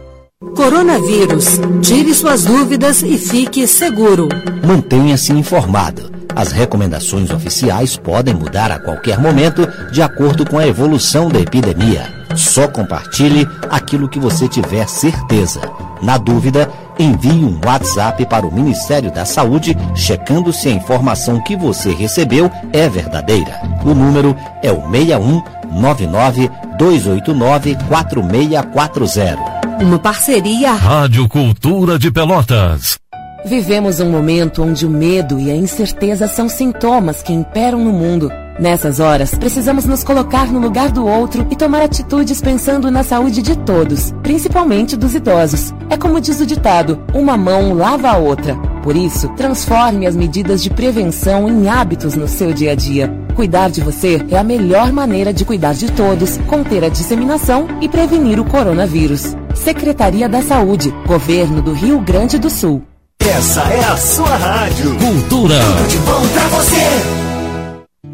Coronavírus. 0.41 1.59
Tire 1.83 2.15
suas 2.15 2.43
dúvidas 2.43 3.03
e 3.03 3.15
fique 3.15 3.67
seguro. 3.67 4.27
Mantenha-se 4.65 5.31
informado. 5.31 6.09
As 6.35 6.51
recomendações 6.51 7.29
oficiais 7.29 7.95
podem 7.95 8.33
mudar 8.33 8.71
a 8.71 8.79
qualquer 8.79 9.19
momento 9.19 9.67
de 9.91 10.01
acordo 10.01 10.43
com 10.43 10.57
a 10.57 10.67
evolução 10.67 11.29
da 11.29 11.39
epidemia. 11.39 12.20
Só 12.35 12.67
compartilhe 12.67 13.47
aquilo 13.69 14.09
que 14.09 14.19
você 14.19 14.47
tiver 14.47 14.87
certeza. 14.87 15.61
Na 16.01 16.17
dúvida, 16.17 16.69
envie 16.97 17.43
um 17.43 17.59
WhatsApp 17.65 18.25
para 18.25 18.45
o 18.45 18.53
Ministério 18.53 19.11
da 19.11 19.25
Saúde 19.25 19.77
checando 19.95 20.51
se 20.51 20.67
a 20.69 20.71
informação 20.71 21.41
que 21.41 21.55
você 21.55 21.91
recebeu 21.91 22.51
é 22.73 22.87
verdadeira. 22.89 23.61
O 23.83 23.93
número 23.93 24.35
é 24.61 24.71
o 24.71 24.81
61 24.89 25.41
99 25.71 26.49
289 26.77 27.75
4640. 27.87 29.61
Uma 29.81 29.97
parceria 29.99 30.73
Rádio 30.73 31.27
Cultura 31.27 31.97
de 31.97 32.11
Pelotas. 32.11 32.99
Vivemos 33.43 33.99
um 33.99 34.11
momento 34.11 34.61
onde 34.61 34.85
o 34.85 34.89
medo 34.89 35.39
e 35.39 35.49
a 35.49 35.55
incerteza 35.55 36.27
são 36.27 36.47
sintomas 36.47 37.23
que 37.23 37.33
imperam 37.33 37.79
no 37.79 37.91
mundo. 37.91 38.31
Nessas 38.61 38.99
horas, 38.99 39.33
precisamos 39.33 39.85
nos 39.85 40.03
colocar 40.03 40.45
no 40.51 40.59
lugar 40.59 40.91
do 40.91 41.03
outro 41.03 41.47
e 41.49 41.55
tomar 41.55 41.81
atitudes 41.81 42.39
pensando 42.39 42.91
na 42.91 43.01
saúde 43.01 43.41
de 43.41 43.55
todos, 43.55 44.13
principalmente 44.21 44.95
dos 44.95 45.15
idosos. 45.15 45.73
É 45.89 45.97
como 45.97 46.21
diz 46.21 46.39
o 46.39 46.45
ditado: 46.45 47.01
uma 47.11 47.35
mão 47.35 47.73
lava 47.73 48.09
a 48.09 48.17
outra. 48.17 48.55
Por 48.83 48.95
isso, 48.95 49.29
transforme 49.29 50.05
as 50.05 50.15
medidas 50.15 50.61
de 50.61 50.69
prevenção 50.69 51.49
em 51.49 51.69
hábitos 51.69 52.13
no 52.13 52.27
seu 52.27 52.53
dia 52.53 52.73
a 52.73 52.75
dia. 52.75 53.11
Cuidar 53.35 53.71
de 53.71 53.81
você 53.81 54.23
é 54.29 54.37
a 54.37 54.43
melhor 54.43 54.91
maneira 54.93 55.33
de 55.33 55.43
cuidar 55.43 55.73
de 55.73 55.91
todos, 55.91 56.37
conter 56.45 56.83
a 56.83 56.89
disseminação 56.89 57.67
e 57.81 57.89
prevenir 57.89 58.39
o 58.39 58.45
coronavírus. 58.45 59.35
Secretaria 59.55 60.29
da 60.29 60.43
Saúde, 60.43 60.93
Governo 61.07 61.63
do 61.63 61.73
Rio 61.73 61.99
Grande 61.99 62.37
do 62.37 62.51
Sul. 62.51 62.83
Essa 63.19 63.61
é 63.61 63.83
a 63.85 63.97
sua 63.97 64.35
rádio. 64.35 64.95
Cultura. 64.99 65.55
Tudo 65.55 65.87
de 65.87 65.97
bom 65.97 66.27
pra 66.27 66.47
você. 66.49 67.30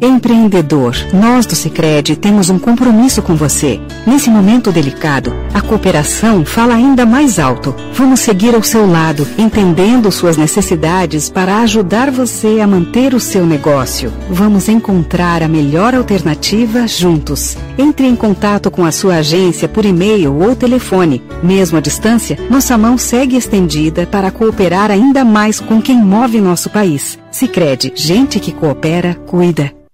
Empreendedor, 0.00 0.94
nós 1.12 1.44
do 1.44 1.56
Sicredi 1.56 2.14
temos 2.14 2.48
um 2.50 2.58
compromisso 2.58 3.20
com 3.20 3.34
você. 3.34 3.80
Nesse 4.06 4.30
momento 4.30 4.70
delicado, 4.70 5.34
a 5.52 5.60
cooperação 5.60 6.44
fala 6.44 6.74
ainda 6.74 7.04
mais 7.04 7.40
alto. 7.40 7.74
Vamos 7.94 8.20
seguir 8.20 8.54
ao 8.54 8.62
seu 8.62 8.88
lado, 8.88 9.26
entendendo 9.36 10.12
suas 10.12 10.36
necessidades 10.36 11.28
para 11.28 11.58
ajudar 11.62 12.12
você 12.12 12.60
a 12.60 12.66
manter 12.66 13.12
o 13.12 13.18
seu 13.18 13.44
negócio. 13.44 14.12
Vamos 14.30 14.68
encontrar 14.68 15.42
a 15.42 15.48
melhor 15.48 15.96
alternativa 15.96 16.86
juntos. 16.86 17.56
Entre 17.76 18.06
em 18.06 18.14
contato 18.14 18.70
com 18.70 18.84
a 18.84 18.92
sua 18.92 19.16
agência 19.16 19.66
por 19.66 19.84
e-mail 19.84 20.32
ou 20.40 20.54
telefone. 20.54 21.24
Mesmo 21.42 21.76
à 21.76 21.80
distância, 21.80 22.38
nossa 22.48 22.78
mão 22.78 22.96
segue 22.96 23.36
estendida 23.36 24.06
para 24.06 24.30
cooperar 24.30 24.92
ainda 24.92 25.24
mais 25.24 25.58
com 25.58 25.82
quem 25.82 25.96
move 25.96 26.40
nosso 26.40 26.70
país. 26.70 27.18
Sicredi, 27.32 27.92
gente 27.96 28.38
que 28.38 28.52
coopera, 28.52 29.16
cuida. 29.26 29.72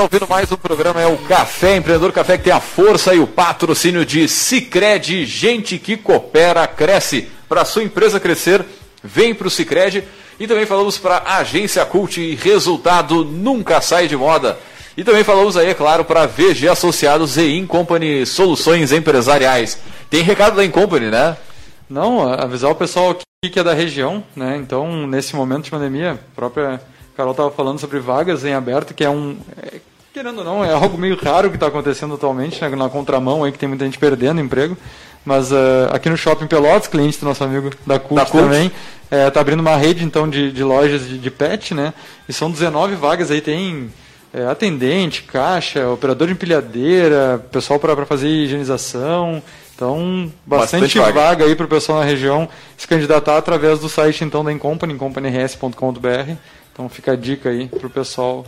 Está 0.00 0.04
ouvindo 0.04 0.28
mais 0.30 0.50
um 0.50 0.56
programa, 0.56 0.98
é 0.98 1.06
o 1.06 1.18
Café 1.18 1.76
Empreendedor 1.76 2.10
Café, 2.10 2.38
que 2.38 2.44
tem 2.44 2.52
a 2.52 2.60
força 2.60 3.14
e 3.14 3.18
o 3.18 3.26
patrocínio 3.26 4.06
de 4.06 4.26
Cicred, 4.28 5.26
gente 5.26 5.76
que 5.78 5.94
coopera, 5.94 6.66
cresce. 6.66 7.28
Para 7.46 7.66
sua 7.66 7.82
empresa 7.82 8.18
crescer, 8.18 8.64
vem 9.04 9.34
para 9.34 9.46
o 9.46 9.50
Cicred. 9.50 10.02
E 10.38 10.46
também 10.46 10.64
falamos 10.64 10.96
para 10.96 11.18
a 11.18 11.36
Agência 11.38 11.84
Cult 11.84 12.18
e 12.18 12.34
resultado 12.34 13.26
nunca 13.26 13.82
sai 13.82 14.08
de 14.08 14.16
moda. 14.16 14.58
E 14.96 15.04
também 15.04 15.22
falamos 15.22 15.54
aí, 15.54 15.68
é 15.68 15.74
claro, 15.74 16.02
para 16.02 16.24
VG 16.24 16.68
Associados 16.68 17.36
e 17.36 17.58
Incompany 17.58 18.24
Soluções 18.24 18.92
Empresariais. 18.92 19.78
Tem 20.08 20.22
recado 20.22 20.56
da 20.56 20.64
Incompany, 20.64 21.10
né? 21.10 21.36
Não, 21.90 22.26
avisar 22.26 22.70
o 22.70 22.74
pessoal 22.74 23.10
aqui 23.10 23.52
que 23.52 23.60
é 23.60 23.64
da 23.64 23.74
região, 23.74 24.24
né? 24.34 24.56
Então, 24.56 25.06
nesse 25.06 25.36
momento 25.36 25.64
de 25.64 25.70
pandemia, 25.70 26.18
própria 26.34 26.80
Carol 27.20 27.32
estava 27.32 27.50
falando 27.50 27.78
sobre 27.78 27.98
vagas 27.98 28.46
em 28.46 28.54
aberto, 28.54 28.94
que 28.94 29.04
é 29.04 29.10
um. 29.10 29.36
É, 29.62 29.78
querendo 30.10 30.38
ou 30.38 30.44
não, 30.44 30.64
é 30.64 30.72
algo 30.72 30.96
meio 30.96 31.18
raro 31.22 31.50
que 31.50 31.56
está 31.56 31.66
acontecendo 31.66 32.14
atualmente, 32.14 32.60
né, 32.62 32.70
na 32.70 32.88
contramão 32.88 33.44
aí, 33.44 33.52
que 33.52 33.58
tem 33.58 33.68
muita 33.68 33.84
gente 33.84 33.98
perdendo 33.98 34.40
emprego. 34.40 34.74
Mas 35.22 35.52
uh, 35.52 35.92
aqui 35.92 36.08
no 36.08 36.16
Shopping 36.16 36.46
Pelotas, 36.46 36.88
cliente 36.88 37.20
do 37.20 37.26
nosso 37.26 37.44
amigo 37.44 37.70
da 37.86 37.98
CUT, 37.98 38.14
da 38.14 38.24
CUT. 38.24 38.42
também, 38.42 38.72
está 39.04 39.16
é, 39.16 39.30
tá 39.30 39.38
abrindo 39.42 39.60
uma 39.60 39.76
rede 39.76 40.02
então 40.02 40.30
de, 40.30 40.50
de 40.50 40.64
lojas 40.64 41.06
de, 41.06 41.18
de, 41.18 41.30
pet, 41.30 41.74
né? 41.74 41.92
E 42.26 42.32
são 42.32 42.50
19 42.50 42.94
vagas 42.94 43.30
aí, 43.30 43.42
tem 43.42 43.92
é, 44.32 44.46
atendente, 44.46 45.24
caixa, 45.24 45.90
operador 45.90 46.26
de 46.28 46.32
empilhadeira, 46.32 47.44
pessoal 47.52 47.78
para 47.78 48.06
fazer 48.06 48.28
higienização. 48.28 49.42
Então, 49.76 50.32
bastante, 50.46 50.82
bastante 50.82 50.98
vaga. 50.98 51.20
vaga 51.20 51.44
aí 51.44 51.54
para 51.54 51.66
o 51.66 51.68
pessoal 51.68 51.98
na 51.98 52.04
região 52.04 52.48
se 52.78 52.88
candidatar 52.88 53.36
através 53.36 53.78
do 53.78 53.90
site 53.90 54.24
então 54.24 54.42
da 54.42 54.50
Incompany, 54.50 54.94
incompanyrs.com.br. 54.94 56.36
Então 56.72 56.88
fica 56.88 57.12
a 57.12 57.16
dica 57.16 57.50
aí 57.50 57.68
para 57.68 57.86
o 57.86 57.90
pessoal 57.90 58.46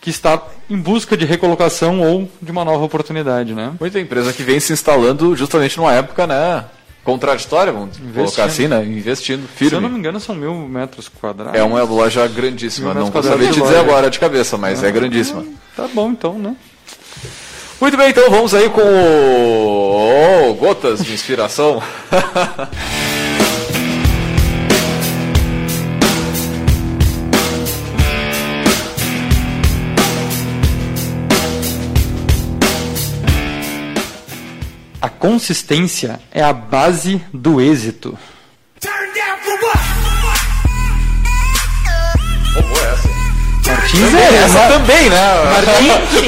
que 0.00 0.10
está 0.10 0.40
em 0.70 0.76
busca 0.76 1.16
de 1.16 1.24
recolocação 1.24 2.00
ou 2.00 2.30
de 2.40 2.50
uma 2.50 2.64
nova 2.64 2.84
oportunidade, 2.84 3.54
né? 3.54 3.72
Muita 3.80 3.98
empresa 3.98 4.32
que 4.32 4.42
vem 4.42 4.60
se 4.60 4.72
instalando 4.72 5.34
justamente 5.34 5.76
numa 5.76 5.92
época, 5.92 6.26
né? 6.26 6.64
Contraditória, 7.04 7.72
vamos 7.72 7.98
Investindo. 7.98 8.14
colocar 8.14 8.44
assim, 8.44 8.68
né? 8.68 8.84
Investindo 8.84 9.48
firme. 9.48 9.70
Se 9.70 9.74
eu 9.76 9.80
não 9.80 9.88
me 9.88 9.98
engano, 9.98 10.20
são 10.20 10.34
mil 10.34 10.54
metros 10.54 11.08
quadrados. 11.08 11.58
É 11.58 11.62
uma 11.62 11.82
loja 11.82 12.26
grandíssima. 12.28 12.92
Não 12.92 13.06
vou 13.10 13.22
saber 13.22 13.50
te 13.50 13.60
dizer 13.60 13.78
agora 13.78 14.10
de 14.10 14.18
cabeça, 14.18 14.58
mas 14.58 14.82
é 14.84 14.90
grandíssima. 14.90 15.44
Tá 15.74 15.88
bom, 15.92 16.10
então, 16.10 16.38
né? 16.38 16.54
Muito 17.80 17.96
bem, 17.96 18.10
então 18.10 18.28
vamos 18.28 18.52
aí 18.54 18.68
com 18.70 18.82
o... 18.82 20.50
oh, 20.50 20.54
gotas 20.54 21.04
de 21.04 21.12
inspiração. 21.12 21.80
A 35.00 35.08
consistência 35.08 36.18
é 36.32 36.42
a 36.42 36.52
base 36.52 37.22
do 37.32 37.60
êxito. 37.60 38.18
Turn 38.80 39.12
down 39.14 39.38
for 39.38 39.54
what? 39.64 39.78
Martins 43.68 44.14
Érica. 44.14 44.44
Essa 44.44 44.58
Mar... 44.58 44.68
também, 44.68 45.10
né? 45.10 45.18
Martins, 45.52 46.26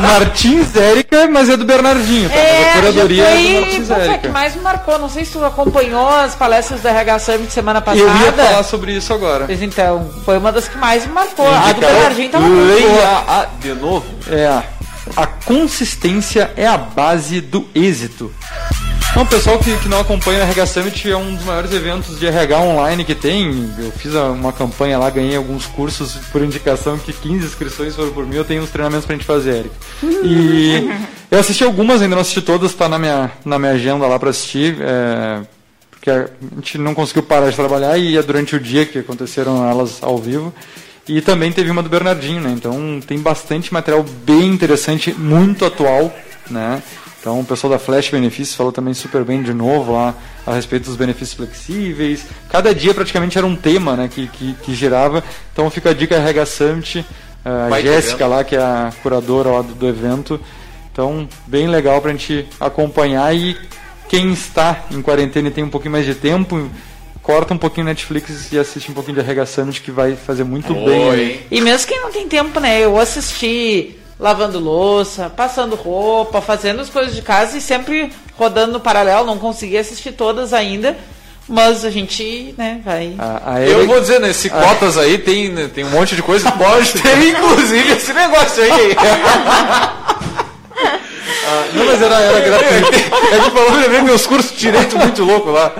Martins 0.00 0.76
Érica, 0.76 1.28
mas 1.28 1.48
é 1.48 1.56
do 1.56 1.64
Bernardinho. 1.64 2.28
Tá? 2.28 2.34
É, 2.34 2.70
a 2.70 2.72
curadoria 2.74 3.24
foi, 3.24 3.32
é 3.32 3.36
do 3.36 3.60
Martins 3.60 3.90
Érica. 3.90 4.18
que 4.18 4.28
mais 4.28 4.56
me 4.56 4.62
marcou. 4.62 4.98
Não 4.98 5.08
sei 5.08 5.24
se 5.24 5.32
tu 5.32 5.44
acompanhou 5.44 6.08
as 6.08 6.34
palestras 6.34 6.80
da 6.82 6.90
RH 6.90 7.18
Summit 7.20 7.52
semana 7.52 7.80
passada. 7.80 8.08
Eu 8.08 8.26
ia 8.26 8.32
falar 8.32 8.62
sobre 8.64 8.92
isso 8.96 9.12
agora. 9.12 9.46
Mas 9.48 9.62
então, 9.62 10.10
foi 10.24 10.38
uma 10.38 10.50
das 10.50 10.66
que 10.66 10.76
mais 10.76 11.06
me 11.06 11.12
marcou. 11.12 11.48
a 11.48 11.72
do 11.72 11.80
Bernardinho 11.80 12.30
tava 12.30 12.46
muito 12.46 12.88
boa. 12.88 13.48
de 13.60 13.74
novo. 13.74 14.06
É. 14.30 14.73
A 15.16 15.26
consistência 15.26 16.52
é 16.56 16.66
a 16.66 16.78
base 16.78 17.40
do 17.40 17.68
êxito. 17.74 18.32
Então, 19.14 19.24
pessoal 19.26 19.58
que, 19.60 19.76
que 19.78 19.88
não 19.88 20.00
acompanha 20.00 20.40
o 20.40 20.42
RH 20.42 20.66
Summit 20.66 21.08
é 21.08 21.16
um 21.16 21.36
dos 21.36 21.44
maiores 21.44 21.72
eventos 21.72 22.18
de 22.18 22.26
RH 22.26 22.58
online 22.58 23.04
que 23.04 23.14
tem. 23.14 23.72
Eu 23.78 23.92
fiz 23.92 24.12
uma 24.12 24.52
campanha 24.52 24.98
lá, 24.98 25.08
ganhei 25.08 25.36
alguns 25.36 25.66
cursos 25.66 26.16
por 26.32 26.42
indicação, 26.42 26.98
que 26.98 27.12
15 27.12 27.46
inscrições 27.46 27.94
foram 27.94 28.10
por 28.10 28.26
mim. 28.26 28.34
Eu 28.34 28.44
tenho 28.44 28.64
uns 28.64 28.70
treinamentos 28.70 29.06
pra 29.06 29.14
gente 29.14 29.24
fazer, 29.24 29.58
Eric. 29.58 29.74
E 30.24 30.90
eu 31.30 31.38
assisti 31.38 31.62
algumas, 31.62 32.02
ainda 32.02 32.16
não 32.16 32.22
assisti 32.22 32.42
todas, 32.42 32.74
tá 32.74 32.88
na 32.88 32.98
minha, 32.98 33.30
na 33.44 33.56
minha 33.56 33.72
agenda 33.72 34.04
lá 34.04 34.18
para 34.18 34.30
assistir. 34.30 34.78
É, 34.80 35.42
porque 35.90 36.10
a 36.10 36.28
gente 36.56 36.78
não 36.78 36.92
conseguiu 36.92 37.22
parar 37.22 37.50
de 37.50 37.54
trabalhar 37.54 37.96
e 37.96 38.16
é 38.16 38.22
durante 38.22 38.56
o 38.56 38.60
dia 38.60 38.84
que 38.84 38.98
aconteceram 38.98 39.64
elas 39.70 40.02
ao 40.02 40.18
vivo. 40.18 40.52
E 41.06 41.20
também 41.20 41.52
teve 41.52 41.70
uma 41.70 41.82
do 41.82 41.88
Bernardinho, 41.88 42.40
né? 42.40 42.52
Então 42.52 43.00
tem 43.06 43.18
bastante 43.18 43.72
material 43.72 44.04
bem 44.24 44.46
interessante, 44.46 45.12
muito 45.12 45.64
atual, 45.64 46.14
né? 46.50 46.82
Então 47.20 47.40
o 47.40 47.44
pessoal 47.44 47.72
da 47.72 47.78
Flash 47.78 48.10
Benefícios 48.10 48.54
falou 48.56 48.72
também 48.72 48.92
super 48.92 49.24
bem 49.24 49.42
de 49.42 49.54
novo 49.54 49.92
lá 49.92 50.14
a 50.46 50.54
respeito 50.54 50.84
dos 50.84 50.96
benefícios 50.96 51.34
flexíveis. 51.34 52.26
Cada 52.50 52.74
dia 52.74 52.92
praticamente 52.92 53.38
era 53.38 53.46
um 53.46 53.56
tema 53.56 53.96
né, 53.96 54.10
que, 54.12 54.28
que, 54.28 54.54
que 54.62 54.74
girava. 54.74 55.24
Então 55.52 55.70
fica 55.70 55.90
a 55.90 55.94
dica 55.94 56.16
RH 56.16 56.46
Summit, 56.46 57.06
a 57.44 57.80
Jéssica 57.80 58.26
lá, 58.26 58.42
que 58.42 58.56
é 58.56 58.60
a 58.60 58.92
curadora 59.02 59.50
lá 59.50 59.62
do, 59.62 59.74
do 59.74 59.88
evento. 59.88 60.40
Então, 60.92 61.28
bem 61.46 61.66
legal 61.66 62.00
para 62.00 62.10
a 62.10 62.14
gente 62.14 62.46
acompanhar 62.60 63.34
e 63.34 63.56
quem 64.08 64.32
está 64.32 64.84
em 64.90 65.02
quarentena 65.02 65.48
e 65.48 65.50
tem 65.50 65.64
um 65.64 65.68
pouquinho 65.68 65.92
mais 65.92 66.06
de 66.06 66.14
tempo, 66.14 66.70
corta 67.24 67.54
um 67.54 67.58
pouquinho 67.58 67.86
Netflix 67.86 68.52
e 68.52 68.58
assiste 68.58 68.90
um 68.90 68.94
pouquinho 68.94 69.20
de 69.20 69.46
Summit 69.46 69.80
que 69.80 69.90
vai 69.90 70.14
fazer 70.14 70.44
muito 70.44 70.76
Oi. 70.76 70.84
bem. 70.84 71.40
E 71.50 71.60
mesmo 71.60 71.88
quem 71.88 72.00
não 72.00 72.12
tem 72.12 72.28
tempo, 72.28 72.60
né? 72.60 72.84
Eu 72.84 72.98
assisti 72.98 73.96
lavando 74.20 74.60
louça, 74.60 75.30
passando 75.30 75.74
roupa, 75.74 76.42
fazendo 76.42 76.82
as 76.82 76.90
coisas 76.90 77.16
de 77.16 77.22
casa 77.22 77.56
e 77.56 77.62
sempre 77.62 78.12
rodando 78.36 78.74
no 78.74 78.80
paralelo. 78.80 79.26
Não 79.26 79.38
consegui 79.38 79.78
assistir 79.78 80.12
todas 80.12 80.52
ainda, 80.52 80.98
mas 81.48 81.82
a 81.82 81.90
gente, 81.90 82.54
né, 82.58 82.82
vai. 82.84 83.14
A, 83.18 83.54
a 83.54 83.62
Eu 83.62 83.86
vou 83.86 84.00
dizer, 84.00 84.20
nesse 84.20 84.50
né, 84.50 84.60
cotas 84.60 84.98
aí 84.98 85.16
tem, 85.16 85.68
tem 85.70 85.84
um 85.84 85.90
monte 85.90 86.14
de 86.14 86.22
coisa 86.22 86.52
que 86.52 86.58
pode 86.58 86.92
ter, 86.92 87.26
inclusive, 87.26 87.92
esse 87.92 88.12
negócio 88.12 88.62
aí. 88.62 88.96
Ah, 91.46 91.64
não, 91.74 91.84
mas 91.84 92.00
era, 92.00 92.20
era 92.20 92.40
gratuito. 92.40 92.94
É 93.32 93.38
que 93.38 93.50
falou, 93.50 93.68
eu 93.68 93.80
lembrei 93.80 94.02
meus 94.02 94.26
cursos 94.26 94.52
de 94.52 94.58
direito 94.58 94.96
muito 94.96 95.24
louco 95.24 95.50
lá. 95.50 95.72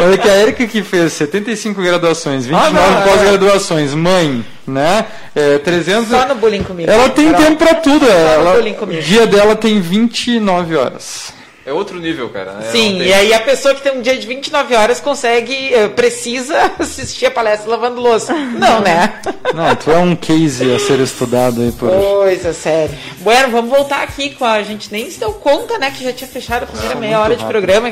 Olha 0.00 0.18
que 0.18 0.28
a 0.28 0.36
Erika 0.36 0.66
que 0.66 0.82
fez 0.82 1.12
75 1.12 1.82
graduações, 1.82 2.46
29 2.46 2.78
ah, 2.78 3.00
é. 3.00 3.08
pós-graduações, 3.08 3.94
mãe, 3.94 4.44
né? 4.66 5.06
É, 5.34 5.58
300... 5.58 6.08
Só 6.08 6.26
no 6.26 6.34
bullying 6.36 6.62
comigo. 6.62 6.90
Ela 6.90 7.08
tem 7.10 7.30
Carol. 7.30 7.46
tempo 7.46 7.56
pra 7.56 7.74
tudo. 7.74 8.06
Só 8.06 8.12
ela, 8.12 8.58
o 8.58 8.86
dia 9.00 9.26
dela 9.26 9.56
tem 9.56 9.80
29 9.80 10.76
horas. 10.76 11.37
É 11.68 11.72
outro 11.72 12.00
nível, 12.00 12.30
cara. 12.30 12.52
Né? 12.52 12.70
Sim, 12.72 13.02
e 13.02 13.12
aí 13.12 13.34
a 13.34 13.40
pessoa 13.40 13.74
que 13.74 13.82
tem 13.82 13.92
um 13.92 14.00
dia 14.00 14.16
de 14.16 14.26
29 14.26 14.74
horas 14.74 15.00
consegue, 15.00 15.74
eh, 15.74 15.86
precisa 15.88 16.72
assistir 16.80 17.26
a 17.26 17.30
palestra 17.30 17.68
lavando 17.68 18.00
louça. 18.00 18.32
Não, 18.32 18.80
né? 18.80 19.20
Não, 19.54 19.76
tu 19.76 19.90
é 19.90 19.98
um 19.98 20.16
case 20.16 20.72
a 20.72 20.78
ser 20.78 20.98
estudado 21.00 21.60
aí 21.60 21.70
por. 21.72 21.90
Coisa 21.90 22.54
sério. 22.54 22.96
Bueno, 23.18 23.50
vamos 23.50 23.68
voltar 23.68 24.02
aqui 24.02 24.30
com 24.30 24.46
a. 24.46 24.62
Gente 24.62 24.90
nem 24.90 25.10
se 25.10 25.20
deu 25.20 25.34
conta, 25.34 25.76
né, 25.76 25.90
que 25.90 26.02
já 26.02 26.10
tinha 26.10 26.26
fechado 26.26 26.62
a 26.62 26.66
primeira 26.66 26.94
ah, 26.94 27.00
meia 27.00 27.20
hora 27.20 27.34
rápido. 27.34 27.44
de 27.44 27.52
programa. 27.52 27.88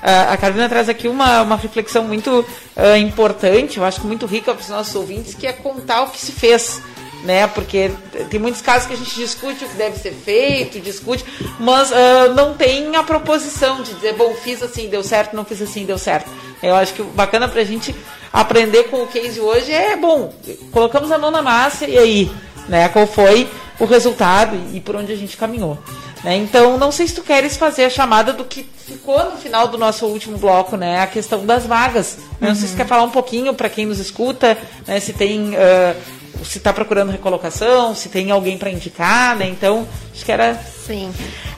A 0.00 0.36
Carolina 0.36 0.68
traz 0.68 0.88
aqui 0.88 1.08
uma, 1.08 1.42
uma 1.42 1.56
reflexão 1.56 2.04
muito 2.04 2.30
uh, 2.30 2.96
importante, 2.96 3.78
eu 3.78 3.84
acho 3.84 4.00
que 4.00 4.06
muito 4.06 4.26
rica 4.26 4.54
para 4.54 4.62
os 4.62 4.68
nossos 4.68 4.94
ouvintes, 4.94 5.34
que 5.34 5.44
é 5.44 5.52
contar 5.52 6.02
o 6.02 6.10
que 6.10 6.20
se 6.20 6.30
fez 6.30 6.80
né? 7.24 7.46
Porque 7.46 7.90
tem 8.30 8.38
muitos 8.38 8.60
casos 8.60 8.86
que 8.86 8.94
a 8.94 8.96
gente 8.96 9.14
discute 9.14 9.64
o 9.64 9.68
que 9.68 9.76
deve 9.76 9.98
ser 9.98 10.12
feito, 10.12 10.80
discute, 10.80 11.24
mas 11.58 11.90
uh, 11.90 12.34
não 12.34 12.54
tem 12.54 12.94
a 12.96 13.02
proposição 13.02 13.82
de 13.82 13.94
dizer, 13.94 14.14
bom, 14.14 14.32
fiz 14.34 14.62
assim, 14.62 14.88
deu 14.88 15.02
certo, 15.02 15.34
não 15.34 15.44
fiz 15.44 15.60
assim, 15.60 15.84
deu 15.84 15.98
certo. 15.98 16.30
Eu 16.62 16.74
acho 16.74 16.94
que 16.94 17.02
o 17.02 17.06
bacana 17.06 17.48
pra 17.48 17.64
gente 17.64 17.94
aprender 18.32 18.84
com 18.84 19.02
o 19.02 19.06
case 19.06 19.40
hoje 19.40 19.72
é, 19.72 19.96
bom, 19.96 20.32
colocamos 20.72 21.10
a 21.10 21.18
mão 21.18 21.30
na 21.30 21.42
massa 21.42 21.86
e 21.86 21.98
aí, 21.98 22.30
né? 22.68 22.88
Qual 22.88 23.06
foi 23.06 23.48
o 23.78 23.84
resultado 23.84 24.56
e 24.72 24.80
por 24.80 24.96
onde 24.96 25.12
a 25.12 25.16
gente 25.16 25.36
caminhou. 25.36 25.78
Né? 26.24 26.36
Então, 26.36 26.76
não 26.76 26.90
sei 26.90 27.06
se 27.06 27.14
tu 27.14 27.22
queres 27.22 27.56
fazer 27.56 27.84
a 27.84 27.90
chamada 27.90 28.32
do 28.32 28.44
que 28.44 28.66
ficou 28.86 29.30
no 29.30 29.36
final 29.36 29.68
do 29.68 29.78
nosso 29.78 30.06
último 30.06 30.36
bloco, 30.36 30.76
né? 30.76 31.00
A 31.00 31.06
questão 31.06 31.46
das 31.46 31.64
vagas. 31.64 32.18
Uhum. 32.18 32.48
Não 32.48 32.54
sei 32.54 32.66
se 32.66 32.74
tu 32.74 32.76
quer 32.76 32.86
falar 32.86 33.04
um 33.04 33.10
pouquinho 33.10 33.54
para 33.54 33.68
quem 33.68 33.86
nos 33.86 34.00
escuta, 34.00 34.58
né? 34.86 34.98
se 34.98 35.12
tem 35.12 35.50
uh, 35.50 35.96
se 36.44 36.58
está 36.58 36.72
procurando 36.72 37.10
recolocação, 37.10 37.94
se 37.94 38.08
tem 38.08 38.30
alguém 38.30 38.58
para 38.58 38.70
indicar, 38.70 39.36
né? 39.36 39.48
Então, 39.48 39.86
acho 40.12 40.24
que 40.24 40.32
era. 40.32 40.54
Sim. 40.86 41.12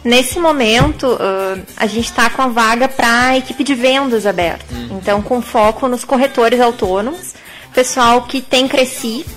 Nesse 0.05 0.39
momento, 0.39 1.07
uh, 1.07 1.62
a 1.76 1.87
gente 1.87 2.07
está 2.07 2.31
com 2.31 2.43
a 2.43 2.49
vaga 2.49 2.89
para 2.89 3.28
a 3.28 3.39
equipe 3.39 3.62
de 3.62 3.74
vendas 3.74 4.26
aberta. 4.26 4.74
Uhum. 4.74 4.99
Então, 4.99 5.22
com 5.22 5.43
foco 5.43 5.89
nos 5.89 6.05
corretores 6.05 6.61
autônomos, 6.61 7.35
pessoal 7.74 8.22
que 8.22 8.41
tem 8.41 8.66
crescido, 8.66 9.31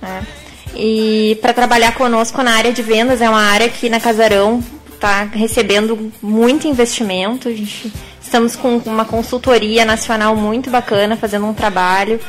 né? 0.00 0.26
E 0.74 1.38
para 1.40 1.52
trabalhar 1.52 1.94
conosco 1.94 2.42
na 2.42 2.52
área 2.52 2.72
de 2.72 2.82
vendas, 2.82 3.20
é 3.20 3.28
uma 3.28 3.42
área 3.42 3.68
que 3.68 3.88
na 3.88 3.98
Casarão 3.98 4.62
está 4.92 5.24
recebendo 5.24 6.12
muito 6.20 6.66
investimento. 6.66 7.48
A 7.48 7.52
gente, 7.52 7.92
estamos 8.20 8.54
com 8.54 8.76
uma 8.78 9.04
consultoria 9.04 9.84
nacional 9.84 10.36
muito 10.36 10.70
bacana, 10.70 11.16
fazendo 11.16 11.46
um 11.46 11.54
trabalho 11.54 12.20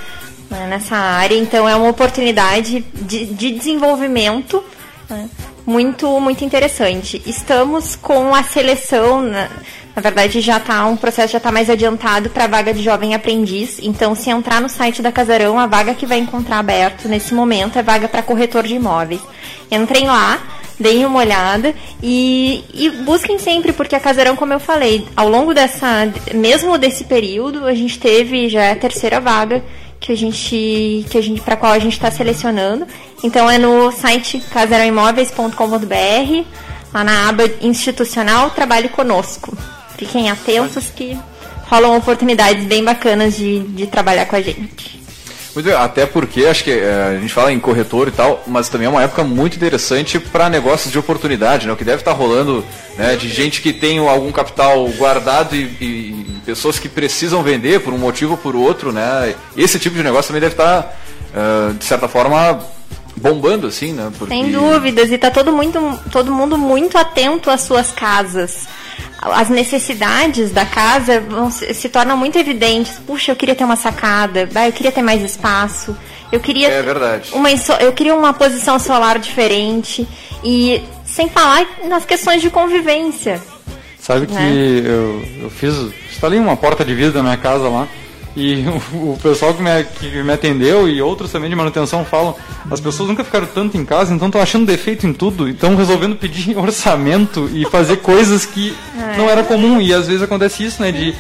né, 0.50 0.68
nessa 0.68 0.96
área. 0.96 1.36
Então 1.36 1.68
é 1.68 1.76
uma 1.76 1.90
oportunidade 1.90 2.86
de, 2.94 3.26
de 3.26 3.52
desenvolvimento 3.52 4.64
né, 5.10 5.30
muito, 5.66 6.20
muito 6.20 6.44
interessante. 6.44 7.22
Estamos 7.26 7.96
com 7.96 8.34
a 8.34 8.44
seleção, 8.44 9.22
na, 9.22 9.50
na 9.96 10.02
verdade 10.02 10.42
já 10.42 10.58
está 10.58 10.86
um 10.86 10.98
processo 10.98 11.34
já 11.34 11.38
está 11.38 11.52
mais 11.52 11.70
adiantado 11.70 12.30
para 12.30 12.46
a 12.46 12.48
vaga 12.48 12.74
de 12.74 12.82
jovem 12.82 13.14
aprendiz. 13.14 13.80
Então 13.82 14.16
se 14.16 14.30
entrar 14.30 14.62
no 14.62 14.70
site 14.70 15.02
da 15.02 15.12
Casarão, 15.12 15.60
a 15.60 15.68
vaga 15.68 15.94
que 15.94 16.06
vai 16.06 16.20
encontrar 16.20 16.60
aberto 16.60 17.08
nesse 17.08 17.34
momento 17.34 17.78
é 17.78 17.84
vaga 17.84 18.08
para 18.08 18.24
corretor 18.24 18.64
de 18.64 18.76
imóveis. 18.76 19.22
Entrem 19.72 20.08
lá 20.08 20.40
deem 20.80 21.06
uma 21.06 21.20
olhada 21.20 21.76
e, 22.02 22.64
e, 22.74 22.90
busquem 23.04 23.38
sempre, 23.38 23.74
porque 23.74 23.96
a 23.96 24.00
Casarão, 24.00 24.36
como 24.36 24.54
eu 24.54 24.62
falei, 24.62 25.06
ao 25.16 25.28
longo 25.28 25.54
dessa, 25.54 26.10
mesmo 26.34 26.78
desse 26.78 27.04
período, 27.04 27.66
a 27.66 27.74
gente 27.74 28.00
teve 28.00 28.48
já 28.48 28.64
é 28.64 28.72
a 28.72 28.76
terceira 28.78 29.20
vaga 29.20 29.62
que 30.00 30.12
a 30.12 30.16
gente, 30.16 31.06
que 31.10 31.18
a 31.18 31.22
gente 31.22 31.42
para 31.42 31.58
qual 31.58 31.74
a 31.74 31.80
gente 31.80 31.94
está 31.94 32.10
selecionando. 32.10 32.88
Então 33.24 33.50
é 33.50 33.58
no 33.58 33.92
site 33.92 34.40
casarãoimóveis.com.br, 34.52 36.46
lá 36.94 37.04
na 37.04 37.30
aba 37.30 37.44
institucional, 37.62 38.52
trabalhe 38.52 38.90
conosco. 38.90 39.56
Fiquem 39.98 40.30
atentos 40.30 40.90
que 40.90 41.18
rolam 41.64 41.98
oportunidades 41.98 42.66
bem 42.66 42.84
bacanas 42.84 43.36
de, 43.36 43.60
de 43.60 43.86
trabalhar 43.88 44.26
com 44.26 44.36
a 44.36 44.42
gente. 44.42 45.00
Muito 45.54 45.66
bem, 45.66 45.76
até 45.76 46.06
porque 46.06 46.46
acho 46.46 46.64
que 46.64 46.72
é, 46.72 47.18
a 47.18 47.20
gente 47.20 47.34
fala 47.34 47.52
em 47.52 47.60
corretor 47.60 48.08
e 48.08 48.12
tal, 48.12 48.44
mas 48.48 48.70
também 48.70 48.88
é 48.88 48.90
uma 48.90 49.04
época 49.04 49.24
muito 49.24 49.58
interessante 49.58 50.20
para 50.20 50.50
negócios 50.50 50.92
de 50.92 50.98
oportunidade, 50.98 51.68
né? 51.68 51.74
O 51.74 51.76
que 51.76 51.84
deve 51.84 52.02
estar 52.02 52.12
tá 52.12 52.18
rolando 52.18 52.64
né, 52.98 53.16
de 53.16 53.28
gente 53.28 53.62
que 53.62 53.74
tem 53.74 53.98
algum 53.98 54.32
capital 54.32 54.88
guardado 54.90 55.56
e, 55.56 55.64
e, 55.82 56.26
pessoas 56.50 56.80
que 56.80 56.90
precisam 56.90 57.42
vender 57.44 57.82
por 57.82 57.94
um 57.94 57.98
motivo 57.98 58.32
ou 58.32 58.38
por 58.38 58.56
outro, 58.56 58.92
né? 58.92 59.36
Esse 59.56 59.80
tipo 59.80 59.96
de 59.96 60.04
negócio 60.04 60.30
também 60.30 60.42
deve 60.42 60.54
estar, 60.54 60.84
tá, 60.84 60.94
uh, 61.34 61.74
de 61.74 61.86
certa 61.86 62.08
forma, 62.08 62.60
bombando 63.16 63.68
assim, 63.68 63.94
né? 63.94 64.12
Porque... 64.18 64.34
Sem 64.34 64.52
dúvidas, 64.52 65.10
e 65.10 65.16
está 65.16 65.30
todo, 65.30 65.52
muito, 65.52 65.80
todo 66.12 66.34
mundo 66.34 66.58
muito 66.58 66.98
atento 66.98 67.50
às 67.50 67.62
suas 67.62 67.92
casas 67.92 68.68
as 69.22 69.50
necessidades 69.50 70.52
da 70.52 70.66
casa 70.66 71.20
vão, 71.20 71.52
se, 71.52 71.74
se, 71.74 71.90
tornam 71.90 72.16
muito 72.16 72.38
evidentes. 72.38 72.94
Puxa, 73.06 73.32
eu 73.32 73.36
queria 73.36 73.54
ter 73.54 73.66
uma 73.66 73.76
sacada, 73.76 74.48
eu 74.66 74.72
queria 74.72 74.92
ter 74.92 75.02
mais 75.02 75.22
espaço, 75.22 75.96
eu 76.32 76.40
queria 76.40 76.70
é 76.70 76.82
verdade. 76.82 77.32
uma 77.34 77.50
eu 77.82 77.92
queria 77.92 78.16
uma 78.16 78.34
posição 78.34 78.80
solar 78.80 79.20
diferente 79.20 80.08
e 80.44 80.82
sem 81.06 81.28
falar 81.28 81.68
nas 81.86 82.06
questões 82.06 82.42
de 82.42 82.50
convivência. 82.50 83.42
Sabe 84.10 84.22
né? 84.22 84.26
que 84.26 84.88
eu, 84.88 85.24
eu 85.44 85.50
fiz 85.52 85.76
instalei 86.12 86.40
uma 86.40 86.58
porta 86.58 86.84
de 86.84 86.96
vidro 86.96 87.18
na 87.18 87.22
minha 87.22 87.38
casa 87.38 87.70
lá 87.70 87.88
E 88.36 88.66
o, 88.92 89.14
o 89.14 89.20
pessoal 89.22 89.54
que 89.54 89.62
me, 89.62 89.84
que 89.84 90.24
me 90.24 90.34
atendeu 90.34 90.90
e 90.90 91.00
outros 91.00 91.32
também 91.32 91.48
de 91.48 91.56
manutenção 91.56 92.04
falam: 92.04 92.34
as 92.72 92.80
pessoas 92.80 93.08
nunca 93.08 93.24
ficaram 93.24 93.46
tanto 93.46 93.78
em 93.78 93.86
casa, 93.86 94.12
então 94.12 94.28
estão 94.28 94.42
achando 94.42 94.66
defeito 94.66 95.06
em 95.06 95.14
tudo, 95.14 95.48
e 95.48 95.52
estão 95.52 95.76
resolvendo 95.76 96.16
pedir 96.16 96.58
orçamento 96.58 97.48
e 97.54 97.70
fazer 97.70 97.98
coisas 97.98 98.48
que 98.48 98.76
é. 98.98 99.16
não 99.16 99.30
era 99.30 99.44
comum. 99.44 99.80
E 99.80 99.94
às 99.94 100.08
vezes 100.08 100.24
acontece 100.24 100.66
isso, 100.66 100.82
né? 100.82 100.92
De 100.92 101.14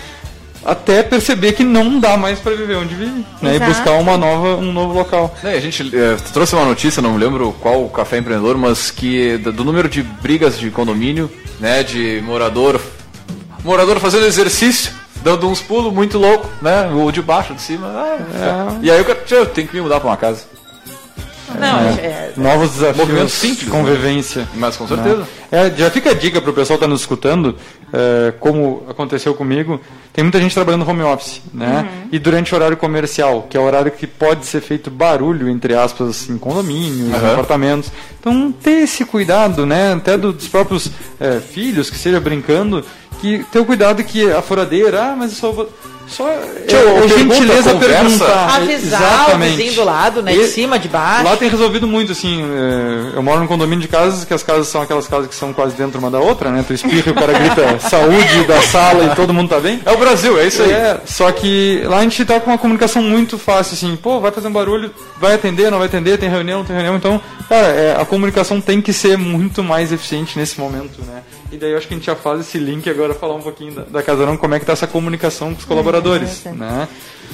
até 0.63 1.03
perceber 1.03 1.53
que 1.53 1.63
não 1.63 1.99
dá 1.99 2.17
mais 2.17 2.39
para 2.39 2.55
viver 2.55 2.75
onde 2.75 2.95
vive, 2.95 3.25
né? 3.41 3.55
E 3.55 3.59
buscar 3.59 3.93
uma 3.93 4.17
nova, 4.17 4.57
um 4.57 4.71
novo 4.71 4.93
local. 4.93 5.33
É, 5.43 5.53
a 5.53 5.59
gente 5.59 5.95
é, 5.95 6.15
trouxe 6.33 6.55
uma 6.55 6.65
notícia, 6.65 7.01
não 7.01 7.17
lembro 7.17 7.55
qual 7.59 7.87
café 7.89 8.17
empreendedor, 8.17 8.57
mas 8.57 8.91
que 8.91 9.37
do 9.37 9.63
número 9.63 9.87
de 9.87 10.03
brigas 10.03 10.57
de 10.59 10.69
condomínio, 10.69 11.31
né, 11.59 11.83
de 11.83 12.21
morador, 12.25 12.79
morador 13.63 13.99
fazendo 13.99 14.25
exercício, 14.25 14.91
dando 15.23 15.49
uns 15.49 15.61
pulos 15.61 15.93
muito 15.93 16.17
louco, 16.17 16.47
né, 16.61 16.89
o 16.93 17.11
de 17.11 17.21
baixo, 17.21 17.53
de 17.53 17.61
cima, 17.61 17.87
ah, 17.87 18.77
é. 18.81 18.85
e 18.85 18.91
aí 18.91 19.01
o 19.01 19.05
cara, 19.05 19.19
eu 19.29 19.45
tenho 19.45 19.67
que 19.67 19.75
me 19.75 19.81
mudar 19.81 19.99
para 19.99 20.09
uma 20.09 20.17
casa. 20.17 20.58
Não, 21.57 21.79
é, 21.79 21.91
é, 22.05 22.33
novos 22.35 22.71
desafios 22.71 23.31
simples, 23.31 23.59
de 23.59 23.65
convivência. 23.65 24.41
Né? 24.41 24.47
Mas 24.55 24.75
com 24.75 24.87
certeza. 24.87 25.27
É, 25.51 25.69
já 25.75 25.89
fica 25.89 26.11
a 26.11 26.13
dica 26.13 26.41
para 26.41 26.51
o 26.51 26.53
pessoal 26.53 26.77
que 26.77 26.85
está 26.85 26.87
nos 26.87 27.01
escutando, 27.01 27.55
é, 27.91 28.33
como 28.39 28.83
aconteceu 28.89 29.33
comigo. 29.33 29.79
Tem 30.13 30.23
muita 30.23 30.39
gente 30.39 30.53
trabalhando 30.53 30.85
no 30.85 30.91
home 30.91 31.03
office, 31.03 31.41
né? 31.53 31.87
Uhum. 31.87 32.09
E 32.11 32.19
durante 32.19 32.53
o 32.53 32.57
horário 32.57 32.75
comercial, 32.75 33.47
que 33.49 33.55
é 33.55 33.59
o 33.59 33.63
horário 33.63 33.91
que 33.91 34.05
pode 34.05 34.45
ser 34.45 34.61
feito 34.61 34.91
barulho, 34.91 35.49
entre 35.49 35.73
aspas, 35.75 36.29
em 36.29 36.37
condomínios, 36.37 37.09
uhum. 37.09 37.31
apartamentos. 37.31 37.91
Então, 38.19 38.51
ter 38.51 38.83
esse 38.83 39.05
cuidado, 39.05 39.65
né? 39.65 39.93
Até 39.93 40.17
dos 40.17 40.47
próprios 40.47 40.91
é, 41.19 41.39
filhos, 41.39 41.89
que 41.89 41.97
seja 41.97 42.19
brincando, 42.19 42.83
que 43.21 43.45
ter 43.51 43.59
o 43.59 43.65
cuidado 43.65 44.03
que 44.03 44.31
a 44.31 44.41
furadeira, 44.41 45.11
ah, 45.11 45.15
mas 45.15 45.31
eu 45.31 45.37
só 45.37 45.51
vou 45.51 45.69
só 46.09 46.27
é, 46.27 47.07
gentileza 47.07 47.75
perguntar. 47.75 48.55
Avisar 48.55 49.01
Exatamente. 49.01 49.53
o 49.53 49.57
vizinho 49.57 49.73
do 49.75 49.83
lado, 49.83 50.21
né? 50.23 50.33
E, 50.33 50.39
de 50.39 50.47
cima, 50.47 50.79
de 50.79 50.87
baixo. 50.87 51.23
Lá 51.23 51.37
tem 51.37 51.49
resolvido 51.49 51.87
muito, 51.87 52.11
assim. 52.11 52.41
É, 52.41 53.15
eu 53.15 53.21
moro 53.21 53.39
num 53.39 53.47
condomínio 53.47 53.81
de 53.81 53.87
casas, 53.87 54.25
que 54.25 54.33
as 54.33 54.41
casas 54.41 54.67
são 54.67 54.81
aquelas 54.81 55.07
casas 55.07 55.27
que 55.27 55.35
são 55.35 55.53
quase 55.53 55.75
dentro 55.75 55.99
uma 55.99 56.09
da 56.09 56.19
outra, 56.19 56.49
né? 56.49 56.65
Tu 56.67 56.73
espirra 56.73 57.03
e 57.07 57.11
o 57.11 57.15
cara 57.15 57.33
grita 57.33 57.79
saúde 57.87 58.43
da 58.47 58.61
sala 58.61 59.05
e 59.05 59.15
todo 59.15 59.33
mundo 59.33 59.49
tá 59.49 59.59
bem. 59.59 59.79
É 59.85 59.91
o 59.91 59.97
Brasil, 59.97 60.39
é 60.39 60.47
isso 60.47 60.63
aí. 60.63 60.71
É, 60.71 60.99
só 61.05 61.31
que 61.31 61.81
lá 61.85 61.99
a 61.99 62.03
gente 62.03 62.25
tá 62.25 62.39
com 62.39 62.49
uma 62.49 62.57
comunicação 62.57 63.03
muito 63.03 63.37
fácil, 63.37 63.75
assim, 63.75 63.95
pô, 63.95 64.19
vai 64.19 64.31
fazer 64.31 64.47
um 64.47 64.53
barulho, 64.53 64.91
vai 65.19 65.35
atender, 65.35 65.69
não 65.69 65.77
vai 65.77 65.87
atender, 65.87 66.17
tem 66.17 66.29
reunião, 66.29 66.59
não 66.59 66.65
tem 66.65 66.75
reunião. 66.75 66.95
Então, 66.95 67.21
cara, 67.47 67.67
é, 67.67 67.95
a 67.99 68.05
comunicação 68.05 68.59
tem 68.59 68.81
que 68.81 68.91
ser 68.91 69.17
muito 69.17 69.63
mais 69.63 69.91
eficiente 69.91 70.37
nesse 70.39 70.59
momento, 70.59 71.01
né? 71.05 71.21
E 71.51 71.57
daí 71.57 71.71
eu 71.71 71.77
acho 71.77 71.87
que 71.87 71.93
a 71.95 71.97
gente 71.97 72.05
já 72.05 72.15
faz 72.15 72.41
esse 72.41 72.59
link 72.59 72.87
agora 72.89 73.13
falar 73.13 73.33
um 73.33 73.41
pouquinho 73.41 73.73
da, 73.73 73.81
da 73.81 74.03
Casarão, 74.03 74.37
como 74.37 74.53
é 74.53 74.59
que 74.59 74.65
tá 74.65 74.73
essa 74.73 74.85
comunicação 74.85 75.53
com 75.53 75.59
os 75.59 75.65
colaboradores, 75.65 75.98
né? 76.51 76.87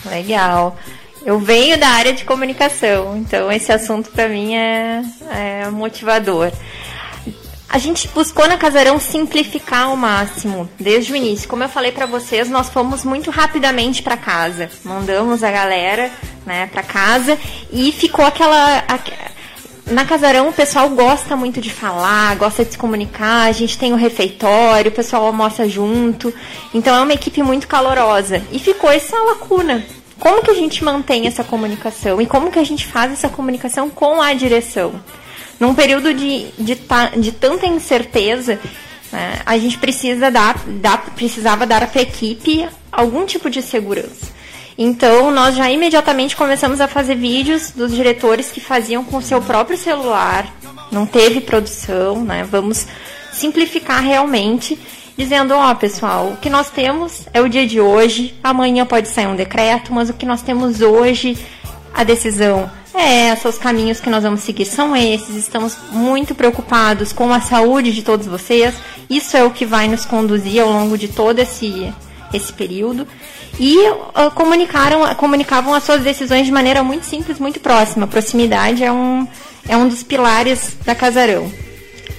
Legal. 0.06 0.78
Eu 1.26 1.40
venho 1.40 1.78
da 1.78 1.88
área 1.88 2.14
de 2.14 2.24
comunicação, 2.24 3.18
então 3.18 3.52
esse 3.52 3.72
assunto 3.72 4.12
para 4.12 4.30
mim 4.30 4.56
é, 4.56 5.04
é 5.32 5.70
motivador. 5.72 6.52
A 7.68 7.80
gente 7.80 8.08
buscou 8.10 8.48
na 8.48 8.58
Casarão 8.58 9.00
simplificar 9.00 9.88
ao 9.88 9.98
máximo, 9.98 10.70
desde 10.80 11.12
o 11.12 11.16
início. 11.16 11.50
Como 11.50 11.64
eu 11.64 11.68
falei 11.68 11.92
para 11.92 12.06
vocês, 12.06 12.48
nós 12.50 12.70
fomos 12.70 13.04
muito 13.04 13.32
rapidamente 13.32 14.04
para 14.04 14.16
casa. 14.16 14.70
Mandamos 14.84 15.44
a 15.44 15.52
galera, 15.52 16.12
né, 16.46 16.70
para 16.72 16.84
casa 16.84 17.38
e 17.72 17.92
ficou 17.92 18.24
aquela 18.24 18.84
na 19.88 20.04
Casarão 20.04 20.50
o 20.50 20.54
pessoal 20.54 20.90
gosta 20.90 21.36
muito 21.36 21.62
de 21.62 21.70
falar, 21.70 22.36
gosta 22.36 22.66
de 22.66 22.72
se 22.72 22.78
comunicar, 22.78 23.48
a 23.48 23.52
gente 23.52 23.78
tem 23.78 23.94
o 23.94 23.98
refeitório, 23.98 24.92
o 24.92 24.96
pessoal 24.96 25.26
almoça 25.26 25.68
junto. 25.70 26.34
Então 26.74 26.96
é 26.96 27.02
uma 27.02 27.14
equipe 27.14 27.44
muito 27.44 27.68
calorosa. 27.68 28.42
E 28.52 28.60
ficou 28.60 28.92
essa 28.92 29.18
lacuna. 29.18 29.86
Como 30.20 30.42
que 30.42 30.52
a 30.52 30.56
gente 30.56 30.84
mantém 30.84 31.28
essa 31.28 31.44
comunicação? 31.44 32.22
E 32.22 32.26
como 32.26 32.52
que 32.52 32.60
a 32.60 32.64
gente 32.64 32.86
faz 32.86 33.12
essa 33.12 33.30
comunicação 33.30 33.90
com 33.90 34.22
a 34.22 34.34
direção? 34.34 34.94
Num 35.60 35.76
período 35.76 36.14
de, 36.14 36.48
de, 36.58 36.78
de 37.18 37.32
tanta 37.32 37.66
incerteza, 37.66 38.60
né, 39.12 39.42
a 39.46 39.58
gente 39.58 39.78
precisa 39.78 40.32
dar, 40.32 40.58
dar, 40.66 40.98
precisava 41.16 41.66
dar 41.66 41.88
para 41.88 42.00
a 42.00 42.04
equipe 42.04 42.68
algum 42.92 43.26
tipo 43.26 43.50
de 43.50 43.62
segurança. 43.62 44.35
Então, 44.78 45.32
nós 45.32 45.56
já 45.56 45.72
imediatamente 45.72 46.36
começamos 46.36 46.82
a 46.82 46.88
fazer 46.88 47.16
vídeos 47.16 47.72
dos 47.72 47.94
diretores 47.94 48.52
que 48.52 48.60
faziam 48.60 49.06
com 49.06 49.18
o 49.18 49.22
seu 49.22 49.42
próprio 49.42 49.78
celular, 49.78 50.54
não 50.92 51.06
teve 51.06 51.40
produção, 51.42 52.24
né? 52.24 52.44
Vamos 52.44 52.86
simplificar 53.32 54.02
realmente, 54.04 54.78
dizendo: 55.18 55.54
ó, 55.54 55.72
oh, 55.72 55.76
pessoal, 55.76 56.28
o 56.28 56.38
que 56.38 56.50
nós 56.50 56.70
temos 56.70 57.28
é 57.34 57.40
o 57.40 57.48
dia 57.48 57.66
de 57.66 57.80
hoje, 57.80 58.36
amanhã 58.44 58.86
pode 58.86 59.08
sair 59.08 59.28
um 59.28 59.36
decreto, 59.36 59.94
mas 59.94 60.10
o 60.10 60.14
que 60.14 60.26
nós 60.26 60.42
temos 60.42 60.82
hoje, 60.82 61.38
a 61.94 62.04
decisão 62.04 62.70
é 62.94 63.28
essa, 63.28 63.50
os 63.50 63.58
caminhos 63.58 64.00
que 64.00 64.10
nós 64.10 64.24
vamos 64.24 64.42
seguir 64.42 64.66
são 64.66 64.96
esses. 64.96 65.36
Estamos 65.36 65.78
muito 65.92 66.34
preocupados 66.34 67.12
com 67.12 67.32
a 67.32 67.42
saúde 67.42 67.92
de 67.92 68.02
todos 68.02 68.26
vocês. 68.26 68.74
Isso 69.10 69.36
é 69.36 69.44
o 69.44 69.52
que 69.52 69.66
vai 69.66 69.88
nos 69.88 70.06
conduzir 70.06 70.62
ao 70.62 70.72
longo 70.72 70.98
de 70.98 71.10
todo 71.10 71.40
esse, 71.40 71.94
esse 72.36 72.54
período 72.54 73.08
e 73.60 73.78
uh, 73.90 74.32
comunicaram, 74.34 75.14
comunicavam 75.16 75.74
as 75.74 75.84
suas 75.84 76.02
decisões 76.02 76.46
de 76.46 76.52
maneira 76.52 76.84
muito 76.84 77.06
simples, 77.06 77.40
muito 77.40 77.60
próxima. 77.60 78.08
Proximidade 78.08 78.84
é 78.84 78.92
um, 78.92 79.28
é 79.68 79.78
um 79.78 79.88
dos 79.88 80.04
pilares 80.04 80.76
da 80.86 80.94
Casarão. 80.94 81.52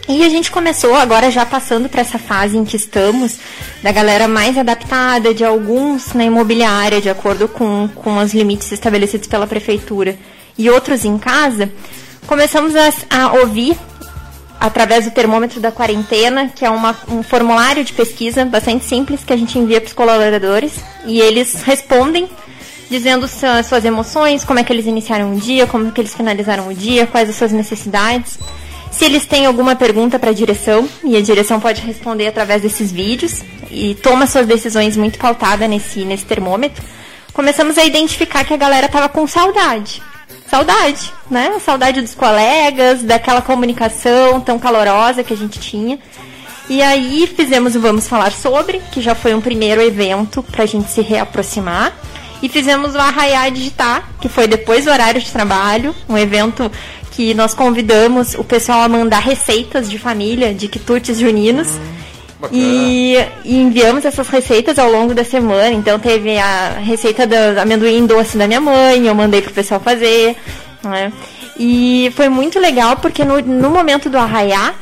E 0.09 0.25
a 0.25 0.29
gente 0.29 0.53
começou 0.53 0.95
agora 0.95 1.31
já 1.33 1.45
passando 1.45 1.89
para 1.89 2.01
essa 2.01 2.19
fase 2.19 2.57
em 2.57 2.65
que 2.65 2.77
estamos, 2.77 3.39
da 3.83 3.91
galera 3.91 4.29
mais 4.29 4.57
adaptada, 4.57 5.35
de 5.35 5.45
alguns 5.45 6.13
na 6.13 6.25
imobiliária, 6.25 7.01
de 7.01 7.11
acordo 7.11 7.49
com, 7.49 7.89
com 7.93 8.19
os 8.19 8.33
limites 8.33 8.71
estabelecidos 8.71 9.27
pela 9.27 9.49
prefeitura, 9.49 10.17
e 10.57 10.71
outros 10.71 11.05
em 11.05 11.19
casa, 11.19 11.73
começamos 12.27 12.75
a, 12.77 12.89
a 13.11 13.33
ouvir 13.41 13.77
através 14.59 15.05
do 15.05 15.11
termômetro 15.11 15.61
da 15.61 15.71
quarentena, 15.71 16.49
que 16.49 16.65
é 16.65 16.71
uma, 16.71 16.97
um 17.09 17.23
formulário 17.23 17.85
de 17.85 17.93
pesquisa 17.93 18.45
bastante 18.45 18.85
simples 18.85 19.23
que 19.25 19.33
a 19.33 19.37
gente 19.37 19.59
envia 19.59 19.81
para 19.81 19.89
os 19.89 19.93
colaboradores 19.93 20.73
e 21.05 21.21
eles 21.21 21.63
respondem 21.63 22.29
dizendo 22.89 23.27
suas 23.29 23.85
emoções, 23.85 24.45
como 24.45 24.61
é 24.61 24.65
que 24.65 24.73
eles 24.73 24.87
iniciaram 24.87 25.35
o 25.35 25.41
dia, 25.41 25.67
como 25.67 25.89
é 25.89 25.91
que 25.91 26.01
eles 26.01 26.15
finalizaram 26.15 26.69
o 26.69 26.75
dia, 26.75 27.07
quais 27.07 27.29
as 27.29 27.37
suas 27.37 27.53
necessidades. 27.53 28.39
Se 28.93 29.05
eles 29.05 29.27
têm 29.27 29.45
alguma 29.45 29.75
pergunta 29.75 30.19
para 30.19 30.31
a 30.31 30.35
direção, 30.35 30.89
e 31.03 31.17
a 31.17 31.21
direção 31.21 31.59
pode 31.59 31.83
responder 31.83 32.29
através 32.29 32.63
desses 32.63 32.93
vídeos, 32.93 33.43
e 33.71 33.97
toma 33.97 34.27
suas 34.27 34.47
decisões 34.47 34.97
muito 34.97 35.19
pautada 35.19 35.67
nesse, 35.67 36.05
nesse 36.05 36.25
termômetro, 36.25 36.83
começamos 37.33 37.77
a 37.77 37.85
identificar 37.85 38.45
que 38.45 38.55
a 38.55 38.57
galera 38.57 38.87
estava 38.87 39.09
com 39.09 39.27
saudade 39.27 40.01
saudade, 40.49 41.13
né? 41.31 41.59
Saudade 41.65 42.01
dos 42.01 42.15
colegas, 42.15 43.03
daquela 43.03 43.43
comunicação 43.43 44.41
tão 44.41 44.59
calorosa 44.59 45.25
que 45.25 45.33
a 45.33 45.37
gente 45.37 45.59
tinha. 45.59 45.99
E 46.69 46.83
aí 46.83 47.27
fizemos 47.27 47.77
o 47.77 47.81
Vamos 47.81 48.09
Falar 48.09 48.33
Sobre, 48.33 48.81
que 48.91 49.01
já 49.01 49.15
foi 49.15 49.35
um 49.35 49.41
primeiro 49.41 49.81
evento 49.81 50.43
para 50.43 50.65
a 50.65 50.67
gente 50.67 50.91
se 50.91 51.01
reaproximar. 51.01 51.93
E 52.43 52.49
fizemos 52.49 52.95
o 52.95 52.99
Arraiar 52.99 53.51
Digitar, 53.51 54.09
que 54.21 54.29
foi 54.29 54.47
depois 54.47 54.85
do 54.85 54.91
horário 54.91 55.21
de 55.21 55.31
trabalho, 55.31 55.95
um 56.09 56.19
evento 56.19 56.71
que 57.13 57.33
nós 57.33 57.55
convidamos 57.55 58.35
o 58.35 58.45
pessoal 58.45 58.83
a 58.83 58.89
mandar 58.89 59.21
receitas 59.21 59.89
de 59.89 59.99
família, 59.99 60.53
de 60.53 60.69
quitutes 60.69 61.19
juninos. 61.19 61.69
Hum, 61.69 61.96
e, 62.53 63.17
e, 63.45 63.57
enviamos 63.57 64.05
essas 64.05 64.29
receitas 64.29 64.79
ao 64.79 64.91
longo 64.91 65.15
da 65.15 65.25
semana. 65.25 65.71
Então 65.71 65.99
teve 65.99 66.39
a 66.39 66.79
receita 66.79 67.27
do 67.27 67.61
amendoim 67.61 68.07
doce 68.07 68.37
da 68.37 68.47
minha 68.47 68.61
mãe, 68.61 69.07
eu 69.07 69.15
mandei 69.15 69.43
pro 69.43 69.53
pessoal 69.53 69.81
fazer. 69.81 70.37
Né? 70.83 71.13
E 71.59 72.13
foi 72.15 72.29
muito 72.29 72.59
legal 72.59 72.97
porque 72.97 73.25
no, 73.25 73.41
no 73.41 73.71
momento 73.71 74.11
do 74.11 74.19
arraiar, 74.19 74.75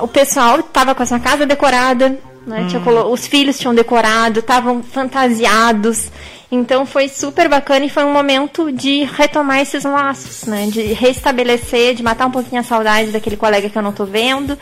o 0.00 0.08
pessoal 0.08 0.60
estava 0.60 0.94
com 0.94 1.02
a 1.02 1.06
sua 1.06 1.20
casa 1.20 1.46
decorada, 1.46 2.18
né? 2.46 2.66
Hum. 2.72 3.10
os 3.10 3.26
filhos 3.26 3.58
tinham 3.58 3.74
decorado, 3.74 4.40
estavam 4.40 4.82
fantasiados. 4.82 6.10
Então 6.50 6.84
foi 6.84 7.08
super 7.08 7.48
bacana 7.48 7.86
e 7.86 7.88
foi 7.88 8.04
um 8.04 8.12
momento 8.12 8.70
de 8.70 9.04
retomar 9.04 9.60
esses 9.60 9.84
laços, 9.84 10.44
né? 10.44 10.66
De 10.66 10.82
restabelecer, 10.92 11.94
de 11.94 12.02
matar 12.02 12.26
um 12.26 12.30
pouquinho 12.30 12.60
a 12.60 12.64
saudade 12.64 13.10
daquele 13.10 13.36
colega 13.36 13.70
que 13.70 13.78
eu 13.78 13.82
não 13.82 13.90
estou 13.90 14.04
vendo 14.04 14.58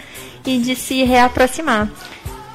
e 0.46 0.58
de 0.58 0.74
se 0.76 1.04
reaproximar. 1.04 1.88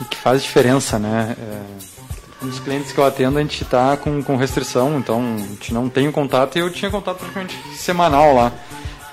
E 0.01 0.05
que 0.05 0.17
faz 0.17 0.43
diferença, 0.43 0.99
né? 0.99 1.35
É, 1.39 2.45
dos 2.45 2.59
clientes 2.59 2.91
que 2.91 2.97
eu 2.97 3.05
atendo, 3.05 3.37
a 3.37 3.41
gente 3.41 3.63
está 3.63 3.97
com, 3.97 4.21
com 4.21 4.35
restrição, 4.35 4.97
então 4.97 5.35
a 5.35 5.47
gente 5.47 5.73
não 5.73 5.89
tem 5.89 6.11
contato 6.11 6.57
e 6.57 6.59
eu 6.59 6.69
tinha 6.69 6.91
contato 6.91 7.19
praticamente 7.19 7.57
semanal 7.75 8.35
lá. 8.35 8.51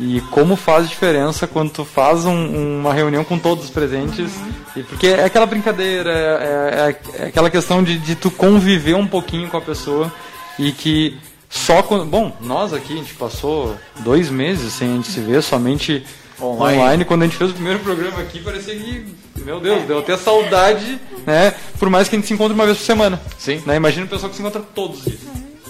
E 0.01 0.21
como 0.31 0.57
faz 0.57 0.89
diferença 0.89 1.47
quando 1.47 1.71
tu 1.71 1.85
faz 1.85 2.25
um, 2.25 2.81
uma 2.81 2.93
reunião 2.93 3.23
com 3.23 3.39
todos 3.39 3.65
os 3.65 3.71
presentes. 3.71 4.35
Uhum. 4.37 4.53
E 4.77 4.83
porque 4.83 5.07
é 5.07 5.25
aquela 5.25 5.47
brincadeira, 5.47 6.11
é, 6.11 6.97
é, 7.19 7.23
é 7.23 7.27
aquela 7.27 7.51
questão 7.51 7.83
de, 7.83 7.99
de, 7.99 8.17
tu 8.17 8.31
conviver 8.31 8.95
um 8.95 9.07
pouquinho 9.07 9.49
com 9.49 9.57
a 9.57 9.61
pessoa 9.61 10.13
e 10.59 10.73
que 10.73 11.19
só 11.49 11.83
quando. 11.83 12.07
Bom, 12.07 12.35
nós 12.41 12.73
aqui, 12.73 12.95
a 12.95 12.97
gente 12.97 13.15
passou 13.15 13.77
dois 14.01 14.31
meses 14.31 14.73
sem 14.73 14.91
a 14.91 14.95
gente 14.95 15.09
se 15.09 15.21
ver, 15.21 15.43
somente 15.43 16.05
online. 16.43 16.79
online. 16.79 17.05
Quando 17.05 17.23
a 17.23 17.27
gente 17.27 17.37
fez 17.37 17.51
o 17.51 17.55
primeiro 17.55 17.79
programa 17.81 18.21
aqui, 18.21 18.41
parecia 18.41 18.75
que, 18.75 19.05
meu 19.45 19.61
Deus, 19.61 19.85
deu 19.85 19.99
até 19.99 20.17
saudade, 20.17 20.99
né? 21.27 21.55
Por 21.79 21.89
mais 21.89 22.09
que 22.09 22.17
a 22.17 22.19
gente 22.19 22.29
se 22.29 22.35
encontre 22.35 22.55
uma 22.55 22.67
vez 22.67 22.79
por 22.79 22.85
semana. 22.85 23.21
Sim. 23.39 23.63
Né? 23.67 23.77
Imagina 23.77 24.07
o 24.07 24.09
pessoal 24.09 24.31
que 24.31 24.37
se 24.37 24.43
encontra 24.43 24.63
todos 24.75 24.99
os 24.99 25.05
dias. 25.05 25.21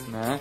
Né? 0.09 0.41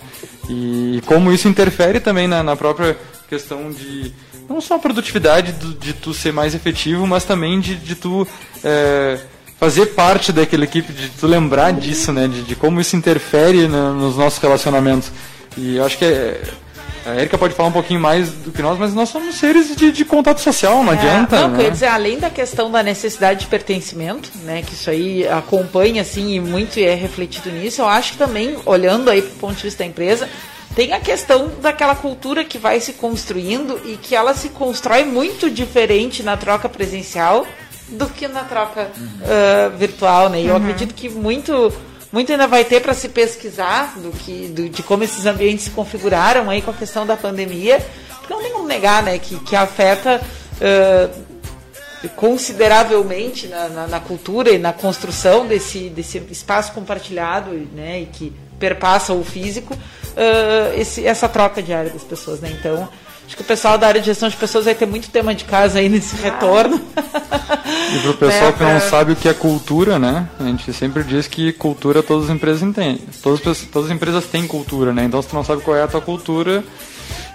E 0.49 1.01
como 1.05 1.31
isso 1.31 1.47
interfere 1.47 1.99
também 1.99 2.27
na, 2.27 2.43
na 2.43 2.55
própria 2.55 2.97
questão 3.29 3.71
de 3.71 4.13
não 4.49 4.59
só 4.59 4.75
a 4.75 4.79
produtividade 4.79 5.53
do, 5.53 5.73
de 5.73 5.93
tu 5.93 6.13
ser 6.13 6.33
mais 6.33 6.53
efetivo, 6.53 7.07
mas 7.07 7.23
também 7.23 7.59
de, 7.59 7.75
de 7.75 7.95
tu 7.95 8.27
é, 8.63 9.17
fazer 9.57 9.87
parte 9.87 10.33
daquela 10.33 10.65
equipe, 10.65 10.91
de 10.91 11.09
tu 11.09 11.27
lembrar 11.27 11.71
disso, 11.71 12.11
né? 12.11 12.27
De, 12.27 12.41
de 12.43 12.55
como 12.55 12.81
isso 12.81 12.95
interfere 12.95 13.67
na, 13.67 13.91
nos 13.91 14.17
nossos 14.17 14.39
relacionamentos. 14.39 15.11
E 15.57 15.77
eu 15.77 15.85
acho 15.85 15.97
que 15.97 16.05
é, 16.05 16.41
a 17.05 17.15
Erika 17.15 17.37
pode 17.37 17.53
falar 17.53 17.69
um 17.69 17.73
pouquinho 17.73 17.99
mais 17.99 18.31
do 18.31 18.51
que 18.51 18.61
nós, 18.61 18.77
mas 18.77 18.93
nós 18.93 19.09
somos 19.09 19.35
seres 19.35 19.75
de, 19.75 19.91
de 19.91 20.05
contato 20.05 20.39
social, 20.39 20.83
não 20.83 20.93
é, 20.93 20.95
adianta. 20.95 21.41
Não, 21.41 21.49
né? 21.49 21.63
quer 21.63 21.71
dizer, 21.71 21.87
além 21.87 22.19
da 22.19 22.29
questão 22.29 22.69
da 22.69 22.83
necessidade 22.83 23.41
de 23.41 23.47
pertencimento, 23.47 24.29
né, 24.43 24.61
que 24.61 24.73
isso 24.73 24.89
aí 24.89 25.27
acompanha 25.27 26.01
assim 26.01 26.33
e 26.33 26.39
muito 26.39 26.79
é 26.79 26.93
refletido 26.93 27.49
nisso, 27.49 27.81
eu 27.81 27.87
acho 27.87 28.13
que 28.13 28.17
também, 28.17 28.57
olhando 28.65 29.09
aí 29.09 29.21
para 29.21 29.31
o 29.31 29.37
ponto 29.37 29.55
de 29.55 29.63
vista 29.63 29.83
da 29.83 29.89
empresa, 29.89 30.29
tem 30.75 30.93
a 30.93 30.99
questão 30.99 31.51
daquela 31.61 31.95
cultura 31.95 32.43
que 32.45 32.57
vai 32.57 32.79
se 32.79 32.93
construindo 32.93 33.81
e 33.85 33.97
que 33.97 34.15
ela 34.15 34.33
se 34.33 34.49
constrói 34.49 35.03
muito 35.03 35.49
diferente 35.49 36.23
na 36.23 36.37
troca 36.37 36.69
presencial 36.69 37.45
do 37.89 38.07
que 38.07 38.27
na 38.27 38.43
troca 38.43 38.89
uhum. 38.97 39.05
uh, 39.05 39.77
virtual, 39.77 40.29
né? 40.29 40.41
E 40.41 40.47
eu 40.47 40.55
uhum. 40.55 40.61
acredito 40.61 40.93
que 40.93 41.09
muito 41.09 41.73
muito 42.11 42.31
ainda 42.31 42.47
vai 42.47 42.65
ter 42.65 42.81
para 42.81 42.93
se 42.93 43.09
pesquisar 43.09 43.97
do 43.97 44.11
que, 44.11 44.47
do, 44.49 44.69
de 44.69 44.83
como 44.83 45.03
esses 45.03 45.25
ambientes 45.25 45.65
se 45.65 45.71
configuraram 45.71 46.49
aí 46.49 46.61
com 46.61 46.71
a 46.71 46.73
questão 46.73 47.05
da 47.05 47.15
pandemia, 47.15 47.79
porque 48.19 48.33
não 48.33 48.41
tem 48.41 48.51
como 48.51 48.67
negar 48.67 49.01
né, 49.01 49.17
que, 49.17 49.39
que 49.39 49.55
afeta 49.55 50.21
uh, 50.57 52.09
consideravelmente 52.09 53.47
na, 53.47 53.69
na, 53.69 53.87
na, 53.87 53.99
cultura 53.99 54.49
e 54.49 54.57
na 54.57 54.73
construção 54.73 55.47
desse, 55.47 55.89
desse 55.89 56.17
espaço 56.29 56.73
compartilhado 56.73 57.51
né, 57.73 58.01
e 58.01 58.05
que 58.07 58.33
perpassa 58.59 59.13
o 59.13 59.23
físico, 59.23 59.73
uh, 59.73 60.79
esse, 60.79 61.05
essa 61.05 61.29
troca 61.29 61.61
diária 61.61 61.89
das 61.89 62.03
pessoas. 62.03 62.41
Né? 62.41 62.55
Então, 62.59 62.89
Acho 63.31 63.37
que 63.37 63.43
o 63.43 63.45
pessoal 63.45 63.77
da 63.77 63.87
área 63.87 64.01
de 64.01 64.07
gestão 64.07 64.27
de 64.27 64.35
pessoas 64.35 64.65
vai 64.65 64.75
ter 64.75 64.85
muito 64.85 65.09
tema 65.09 65.33
de 65.33 65.45
casa 65.45 65.79
aí 65.79 65.87
nesse 65.87 66.17
retorno. 66.17 66.81
E 67.93 67.99
para 67.99 68.11
o 68.11 68.13
pessoal 68.13 68.49
é, 68.49 68.51
que 68.51 68.61
não 68.61 68.81
sabe 68.81 69.13
o 69.13 69.15
que 69.15 69.29
é 69.29 69.33
cultura, 69.33 69.97
né? 69.97 70.27
A 70.37 70.43
gente 70.43 70.73
sempre 70.73 71.01
diz 71.01 71.27
que 71.27 71.53
cultura 71.53 72.03
todas 72.03 72.25
as 72.25 72.35
empresas 72.35 72.75
têm. 72.75 72.99
Todas, 73.23 73.61
todas 73.71 73.89
as 73.89 73.95
empresas 73.95 74.25
têm 74.25 74.45
cultura, 74.45 74.91
né? 74.91 75.05
Então 75.05 75.21
se 75.21 75.29
tu 75.29 75.35
não 75.35 75.45
sabe 75.45 75.61
qual 75.61 75.77
é 75.77 75.83
a 75.83 75.87
tua 75.87 76.01
cultura, 76.01 76.61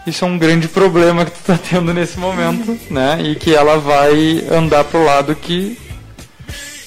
isso 0.07 0.22
é 0.22 0.28
um 0.28 0.36
grande 0.36 0.68
problema 0.68 1.24
que 1.24 1.30
tu 1.30 1.40
está 1.40 1.57
tendo 1.57 1.94
nesse 1.94 2.18
momento, 2.18 2.78
né? 2.90 3.18
E 3.22 3.34
que 3.34 3.55
ela 3.55 3.78
vai 3.78 4.44
andar 4.51 4.84
pro 4.84 5.03
lado 5.03 5.34
que 5.34 5.78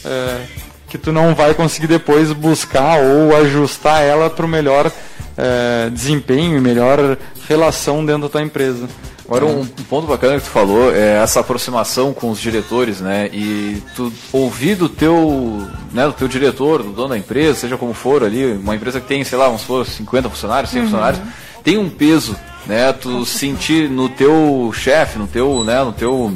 é, 0.05 0.41
que 0.87 0.99
tu 0.99 1.11
não 1.11 1.33
vai 1.33 1.55
conseguir 1.55 1.87
depois 1.87 2.31
buscar 2.31 2.99
ou 2.99 3.35
ajustar 3.37 4.03
ela 4.03 4.29
para 4.29 4.45
o 4.45 4.49
melhor 4.49 4.91
é, 5.39 5.89
desempenho 5.89 6.57
e 6.57 6.61
melhor 6.61 7.17
relação 7.47 8.05
dentro 8.05 8.23
da 8.23 8.29
tua 8.29 8.41
empresa. 8.41 8.87
Agora 9.25 9.45
um, 9.45 9.61
um, 9.61 9.65
ponto 9.65 10.07
bacana 10.07 10.39
que 10.39 10.45
tu 10.45 10.49
falou 10.49 10.91
é 10.91 11.21
essa 11.21 11.39
aproximação 11.39 12.13
com 12.13 12.31
os 12.31 12.39
diretores, 12.39 12.99
né? 12.99 13.29
E 13.31 13.81
tu 13.95 14.11
ouvir 14.33 14.75
do 14.75 14.89
teu, 14.89 15.67
né, 15.93 16.07
do 16.07 16.13
teu 16.13 16.27
diretor, 16.27 16.81
do 16.81 16.89
dono 16.89 17.09
da 17.09 17.17
empresa, 17.17 17.59
seja 17.59 17.77
como 17.77 17.93
for 17.93 18.23
ali, 18.23 18.53
uma 18.53 18.75
empresa 18.75 18.99
que 18.99 19.07
tem, 19.07 19.23
sei 19.23 19.37
lá, 19.37 19.45
vamos 19.45 19.61
supor, 19.61 19.85
50 19.85 20.29
funcionários, 20.31 20.71
100 20.71 20.81
uhum. 20.81 20.87
funcionários, 20.87 21.21
tem 21.63 21.77
um 21.77 21.91
peso, 21.91 22.35
né? 22.65 22.91
Tu 22.91 23.23
sentir 23.23 23.87
no 23.87 24.09
teu 24.09 24.71
chefe, 24.73 25.19
no 25.19 25.27
teu, 25.27 25.63
né, 25.63 25.83
no 25.83 25.93
teu 25.93 26.35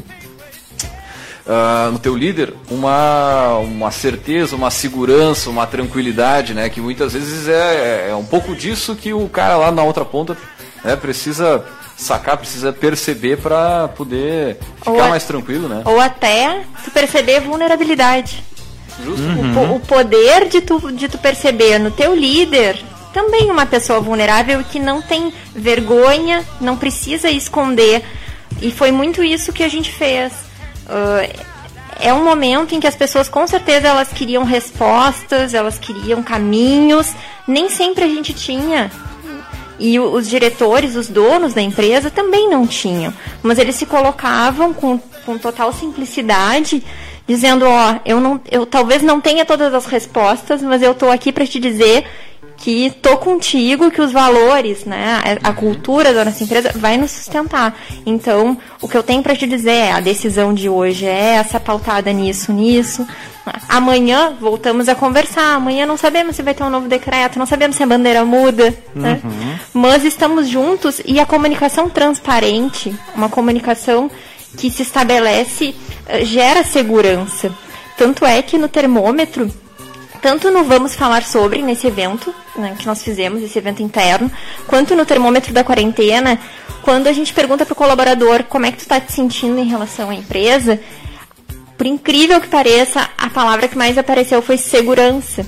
uh, 1.45 1.91
no 1.91 1.99
teu 1.99 2.15
líder 2.15 2.53
uma, 2.69 3.57
uma 3.59 3.91
certeza, 3.91 4.55
uma 4.55 4.71
segurança, 4.71 5.49
uma 5.49 5.67
tranquilidade, 5.67 6.53
né? 6.53 6.69
Que 6.69 6.81
muitas 6.81 7.13
vezes 7.13 7.47
é, 7.47 8.09
é 8.09 8.15
um 8.15 8.25
pouco 8.25 8.55
disso 8.55 8.95
que 8.95 9.13
o 9.13 9.27
cara 9.29 9.57
lá 9.57 9.71
na 9.71 9.83
outra 9.83 10.05
ponta 10.05 10.37
né, 10.83 10.95
precisa 10.95 11.63
sacar, 11.95 12.37
precisa 12.37 12.73
perceber 12.73 13.37
para 13.37 13.87
poder 13.89 14.57
ficar 14.77 15.05
a, 15.05 15.09
mais 15.09 15.23
tranquilo, 15.23 15.67
né? 15.67 15.83
Ou 15.85 15.99
até 15.99 16.63
tu 16.83 16.91
perceber 16.91 17.39
vulnerabilidade. 17.41 18.43
Uhum. 18.99 19.73
O, 19.73 19.75
o, 19.75 19.79
poder 19.79 20.47
de 20.47 20.61
tu, 20.61 20.91
de 20.91 21.07
tu 21.07 21.17
perceber 21.17 21.79
no 21.79 21.89
teu 21.89 22.15
líder 22.15 22.77
também 23.11 23.49
uma 23.49 23.65
pessoa 23.65 23.99
vulnerável 23.99 24.63
que 24.63 24.79
não 24.79 25.01
tem 25.01 25.31
vergonha, 25.55 26.43
não 26.59 26.75
precisa 26.75 27.29
esconder. 27.29 28.03
E 28.61 28.71
foi 28.71 28.91
muito 28.91 29.23
isso 29.23 29.53
que 29.53 29.63
a 29.63 29.67
gente 29.67 29.91
fez. 29.91 30.31
Uh, 30.85 31.53
é 31.99 32.13
um 32.13 32.23
momento 32.23 32.75
em 32.75 32.79
que 32.79 32.87
as 32.87 32.95
pessoas 32.95 33.29
com 33.29 33.45
certeza 33.47 33.87
elas 33.87 34.09
queriam 34.09 34.43
respostas, 34.43 35.53
elas 35.53 35.77
queriam 35.77 36.21
caminhos, 36.21 37.13
nem 37.47 37.69
sempre 37.69 38.03
a 38.03 38.07
gente 38.07 38.33
tinha. 38.33 38.91
E 39.79 39.99
os 39.99 40.29
diretores, 40.29 40.95
os 40.95 41.07
donos 41.07 41.53
da 41.53 41.61
empresa 41.61 42.09
também 42.09 42.49
não 42.49 42.67
tinham, 42.67 43.13
mas 43.41 43.57
eles 43.57 43.75
se 43.75 43.85
colocavam 43.85 44.73
com, 44.73 44.99
com 45.25 45.37
total 45.37 45.73
simplicidade, 45.73 46.83
dizendo, 47.27 47.65
ó, 47.65 47.95
eu 48.05 48.19
não, 48.19 48.39
eu 48.51 48.65
talvez 48.65 49.01
não 49.01 49.19
tenha 49.19 49.45
todas 49.45 49.73
as 49.73 49.85
respostas, 49.85 50.61
mas 50.61 50.81
eu 50.81 50.91
estou 50.91 51.09
aqui 51.09 51.31
para 51.31 51.47
te 51.47 51.59
dizer 51.59 52.05
que 52.63 52.89
tô 53.01 53.17
contigo, 53.17 53.91
que 53.91 54.01
os 54.01 54.13
valores, 54.13 54.85
né, 54.85 55.19
a 55.43 55.51
cultura 55.51 56.13
da 56.13 56.23
nossa 56.23 56.45
empresa 56.45 56.71
vai 56.73 56.95
nos 56.95 57.11
sustentar. 57.11 57.77
Então, 58.05 58.57
o 58.81 58.87
que 58.87 58.95
eu 58.95 59.03
tenho 59.03 59.21
para 59.21 59.35
te 59.35 59.45
dizer 59.45 59.71
é, 59.71 59.91
a 59.91 59.99
decisão 59.99 60.53
de 60.53 60.69
hoje 60.69 61.05
é 61.05 61.35
essa 61.35 61.59
pautada 61.59 62.13
nisso, 62.13 62.53
nisso. 62.53 63.05
Amanhã 63.67 64.37
voltamos 64.39 64.87
a 64.87 64.95
conversar. 64.95 65.55
Amanhã 65.55 65.85
não 65.85 65.97
sabemos 65.97 66.37
se 66.37 66.41
vai 66.41 66.53
ter 66.53 66.63
um 66.63 66.69
novo 66.69 66.87
decreto, 66.87 67.37
não 67.37 67.45
sabemos 67.45 67.75
se 67.75 67.83
a 67.83 67.85
bandeira 67.85 68.23
muda, 68.23 68.73
né? 68.95 69.19
Uhum. 69.21 69.81
Mas 69.81 70.05
estamos 70.05 70.47
juntos 70.47 71.01
e 71.05 71.19
a 71.19 71.25
comunicação 71.25 71.89
transparente, 71.89 72.95
uma 73.13 73.27
comunicação 73.27 74.09
que 74.57 74.71
se 74.71 74.83
estabelece, 74.83 75.75
eh, 76.07 76.23
gera 76.23 76.63
segurança. 76.63 77.51
Tanto 77.97 78.25
é 78.25 78.41
que 78.41 78.57
no 78.57 78.69
termômetro 78.69 79.51
tanto 80.23 80.49
no 80.49 80.63
Vamos 80.63 80.95
Falar 80.95 81.21
Sobre, 81.23 81.61
nesse 81.61 81.85
evento 81.85 82.33
né, 82.55 82.77
que 82.79 82.85
nós 82.87 83.03
fizemos, 83.03 83.43
esse 83.43 83.59
evento 83.59 83.83
interno, 83.83 84.31
quanto 84.65 84.95
no 84.95 85.05
termômetro 85.05 85.53
da 85.53 85.65
quarentena, 85.65 86.39
quando 86.81 87.07
a 87.07 87.11
gente 87.11 87.33
pergunta 87.33 87.65
para 87.65 87.73
o 87.73 87.75
colaborador 87.75 88.45
como 88.45 88.65
é 88.65 88.71
que 88.71 88.77
tu 88.77 88.81
está 88.81 89.01
te 89.01 89.11
sentindo 89.11 89.59
em 89.59 89.67
relação 89.67 90.09
à 90.09 90.15
empresa, 90.15 90.79
por 91.77 91.85
incrível 91.85 92.39
que 92.39 92.47
pareça, 92.47 93.09
a 93.17 93.29
palavra 93.29 93.67
que 93.67 93.77
mais 93.77 93.97
apareceu 93.97 94.41
foi 94.41 94.57
segurança. 94.57 95.45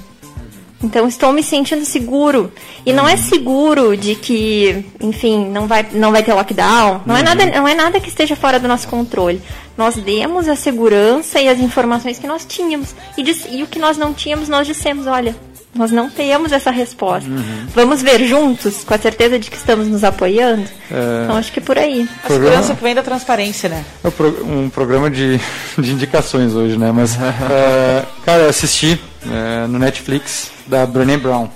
Então 0.84 1.08
estou 1.08 1.32
me 1.32 1.42
sentindo 1.42 1.86
seguro. 1.86 2.52
E 2.86 2.94
não 2.94 3.08
é 3.08 3.18
seguro 3.18 3.96
de 3.96 4.16
que, 4.16 4.86
enfim, 5.02 5.48
não 5.50 5.68
vai, 5.68 5.86
não 5.94 6.12
vai 6.12 6.22
ter 6.22 6.34
lockdown. 6.34 7.02
Não, 7.06 7.16
uhum. 7.16 7.22
é 7.22 7.24
nada, 7.24 7.46
não 7.46 7.68
é 7.68 7.74
nada 7.74 8.00
que 8.00 8.10
esteja 8.10 8.36
fora 8.36 8.60
do 8.60 8.68
nosso 8.68 8.88
controle. 8.88 9.42
Nós 9.78 9.96
demos 9.96 10.48
a 10.48 10.56
segurança 10.56 11.40
e 11.42 11.50
as 11.50 11.60
informações 11.60 12.20
que 12.20 12.28
nós 12.28 12.46
tínhamos. 12.46 12.96
E, 13.18 13.24
e 13.58 13.64
o 13.64 13.68
que 13.68 13.80
nós 13.80 13.98
não 13.98 14.14
tínhamos, 14.14 14.48
nós 14.48 14.68
dissemos, 14.68 15.08
olha, 15.08 15.36
nós 15.74 15.92
não 15.92 16.10
temos 16.10 16.52
essa 16.52 16.72
resposta. 16.72 17.30
Uhum. 17.30 17.68
Vamos 17.74 18.02
ver 18.02 18.26
juntos, 18.26 18.84
com 18.84 18.94
a 18.94 18.98
certeza 18.98 19.38
de 19.40 19.50
que 19.50 19.58
estamos 19.58 19.88
nos 19.88 20.04
apoiando? 20.04 20.70
É... 20.90 21.24
Então 21.24 21.36
acho 21.36 21.52
que 21.52 21.60
é 21.60 21.62
por 21.62 21.78
aí. 21.78 22.08
A 22.24 22.28
programa... 22.28 22.52
segurança 22.52 22.76
que 22.76 22.84
vem 22.84 22.96
da 22.96 23.04
transparência, 23.04 23.70
né? 23.70 23.84
É 24.04 24.08
um 24.44 24.70
programa 24.70 25.10
de, 25.10 25.40
de 25.78 25.92
indicações 25.92 26.54
hoje, 26.54 26.78
né? 26.78 26.92
Mas, 26.94 27.18
é, 27.20 28.06
cara, 28.26 28.44
eu 28.44 28.50
assisti 28.50 29.00
é, 29.30 29.68
no 29.68 29.80
Netflix 29.80 30.55
da 30.68 30.86
Brené 30.86 31.18
Brown. 31.18 31.50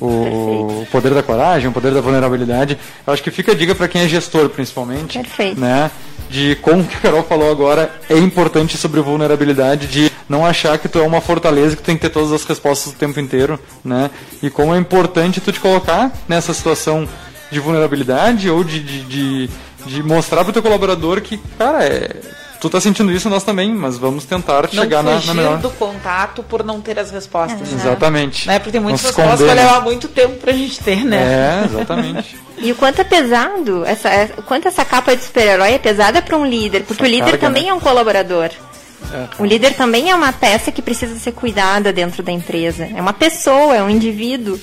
O, 0.00 0.06
o, 0.82 0.88
poder 0.92 1.12
da 1.12 1.24
coragem, 1.24 1.68
o 1.68 1.72
poder 1.72 1.92
da 1.92 2.00
vulnerabilidade. 2.00 2.78
Eu 3.04 3.12
acho 3.12 3.22
que 3.22 3.32
fica 3.32 3.50
a 3.50 3.54
dica 3.54 3.74
para 3.74 3.88
quem 3.88 4.02
é 4.02 4.08
gestor, 4.08 4.48
principalmente. 4.48 5.18
Perfeito. 5.18 5.60
Né? 5.60 5.90
De 6.30 6.56
como 6.62 6.84
que 6.84 6.96
a 6.96 7.00
Carol 7.00 7.24
falou 7.24 7.50
agora, 7.50 7.90
é 8.08 8.16
importante 8.16 8.76
sobre 8.76 9.00
vulnerabilidade, 9.00 9.88
de 9.88 10.12
não 10.28 10.46
achar 10.46 10.78
que 10.78 10.88
tu 10.88 10.98
é 10.98 11.02
uma 11.02 11.20
fortaleza 11.20 11.74
que 11.74 11.82
tu 11.82 11.86
tem 11.86 11.96
que 11.96 12.02
ter 12.02 12.10
todas 12.10 12.30
as 12.32 12.44
respostas 12.44 12.92
o 12.92 12.96
tempo 12.96 13.18
inteiro, 13.18 13.58
né? 13.82 14.10
E 14.42 14.50
como 14.50 14.74
é 14.74 14.78
importante 14.78 15.40
tu 15.40 15.50
te 15.50 15.58
colocar 15.58 16.12
nessa 16.28 16.52
situação 16.52 17.08
de 17.50 17.58
vulnerabilidade 17.58 18.50
ou 18.50 18.62
de, 18.62 18.80
de, 18.80 19.02
de, 19.04 19.50
de 19.86 20.02
mostrar 20.02 20.44
para 20.44 20.50
o 20.50 20.52
teu 20.52 20.62
colaborador 20.62 21.20
que, 21.22 21.38
cara, 21.58 21.82
é, 21.82 22.14
tu 22.60 22.68
tá 22.68 22.80
sentindo 22.80 23.10
isso, 23.12 23.28
nós 23.28 23.42
também, 23.42 23.72
mas 23.74 23.98
vamos 23.98 24.24
tentar 24.24 24.62
não 24.62 24.68
chegar 24.70 25.02
na, 25.02 25.20
na 25.20 25.34
melhor. 25.34 25.58
do 25.58 25.70
contato 25.70 26.42
por 26.42 26.64
não 26.64 26.80
ter 26.80 26.98
as 26.98 27.10
respostas. 27.10 27.70
Uhum. 27.70 27.78
Exatamente. 27.78 28.46
Né? 28.46 28.58
Porque 28.58 28.72
tem 28.72 28.80
muitas 28.80 29.02
respostas 29.02 29.40
que 29.40 29.46
vai 29.46 29.54
levar 29.54 29.80
muito 29.82 30.08
tempo 30.08 30.36
pra 30.36 30.52
gente 30.52 30.78
ter, 30.80 31.04
né? 31.04 31.62
É, 31.62 31.64
exatamente. 31.64 32.36
E 32.60 32.72
o 32.72 32.74
quanto 32.74 33.00
é 33.00 33.04
pesado, 33.04 33.84
essa, 33.84 34.08
é, 34.08 34.30
o 34.36 34.42
quanto 34.42 34.66
essa 34.66 34.84
capa 34.84 35.14
de 35.14 35.22
super-herói 35.22 35.74
é 35.74 35.78
pesada 35.78 36.20
para 36.20 36.36
um 36.36 36.44
líder, 36.44 36.82
porque 36.82 37.04
essa 37.04 37.08
o 37.08 37.14
líder 37.14 37.30
carga, 37.30 37.38
também 37.38 37.62
né? 37.62 37.68
é 37.68 37.74
um 37.74 37.78
colaborador. 37.78 38.50
É. 39.12 39.28
O 39.38 39.44
líder 39.44 39.74
também 39.74 40.10
é 40.10 40.14
uma 40.14 40.32
peça 40.32 40.72
que 40.72 40.82
precisa 40.82 41.16
ser 41.18 41.32
cuidada 41.32 41.92
dentro 41.92 42.20
da 42.20 42.32
empresa. 42.32 42.88
É 42.94 43.00
uma 43.00 43.12
pessoa, 43.12 43.76
é 43.76 43.82
um 43.82 43.88
indivíduo. 43.88 44.58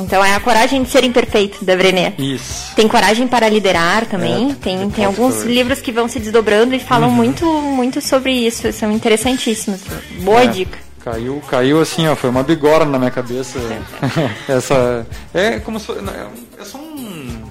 Então 0.00 0.24
é 0.24 0.34
a 0.34 0.40
coragem 0.40 0.82
de 0.82 0.90
ser 0.90 1.04
imperfeito 1.04 1.64
da 1.64 1.76
Brené. 1.76 2.14
Isso. 2.18 2.74
Tem 2.74 2.88
coragem 2.88 3.26
para 3.26 3.48
liderar 3.48 4.06
também. 4.06 4.52
É, 4.52 4.54
tem 4.54 4.90
tem 4.90 5.04
alguns 5.04 5.42
livros 5.42 5.80
que 5.80 5.92
vão 5.92 6.08
se 6.08 6.18
desdobrando 6.18 6.74
e 6.74 6.78
falam 6.78 7.08
uhum. 7.08 7.14
muito 7.14 7.44
muito 7.46 8.00
sobre 8.00 8.32
isso. 8.32 8.72
São 8.72 8.90
interessantíssimos. 8.92 9.80
Boa 10.22 10.42
é. 10.42 10.46
dica. 10.46 10.78
Caiu, 11.02 11.42
caiu 11.48 11.80
assim, 11.80 12.06
ó, 12.08 12.14
foi 12.14 12.28
uma 12.28 12.42
bigorna 12.42 12.84
na 12.84 12.98
minha 12.98 13.10
cabeça. 13.10 13.58
Essa 14.48 15.06
é 15.32 15.58
como 15.58 15.80
se 15.80 15.90
é, 15.92 16.60
é 16.60 16.64
só 16.64 16.78
um 16.78 17.50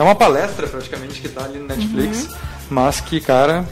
é 0.00 0.02
uma 0.02 0.14
palestra 0.14 0.66
praticamente 0.66 1.20
que 1.20 1.28
tá 1.28 1.44
ali 1.44 1.58
no 1.58 1.66
Netflix, 1.66 2.24
uhum. 2.24 2.36
mas 2.70 3.02
que 3.02 3.20
cara 3.20 3.66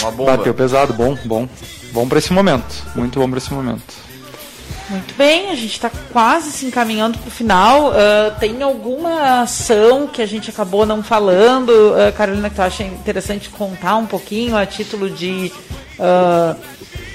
uma 0.00 0.12
bomba. 0.12 0.36
bateu 0.36 0.54
pesado, 0.54 0.92
bom, 0.92 1.18
bom, 1.24 1.48
bom 1.92 2.08
para 2.08 2.18
esse 2.18 2.32
momento, 2.32 2.84
muito 2.94 3.18
bom 3.18 3.28
para 3.28 3.38
esse 3.38 3.52
momento. 3.52 4.05
Muito 4.88 5.14
bem, 5.16 5.50
a 5.50 5.56
gente 5.56 5.72
está 5.72 5.90
quase 6.12 6.52
se 6.52 6.64
encaminhando 6.64 7.18
para 7.18 7.26
o 7.26 7.30
final. 7.30 7.90
Uh, 7.90 8.38
tem 8.38 8.62
alguma 8.62 9.42
ação 9.42 10.06
que 10.06 10.22
a 10.22 10.26
gente 10.26 10.48
acabou 10.48 10.86
não 10.86 11.02
falando, 11.02 11.70
uh, 11.70 12.12
Carolina, 12.16 12.48
que 12.48 12.54
tu 12.54 12.62
acha 12.62 12.84
interessante 12.84 13.48
contar 13.48 13.96
um 13.96 14.06
pouquinho 14.06 14.56
a 14.56 14.64
título 14.64 15.10
de 15.10 15.52
uh, 15.98 16.56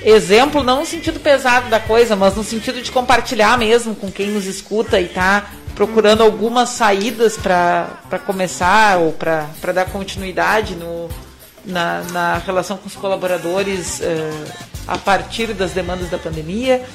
exemplo, 0.03 0.63
não 0.63 0.81
no 0.81 0.85
sentido 0.85 1.17
pesado 1.21 1.69
da 1.69 1.79
coisa, 1.79 2.13
mas 2.13 2.35
no 2.35 2.43
sentido 2.43 2.81
de 2.81 2.91
compartilhar 2.91 3.57
mesmo 3.57 3.95
com 3.95 4.11
quem 4.11 4.31
nos 4.31 4.45
escuta 4.47 4.99
e 4.99 5.05
está 5.05 5.45
procurando 5.73 6.23
algumas 6.23 6.69
saídas 6.69 7.37
para 7.37 8.19
começar 8.25 8.97
ou 8.97 9.13
para 9.13 9.71
dar 9.73 9.85
continuidade 9.85 10.75
no, 10.75 11.07
na, 11.65 12.03
na 12.11 12.37
relação 12.39 12.75
com 12.75 12.87
os 12.87 12.95
colaboradores 12.95 14.01
a 14.85 14.97
partir 14.97 15.53
das 15.53 15.71
demandas 15.71 16.09
da 16.09 16.17
pandemia. 16.17 16.85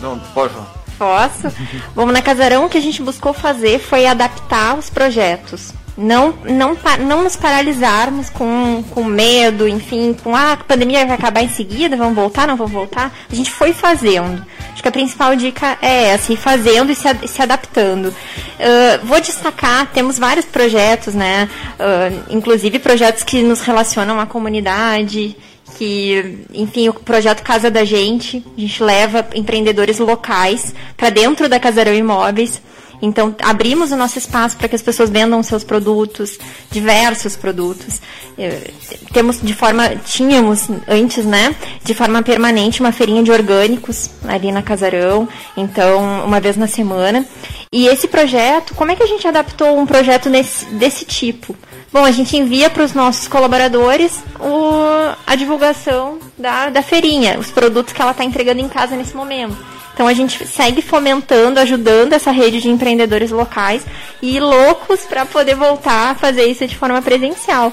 Não, 0.00 0.18
pode 0.34 0.54
Posso? 0.98 1.52
Vamos 1.94 2.12
na 2.12 2.22
Casarão, 2.22 2.66
o 2.66 2.68
que 2.68 2.78
a 2.78 2.82
gente 2.82 3.02
buscou 3.02 3.32
fazer 3.32 3.78
foi 3.78 4.06
adaptar 4.06 4.78
os 4.78 4.88
projetos. 4.88 5.72
Não, 5.96 6.32
não, 6.44 6.76
não 7.00 7.22
nos 7.22 7.36
paralisarmos 7.36 8.30
com, 8.30 8.82
com 8.90 9.04
medo, 9.04 9.68
enfim, 9.68 10.16
com 10.22 10.34
ah, 10.34 10.52
a 10.52 10.56
pandemia 10.56 11.04
vai 11.04 11.16
acabar 11.16 11.42
em 11.42 11.50
seguida, 11.50 11.96
vamos 11.96 12.14
voltar, 12.14 12.46
não 12.46 12.56
vamos 12.56 12.72
voltar. 12.72 13.12
A 13.30 13.34
gente 13.34 13.50
foi 13.50 13.74
fazendo. 13.74 14.44
Acho 14.72 14.82
que 14.82 14.88
a 14.88 14.92
principal 14.92 15.36
dica 15.36 15.76
é 15.82 16.10
essa, 16.10 16.32
ir 16.32 16.36
fazendo 16.36 16.90
e 16.90 16.94
se, 16.94 17.08
se 17.26 17.42
adaptando. 17.42 18.06
Uh, 18.06 19.04
vou 19.04 19.20
destacar, 19.20 19.88
temos 19.92 20.18
vários 20.18 20.46
projetos, 20.46 21.14
né? 21.14 21.48
Uh, 21.74 22.24
inclusive 22.30 22.78
projetos 22.78 23.22
que 23.22 23.42
nos 23.42 23.60
relacionam 23.60 24.18
à 24.18 24.24
comunidade 24.24 25.36
que, 25.78 26.46
enfim, 26.52 26.88
o 26.88 26.94
projeto 26.94 27.42
Casa 27.42 27.70
da 27.70 27.84
Gente, 27.84 28.44
a 28.56 28.60
gente 28.60 28.82
leva 28.82 29.26
empreendedores 29.34 29.98
locais 29.98 30.74
para 30.96 31.10
dentro 31.10 31.48
da 31.48 31.58
Casarão 31.58 31.94
Imóveis. 31.94 32.60
Então, 33.02 33.34
abrimos 33.42 33.90
o 33.90 33.96
nosso 33.96 34.16
espaço 34.16 34.56
para 34.56 34.68
que 34.68 34.76
as 34.76 34.82
pessoas 34.82 35.10
vendam 35.10 35.42
seus 35.42 35.64
produtos, 35.64 36.38
diversos 36.70 37.34
produtos. 37.34 38.00
Eh, 38.38 38.70
temos 39.12 39.40
de 39.42 39.52
forma, 39.52 39.96
tínhamos 40.06 40.68
antes, 40.86 41.24
né, 41.24 41.52
de 41.82 41.94
forma 41.94 42.22
permanente 42.22 42.80
uma 42.80 42.92
feirinha 42.92 43.24
de 43.24 43.32
orgânicos 43.32 44.08
ali 44.28 44.52
na 44.52 44.62
Casarão, 44.62 45.28
então, 45.56 46.24
uma 46.24 46.38
vez 46.38 46.56
na 46.56 46.68
semana. 46.68 47.26
E 47.72 47.88
esse 47.88 48.06
projeto, 48.06 48.72
como 48.76 48.92
é 48.92 48.94
que 48.94 49.02
a 49.02 49.06
gente 49.06 49.26
adaptou 49.26 49.76
um 49.76 49.84
projeto 49.84 50.30
nesse, 50.30 50.66
desse 50.66 51.04
tipo? 51.04 51.56
Bom, 51.92 52.04
a 52.04 52.10
gente 52.10 52.36
envia 52.36 52.70
para 52.70 52.84
os 52.84 52.94
nossos 52.94 53.28
colaboradores 53.28 54.22
o, 54.40 55.14
a 55.26 55.34
divulgação 55.34 56.18
da, 56.38 56.70
da 56.70 56.82
feirinha, 56.82 57.38
os 57.38 57.50
produtos 57.50 57.92
que 57.92 58.00
ela 58.00 58.12
está 58.12 58.24
entregando 58.24 58.60
em 58.60 58.68
casa 58.68 58.96
nesse 58.96 59.14
momento. 59.14 59.56
Então 59.92 60.08
a 60.08 60.14
gente 60.14 60.46
segue 60.46 60.80
fomentando, 60.80 61.60
ajudando 61.60 62.14
essa 62.14 62.30
rede 62.30 62.62
de 62.62 62.70
empreendedores 62.70 63.30
locais 63.30 63.84
e 64.22 64.40
loucos 64.40 65.00
para 65.00 65.26
poder 65.26 65.54
voltar 65.54 66.12
a 66.12 66.14
fazer 66.14 66.46
isso 66.46 66.66
de 66.66 66.76
forma 66.76 67.02
presencial. 67.02 67.70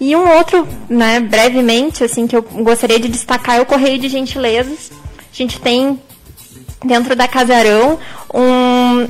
E 0.00 0.14
um 0.14 0.30
outro, 0.36 0.66
né, 0.88 1.18
brevemente, 1.18 2.04
assim, 2.04 2.28
que 2.28 2.36
eu 2.36 2.42
gostaria 2.42 3.00
de 3.00 3.08
destacar 3.08 3.58
é 3.58 3.60
o 3.60 3.66
Correio 3.66 3.98
de 3.98 4.08
Gentilezas. 4.08 4.92
A 5.18 5.36
gente 5.36 5.60
tem 5.60 6.00
dentro 6.84 7.16
da 7.16 7.26
Casarão 7.26 7.98
um, 8.32 9.08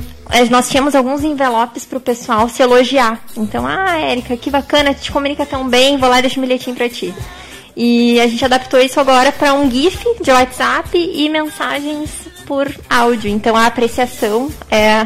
nós 0.49 0.69
tínhamos 0.69 0.95
alguns 0.95 1.23
envelopes 1.23 1.85
para 1.85 1.97
o 1.97 2.01
pessoal 2.01 2.47
se 2.47 2.63
elogiar. 2.63 3.21
Então, 3.35 3.67
ah, 3.67 3.97
Érica, 3.97 4.37
que 4.37 4.49
bacana, 4.49 4.93
te 4.93 5.11
comunica 5.11 5.45
tão 5.45 5.67
bem, 5.67 5.97
vou 5.97 6.09
lá 6.09 6.19
e 6.19 6.21
deixo 6.21 6.39
um 6.39 6.43
bilhetinho 6.43 6.75
para 6.75 6.89
ti. 6.89 7.13
E 7.75 8.19
a 8.19 8.27
gente 8.27 8.43
adaptou 8.43 8.79
isso 8.79 8.99
agora 8.99 9.31
para 9.31 9.53
um 9.53 9.69
GIF 9.69 10.03
de 10.21 10.31
WhatsApp 10.31 10.97
e 10.97 11.29
mensagens 11.29 12.09
por 12.45 12.73
áudio. 12.89 13.29
Então, 13.29 13.55
a 13.55 13.65
apreciação 13.65 14.49
é. 14.69 15.05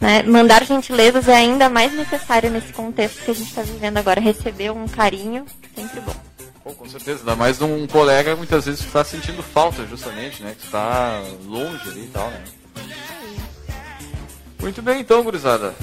Né, 0.00 0.20
mandar 0.24 0.64
gentilezas 0.64 1.28
é 1.28 1.36
ainda 1.36 1.68
mais 1.68 1.94
necessário 1.94 2.50
nesse 2.50 2.72
contexto 2.72 3.24
que 3.24 3.30
a 3.30 3.34
gente 3.34 3.48
está 3.48 3.62
vivendo 3.62 3.98
agora. 3.98 4.20
Receber 4.20 4.72
um 4.72 4.88
carinho, 4.88 5.44
sempre 5.76 6.00
bom. 6.00 6.74
Com 6.74 6.88
certeza, 6.88 7.20
ainda 7.20 7.36
mais 7.36 7.62
um 7.62 7.86
colega 7.86 8.34
muitas 8.34 8.66
vezes 8.66 8.84
está 8.84 9.04
sentindo 9.04 9.44
falta, 9.44 9.86
justamente, 9.86 10.42
né? 10.42 10.56
Que 10.58 10.66
está 10.66 11.22
longe 11.46 11.88
ali 11.88 12.02
e 12.02 12.08
tal, 12.08 12.28
né? 12.30 12.42
Muito 14.62 14.80
bem, 14.80 15.00
então, 15.00 15.22
gurizada. 15.22 15.74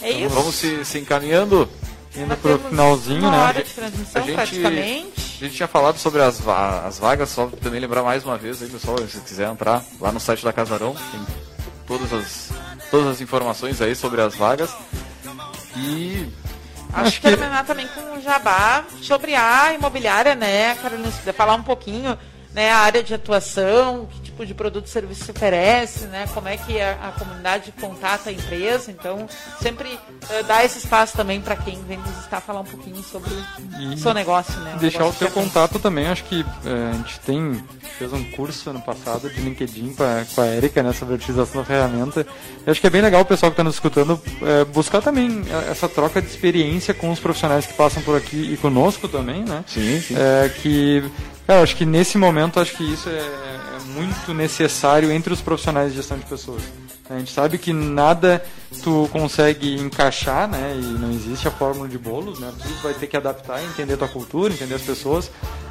É 0.00 0.10
isso. 0.10 0.34
Vamos 0.34 0.54
se, 0.54 0.84
se 0.84 0.98
encaminhando. 0.98 1.68
Indo 2.14 2.36
pro 2.36 2.58
finalzinho, 2.58 3.20
uma 3.20 3.30
né? 3.30 3.38
Hora 3.38 3.64
de 3.64 3.70
transmissão, 3.70 4.22
a 4.22 4.24
gente, 4.24 4.34
praticamente. 4.34 5.36
A 5.40 5.44
gente 5.44 5.56
tinha 5.56 5.68
falado 5.68 5.98
sobre 5.98 6.22
as, 6.22 6.46
as 6.46 6.98
vagas, 6.98 7.28
só 7.28 7.46
também 7.46 7.80
lembrar 7.80 8.02
mais 8.02 8.24
uma 8.24 8.36
vez 8.36 8.62
aí, 8.62 8.68
pessoal, 8.68 8.96
se 9.06 9.20
quiser 9.20 9.48
entrar 9.48 9.84
lá 10.00 10.10
no 10.10 10.18
site 10.18 10.44
da 10.44 10.52
Casarão, 10.52 10.94
tem 10.94 11.20
todas 11.86 12.12
as, 12.12 12.50
todas 12.90 13.06
as 13.08 13.20
informações 13.20 13.80
aí 13.80 13.94
sobre 13.94 14.20
as 14.20 14.34
vagas. 14.34 14.70
E 15.76 16.28
Acho, 16.92 17.06
Acho 17.06 17.20
que 17.20 17.28
terminar 17.28 17.64
também 17.64 17.86
com 17.88 18.00
um 18.00 18.20
jabá 18.20 18.84
sobre 19.02 19.34
a 19.34 19.74
imobiliária, 19.74 20.34
né, 20.34 20.74
Carolina? 20.76 21.10
Se 21.10 21.18
quiser 21.18 21.34
falar 21.34 21.54
um 21.54 21.62
pouquinho, 21.62 22.18
né, 22.52 22.70
a 22.70 22.78
área 22.78 23.02
de 23.02 23.14
atuação, 23.14 24.08
que 24.22 24.27
tipo 24.38 24.46
de 24.46 24.54
produto 24.54 24.86
e 24.86 24.90
serviço 24.90 25.24
se 25.24 25.30
oferece, 25.30 26.06
né? 26.06 26.28
Como 26.32 26.46
é 26.46 26.56
que 26.56 26.80
a, 26.80 26.92
a 27.08 27.12
comunidade 27.12 27.72
contata 27.80 28.30
a 28.30 28.32
empresa. 28.32 28.90
Então, 28.90 29.26
sempre 29.60 29.88
uh, 29.94 30.44
dá 30.46 30.64
esse 30.64 30.78
espaço 30.78 31.16
também 31.16 31.40
para 31.40 31.56
quem 31.56 31.82
vem 31.84 31.98
nos 31.98 32.18
estar 32.18 32.40
falar 32.40 32.60
um 32.60 32.64
pouquinho 32.64 33.02
sobre 33.02 33.30
o 33.92 33.96
seu 33.96 34.14
negócio, 34.14 34.58
né? 34.60 34.76
deixar 34.80 35.06
o 35.06 35.12
seu 35.12 35.30
contato 35.30 35.78
também, 35.78 36.06
acho 36.06 36.24
que 36.24 36.42
uh, 36.42 36.46
a 36.90 36.96
gente 36.96 37.20
tem 37.20 37.62
fez 37.98 38.12
um 38.12 38.22
curso 38.30 38.70
ano 38.70 38.80
passado 38.80 39.28
de 39.28 39.40
LinkedIn 39.40 39.94
com 39.94 40.04
a, 40.04 40.24
com 40.32 40.40
a 40.40 40.46
Erika, 40.46 40.82
né, 40.82 40.92
sobre 40.92 41.14
a 41.14 41.16
utilização 41.16 41.60
da 41.60 41.66
ferramenta. 41.66 42.24
Eu 42.64 42.70
acho 42.70 42.80
que 42.80 42.86
é 42.86 42.90
bem 42.90 43.02
legal 43.02 43.22
o 43.22 43.24
pessoal 43.24 43.50
que 43.50 43.54
está 43.54 43.64
nos 43.64 43.74
escutando 43.74 44.20
é, 44.42 44.64
buscar 44.66 45.02
também 45.02 45.42
essa 45.68 45.88
troca 45.88 46.22
de 46.22 46.28
experiência 46.28 46.94
com 46.94 47.10
os 47.10 47.18
profissionais 47.18 47.66
que 47.66 47.72
passam 47.72 48.00
por 48.02 48.16
aqui 48.16 48.52
e 48.52 48.56
conosco 48.56 49.08
também, 49.08 49.42
né? 49.42 49.64
Sim, 49.66 50.00
sim. 50.00 50.14
É, 50.16 50.48
que 50.48 51.02
eu 51.48 51.62
acho 51.62 51.74
que 51.74 51.84
nesse 51.84 52.16
momento, 52.18 52.60
acho 52.60 52.76
que 52.76 52.84
isso 52.84 53.08
é, 53.08 53.12
é 53.12 53.67
muito 53.98 54.32
necessário 54.32 55.10
entre 55.10 55.32
os 55.32 55.40
profissionais 55.40 55.90
de 55.90 55.96
gestão 55.96 56.16
de 56.16 56.24
pessoas. 56.24 56.62
A 57.10 57.18
gente 57.18 57.32
sabe 57.32 57.56
que 57.58 57.72
nada 57.72 58.44
tu 58.82 59.08
consegue 59.10 59.74
encaixar, 59.74 60.46
né? 60.46 60.78
E 60.78 60.84
não 60.98 61.10
existe 61.10 61.48
a 61.48 61.50
fórmula 61.50 61.88
de 61.88 61.98
bolos, 61.98 62.38
né? 62.38 62.52
Tu 62.60 62.82
vai 62.82 62.94
ter 62.94 63.06
que 63.06 63.16
adaptar, 63.16 63.64
entender 63.64 63.96
tua 63.96 64.08
cultura, 64.08 64.52
entender 64.52 64.74
as 64.74 64.82
pessoas. 64.82 65.30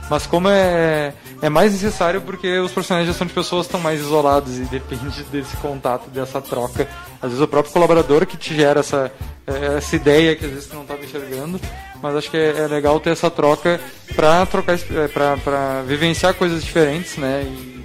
Mas 0.10 0.26
como 0.26 0.50
é, 0.50 1.14
é 1.42 1.50
mais 1.50 1.74
necessário 1.74 2.22
porque 2.22 2.60
os 2.60 2.72
profissionais 2.72 3.06
de 3.06 3.12
gestão 3.12 3.28
de 3.28 3.34
pessoas 3.34 3.66
estão 3.68 3.80
mais 3.80 4.00
isolados 4.00 4.58
e 4.58 4.62
depende 4.72 5.24
desse 5.26 5.56
contato, 5.58 6.10
dessa 6.10 6.42
troca. 6.42 6.88
Às 7.22 7.30
vezes 7.30 7.42
o 7.42 7.48
próprio 7.48 7.72
colaborador 7.72 8.26
que 8.26 8.36
te 8.36 8.56
gera 8.56 8.80
essa, 8.80 9.12
essa 9.46 9.96
ideia 9.96 10.36
que 10.36 10.46
às 10.46 10.52
vezes 10.52 10.68
tu 10.68 10.76
não 10.76 10.84
estava 10.84 11.04
enxergando 11.04 11.60
mas 12.02 12.16
acho 12.16 12.30
que 12.30 12.38
é, 12.38 12.60
é 12.60 12.68
legal 12.68 13.00
ter 13.00 13.12
essa 13.12 13.30
troca 13.30 13.80
para 14.16 14.46
trocar, 14.46 14.76
é, 14.76 15.08
para 15.08 15.82
vivenciar 15.84 16.34
coisas 16.34 16.64
diferentes, 16.64 17.18
né? 17.18 17.44
E, 17.44 17.77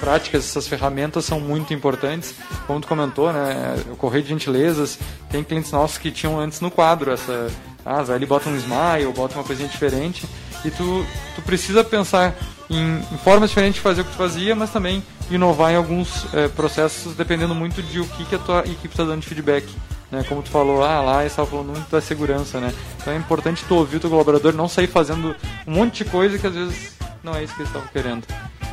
práticas, 0.00 0.48
essas 0.48 0.66
ferramentas 0.66 1.24
são 1.24 1.38
muito 1.38 1.72
importantes. 1.74 2.34
Como 2.66 2.80
tu 2.80 2.88
comentou, 2.88 3.32
né? 3.32 3.76
O 3.92 3.96
correio 3.96 4.24
de 4.24 4.30
gentilezas, 4.30 4.98
tem 5.28 5.44
clientes 5.44 5.70
nossos 5.70 5.98
que 5.98 6.10
tinham 6.10 6.40
antes 6.40 6.60
no 6.60 6.70
quadro 6.70 7.12
essa, 7.12 7.50
ah, 7.84 8.00
ali 8.12 8.26
bota 8.26 8.48
um 8.48 8.56
smile, 8.56 9.12
bota 9.14 9.34
uma 9.34 9.44
coisinha 9.44 9.68
diferente, 9.68 10.26
e 10.64 10.70
tu, 10.70 11.06
tu 11.34 11.42
precisa 11.42 11.84
pensar 11.84 12.34
em, 12.68 12.98
em 12.98 13.18
formas 13.18 13.50
diferentes 13.50 13.76
de 13.76 13.80
fazer 13.80 14.02
o 14.02 14.04
que 14.04 14.10
tu 14.10 14.16
fazia, 14.16 14.54
mas 14.54 14.70
também 14.70 15.02
inovar 15.30 15.72
em 15.72 15.76
alguns 15.76 16.32
é, 16.34 16.48
processos, 16.48 17.14
dependendo 17.14 17.54
muito 17.54 17.82
de 17.82 18.00
o 18.00 18.06
que, 18.06 18.24
que 18.24 18.34
a 18.34 18.38
tua 18.38 18.60
equipe 18.60 18.88
está 18.88 19.04
dando 19.04 19.20
de 19.20 19.26
feedback. 19.26 19.66
Né? 20.10 20.24
Como 20.28 20.42
tu 20.42 20.50
falou, 20.50 20.84
ah, 20.84 21.00
lá 21.00 21.24
estava 21.24 21.48
falando 21.48 21.68
muito 21.68 21.88
da 21.90 22.00
segurança, 22.00 22.58
né? 22.58 22.74
Então 23.00 23.12
é 23.12 23.16
importante 23.16 23.64
tu 23.66 23.76
ouvir 23.76 23.98
o 23.98 24.00
teu 24.00 24.10
colaborador, 24.10 24.52
não 24.52 24.68
sair 24.68 24.88
fazendo 24.88 25.36
um 25.66 25.72
monte 25.72 26.04
de 26.04 26.10
coisa 26.10 26.36
que 26.36 26.46
às 26.46 26.54
vezes 26.54 26.96
não 27.22 27.34
é 27.34 27.44
isso 27.44 27.54
que 27.54 27.62
eles 27.62 27.68
estavam 27.68 27.88
querendo. 27.88 28.26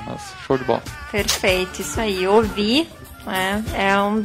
Nossa, 0.08 0.36
show 0.46 0.58
de 0.58 0.64
bola. 0.64 0.84
Perfeito, 1.12 1.82
isso 1.82 2.00
aí. 2.00 2.28
Ouvir 2.28 2.88
né, 3.26 3.64
é, 3.74 4.00
um, 4.00 4.24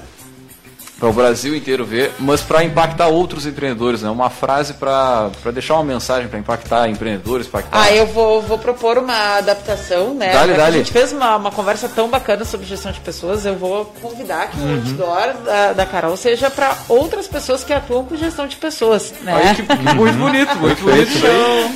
para 0.98 1.10
o 1.10 1.14
Brasil 1.14 1.56
inteiro 1.56 1.86
ver, 1.86 2.14
mas 2.20 2.42
para 2.42 2.64
impactar 2.64 3.08
outros 3.08 3.46
empreendedores, 3.46 4.02
né? 4.02 4.10
Uma 4.10 4.30
frase 4.30 4.74
para 4.74 5.30
deixar 5.54 5.76
uma 5.76 5.84
mensagem 5.84 6.28
para 6.30 6.40
impactar 6.40 6.88
empreendedores, 6.90 7.48
impactar... 7.48 7.82
Ah, 7.82 7.92
eu 7.92 8.08
vou, 8.08 8.42
vou 8.42 8.58
propor 8.58 8.98
uma 8.98 9.38
adaptação, 9.38 10.14
né? 10.14 10.32
Dale, 10.32 10.54
dale. 10.54 10.76
A 10.76 10.78
gente 10.80 10.92
fez 10.92 11.12
uma, 11.12 11.36
uma 11.36 11.52
conversa 11.52 11.90
tão 11.90 12.08
bacana 12.08 12.46
sobre 12.46 12.66
gestão 12.66 12.92
de 12.92 13.00
pessoas, 13.02 13.46
eu 13.46 13.56
vou 13.56 13.86
convidar 14.02 14.50
que 14.50 14.58
o 14.58 14.62
uhum. 14.62 14.76
outdoor 14.76 15.34
da, 15.44 15.74
da 15.74 15.86
Carol 15.86 16.16
seja 16.16 16.50
para 16.50 16.76
outras 16.88 17.28
pessoas 17.28 17.64
que 17.64 17.74
atuam 17.74 18.06
com 18.06 18.16
gestão 18.16 18.48
de 18.48 18.56
pessoas, 18.56 19.14
né? 19.22 19.34
Aí, 19.34 19.56
que, 19.56 19.64
muito 19.96 20.18
bonito, 20.18 20.56
muito 20.56 20.82
bonito. 20.82 21.26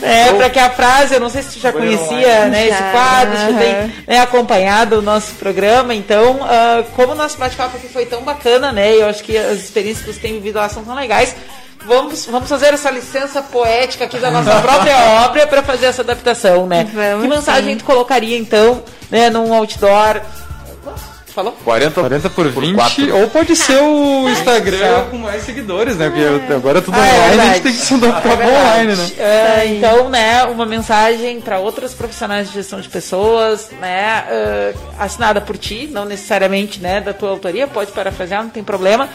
é, 0.02 0.34
para 0.34 0.50
que 0.50 0.60
a 0.60 0.70
frase, 0.70 1.16
eu 1.16 1.20
não 1.20 1.30
sei 1.30 1.44
se 1.44 1.54
tu 1.54 1.60
já 1.60 1.74
conhecia 1.74 2.46
né, 2.46 2.68
esse 2.68 2.84
quadro, 2.92 3.38
se 3.38 3.46
tu 3.48 3.60
tem 3.60 3.94
né, 4.08 4.20
acompanhado 4.22 5.00
o 5.00 5.02
nosso 5.02 5.34
programa, 5.36 5.94
então, 5.94 6.38
uh, 6.38 6.84
como 6.96 7.12
o 7.12 7.16
nosso 7.16 7.38
bate-papo 7.38 7.76
aqui 7.76 7.90
foi 7.90 8.06
tão 8.06 8.24
bacana, 8.24 8.72
né? 8.72 8.96
Eu 8.96 9.10
acho 9.10 9.19
que 9.24 9.38
as 9.38 9.60
experiências 9.60 10.06
que 10.06 10.14
você 10.14 10.20
tem 10.20 10.34
vivido 10.34 10.56
lá 10.56 10.70
são 10.70 10.84
tão 10.84 10.96
legais. 10.96 11.36
Vamos, 11.86 12.26
vamos 12.26 12.50
fazer 12.50 12.74
essa 12.74 12.92
licença 12.92 13.42
poética 13.42 14.06
aqui 14.06 14.18
da 14.18 14.30
nossa 14.30 14.60
própria 14.62 14.98
obra 15.26 15.48
para 15.48 15.64
fazer 15.64 15.86
essa 15.86 16.02
adaptação, 16.02 16.68
né? 16.68 16.84
Vamos 16.94 17.24
que 17.24 17.28
mensagem 17.30 17.74
sim. 17.74 17.78
tu 17.78 17.86
colocaria 17.86 18.38
então, 18.38 18.84
né, 19.10 19.30
num 19.30 19.54
outdoor? 19.54 20.22
Falou? 21.40 21.56
40, 21.64 22.02
40 22.02 22.30
por 22.32 22.50
20, 22.50 22.76
por 22.76 23.14
ou 23.14 23.30
pode 23.30 23.56
ser 23.56 23.82
o 23.82 24.28
Instagram 24.28 25.06
com 25.10 25.20
mais 25.20 25.42
seguidores, 25.44 25.96
né? 25.96 26.10
Porque 26.10 26.52
agora 26.54 26.80
é 26.80 26.82
tudo 26.82 26.98
ah, 27.00 27.08
é 27.08 27.14
online, 27.14 27.38
é 27.38 27.42
a 27.42 27.54
gente 27.54 27.64
tem 27.64 27.72
que 27.72 27.78
se 27.78 27.94
adaptar 27.94 28.42
é 28.42 28.46
online, 28.46 28.96
né? 28.98 29.10
É, 29.18 29.66
então, 29.68 30.10
né, 30.10 30.44
uma 30.44 30.66
mensagem 30.66 31.40
para 31.40 31.58
outras 31.60 31.94
profissionais 31.94 32.50
de 32.50 32.56
gestão 32.56 32.82
de 32.82 32.90
pessoas, 32.90 33.70
né, 33.80 34.26
uh, 34.28 34.80
assinada 35.00 35.40
por 35.40 35.58
ti, 35.58 35.88
não 35.90 36.04
necessariamente, 36.04 36.82
né, 36.82 37.00
da 37.00 37.14
tua 37.14 37.30
autoria, 37.30 37.68
pode 37.68 37.94
parafrasear, 37.94 38.44
não 38.44 38.50
tem 38.50 38.62
problema 38.62 39.08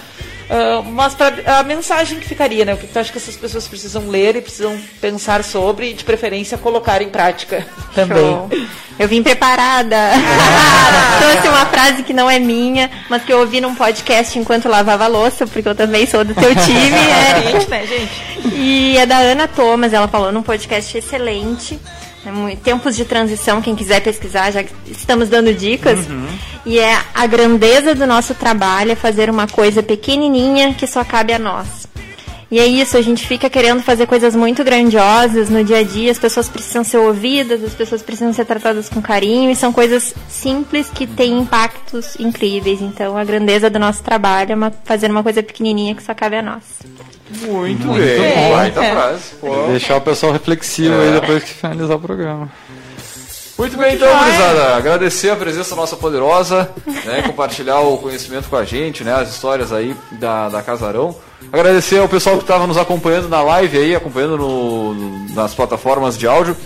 Uh, 0.45 0.83
mas 0.93 1.15
pra, 1.15 1.33
a 1.59 1.63
mensagem 1.63 2.21
que 2.21 2.29
ficaria, 2.29 2.65
né? 2.65 2.75
O 2.75 2.77
que 2.77 2.87
tu 2.87 2.99
acha 2.99 3.11
que 3.11 3.19
essas 3.19 3.37
pessoas 3.37 3.67
precisam 3.67 4.09
ler 4.09 4.37
e 4.37 4.43
precisam 4.43 4.79
pensar 5.01 5.43
sobre 5.43 5.91
e, 5.91 5.95
de 5.95 6.05
preferência, 6.05 6.59
colocar 6.59 7.01
em 7.01 7.09
prática 7.09 7.67
também. 7.95 8.19
Show. 8.19 8.51
Eu 8.99 9.09
vim 9.09 9.23
preparada. 9.23 9.97
Ah. 9.97 11.19
Trouxe 11.21 11.49
uma 11.49 11.67
frase 11.67 12.03
que 12.03 12.13
não 12.13 12.31
é 12.31 12.39
minha, 12.39 12.91
mas 13.09 13.25
que 13.25 13.33
eu 13.33 13.41
ouvi 13.41 13.61
num 13.61 13.75
podcast 13.75 14.39
enquanto 14.39 14.69
lavava 14.69 15.07
louça, 15.07 15.47
porque 15.47 15.69
eu 15.69 15.75
também 15.75 16.07
sou 16.07 16.25
do 16.25 16.35
teu 16.35 16.55
time. 16.55 16.93
é. 16.93 17.43
gente, 17.53 17.69
né, 17.69 17.87
gente? 17.87 18.35
E 18.55 18.97
é 18.99 19.07
da 19.07 19.17
Ana 19.19 19.49
Thomas, 19.49 19.93
ela 19.93 20.07
falou 20.07 20.31
num 20.31 20.43
podcast 20.43 20.97
excelente. 20.97 21.81
Né, 22.25 22.57
tempos 22.62 22.97
de 22.97 23.05
transição, 23.05 23.61
quem 23.61 23.77
quiser 23.77 24.01
pesquisar, 24.01 24.51
já 24.51 24.64
estamos 24.87 25.29
dando 25.29 25.53
dicas. 25.53 26.07
Uhum. 26.07 26.27
E 26.66 26.79
é 26.79 26.99
a 27.14 27.27
grandeza 27.27 27.95
do 27.95 28.07
nosso 28.07 28.35
trabalho 28.35 28.93
é 28.93 28.95
fazer 28.95 29.29
uma 29.29 29.47
coisa 29.47 29.83
pequenininha 29.83 30.72
que 30.75 30.87
só 30.87 31.05
cabe 31.05 31.33
a 31.33 31.39
nós. 31.39 31.85
E 32.51 32.59
é 32.61 32.66
isso, 32.66 32.97
a 32.97 33.03
gente 33.03 33.27
fica 33.27 33.51
querendo 33.51 33.83
fazer 33.83 34.07
coisas 34.07 34.37
muito 34.37 34.62
grandiosas 34.62 35.49
no 35.49 35.64
dia 35.64 35.79
a 35.79 35.83
dia, 35.83 36.12
as 36.12 36.20
pessoas 36.20 36.49
precisam 36.49 36.85
ser 36.85 36.99
ouvidas, 36.99 37.64
as 37.64 37.75
pessoas 37.75 38.01
precisam 38.01 38.33
ser 38.33 38.45
tratadas 38.45 38.89
com 38.89 39.03
carinho, 39.03 39.51
e 39.51 39.57
são 39.57 39.72
coisas 39.72 40.14
simples 40.29 40.89
que 40.89 41.07
têm 41.07 41.39
impactos 41.39 42.14
incríveis. 42.20 42.81
Então, 42.81 43.16
a 43.16 43.25
grandeza 43.25 43.68
do 43.68 43.79
nosso 43.79 44.05
trabalho 44.05 44.53
é 44.53 44.55
uma, 44.55 44.70
fazer 44.85 45.11
uma 45.11 45.22
coisa 45.22 45.43
pequenininha 45.43 45.97
que 45.97 46.03
só 46.03 46.14
cabe 46.14 46.37
a 46.37 46.43
nós. 46.43 46.62
Muito, 47.41 47.87
Muito 47.87 48.05
bem, 48.05 48.20
bem. 48.20 48.53
baita 48.53 48.85
é. 48.85 48.93
frase. 48.93 49.22
Pô. 49.41 49.66
Deixar 49.68 49.97
o 49.97 50.01
pessoal 50.01 50.32
reflexivo 50.32 50.95
é. 50.95 51.07
aí 51.07 51.20
depois 51.20 51.45
que 51.45 51.51
finalizar 51.51 51.97
o 51.97 52.01
programa. 52.01 52.51
Muito 53.57 53.76
bem, 53.76 53.95
então, 53.95 54.09
gurizada. 54.18 54.76
Agradecer 54.76 55.30
a 55.30 55.37
presença 55.37 55.76
nossa 55.76 55.97
poderosa, 55.97 56.70
né, 57.05 57.22
compartilhar 57.22 57.80
o 57.80 57.99
conhecimento 57.99 58.49
com 58.49 58.57
a 58.57 58.64
gente, 58.64 59.05
né, 59.05 59.14
as 59.14 59.30
histórias 59.30 59.72
aí 59.72 59.97
da, 60.12 60.49
da 60.49 60.61
Casarão. 60.61 61.14
Agradecer 61.53 61.99
ao 61.99 62.09
pessoal 62.09 62.37
que 62.37 62.43
estava 62.43 62.66
nos 62.66 62.76
acompanhando 62.76 63.28
na 63.28 63.43
live 63.43 63.78
aí, 63.78 63.95
acompanhando 63.95 64.37
no, 64.37 64.95
no, 64.95 65.35
nas 65.35 65.55
plataformas 65.55 66.18
de 66.18 66.26
áudio. 66.26 66.57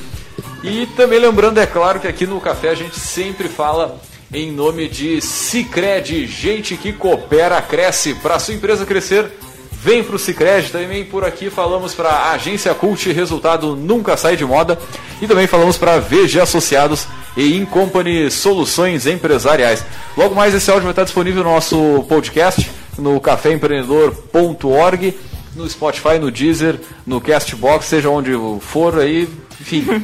E 0.65 0.87
também 0.97 1.19
lembrando, 1.19 1.59
é 1.59 1.67
claro, 1.67 2.01
que 2.01 2.09
aqui 2.09 2.27
no 2.27 2.41
Café 2.41 2.71
a 2.71 2.75
gente 2.75 2.99
sempre 2.99 3.49
fala 3.49 4.01
em 4.33 4.51
nome 4.51 4.89
de 4.89 5.21
Cicred, 5.21 6.27
gente 6.27 6.77
que 6.77 6.93
coopera, 6.93 7.61
cresce. 7.61 8.15
Para 8.15 8.39
sua 8.39 8.55
empresa 8.55 8.87
crescer, 8.87 9.31
Vem 9.81 10.03
para 10.03 10.17
o 10.17 10.19
Cicred, 10.19 10.73
também 10.73 11.05
por 11.05 11.25
aqui 11.25 11.51
falamos 11.51 11.95
para 11.95 12.33
Agência 12.33 12.75
Cult, 12.75 13.13
resultado 13.13 13.77
nunca 13.77 14.17
sai 14.17 14.37
de 14.37 14.45
moda. 14.45 14.77
E 15.23 15.27
também 15.27 15.47
falamos 15.47 15.79
para 15.79 16.01
VG 16.01 16.41
Associados 16.41 17.07
e 17.37 17.57
Incompany 17.57 18.29
Soluções 18.31 19.07
Empresariais. 19.07 19.85
Logo 20.17 20.35
mais 20.35 20.53
esse 20.53 20.69
áudio 20.69 20.85
vai 20.85 20.93
estar 20.93 21.05
disponível 21.05 21.45
no 21.45 21.51
nosso 21.51 22.05
podcast, 22.09 22.69
no 22.99 23.21
caféempreendedor.org, 23.21 25.17
no 25.55 25.69
Spotify, 25.71 26.19
no 26.21 26.31
Deezer, 26.31 26.81
no 27.07 27.21
Castbox, 27.21 27.87
seja 27.87 28.11
onde 28.11 28.33
for 28.61 28.99
aí. 28.99 29.29
Enfim, 29.61 29.87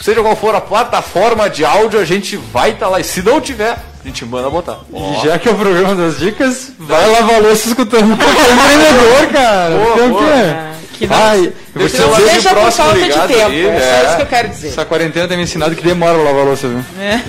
seja 0.00 0.22
qual 0.22 0.36
for 0.36 0.54
a 0.54 0.60
plataforma 0.60 1.48
de 1.48 1.64
áudio, 1.64 2.00
a 2.00 2.04
gente 2.04 2.36
vai 2.36 2.70
estar 2.70 2.88
lá. 2.88 3.00
E 3.00 3.04
se 3.04 3.22
não 3.22 3.40
tiver, 3.40 3.72
a 3.72 4.06
gente 4.06 4.24
manda 4.24 4.50
botar. 4.50 4.80
Oh. 4.92 5.14
Já 5.24 5.38
que 5.38 5.48
é 5.48 5.52
o 5.52 5.54
programa 5.54 5.94
das 5.94 6.18
dicas, 6.18 6.72
vai 6.78 7.06
lavar 7.10 7.40
louça 7.40 7.68
escutando 7.68 8.10
o 8.10 8.12
empreendedor, 8.12 9.32
cara. 9.32 9.74
Boa, 9.76 9.96
Tem 9.96 10.10
o 10.10 10.16
quê? 10.16 10.74
Que 10.94 11.08
Ai, 11.10 11.52
deixa, 11.74 12.06
não 12.06 12.14
seja 12.14 12.54
por 12.54 12.70
falta 12.70 12.94
de 12.94 13.08
tempo, 13.08 13.46
aí, 13.48 13.66
é, 13.66 13.68
é 13.68 14.04
isso 14.06 14.16
que 14.16 14.22
eu 14.22 14.26
quero 14.26 14.48
dizer. 14.48 14.68
Essa 14.68 14.84
quarentena 14.84 15.26
tem 15.26 15.36
me 15.36 15.42
ensinado 15.42 15.74
que 15.74 15.82
demora 15.82 16.16
lavar 16.16 16.44
louça, 16.44 16.68
viu? 16.68 16.84
É. 17.00 17.20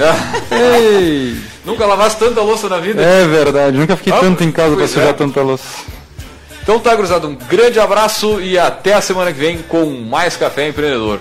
Ei. 0.80 1.36
Nunca 1.66 1.84
lavaste 1.86 2.20
tanta 2.20 2.42
louça 2.42 2.70
na 2.70 2.78
vida? 2.78 3.02
É 3.02 3.26
verdade, 3.26 3.76
nunca 3.76 3.98
fiquei 3.98 4.14
ah, 4.14 4.20
tanto 4.20 4.44
em 4.44 4.52
casa 4.52 4.76
pra 4.76 4.88
sujar 4.88 5.08
é. 5.08 5.14
tanta 5.14 5.42
louça. 5.42 5.64
Então 6.62 6.80
tá, 6.80 6.96
cruzado, 6.96 7.28
um 7.28 7.36
grande 7.36 7.80
abraço 7.80 8.40
e 8.40 8.58
até 8.58 8.94
a 8.94 9.02
semana 9.02 9.32
que 9.34 9.40
vem 9.40 9.60
com 9.68 9.86
mais 9.86 10.36
Café 10.38 10.68
Empreendedor. 10.68 11.20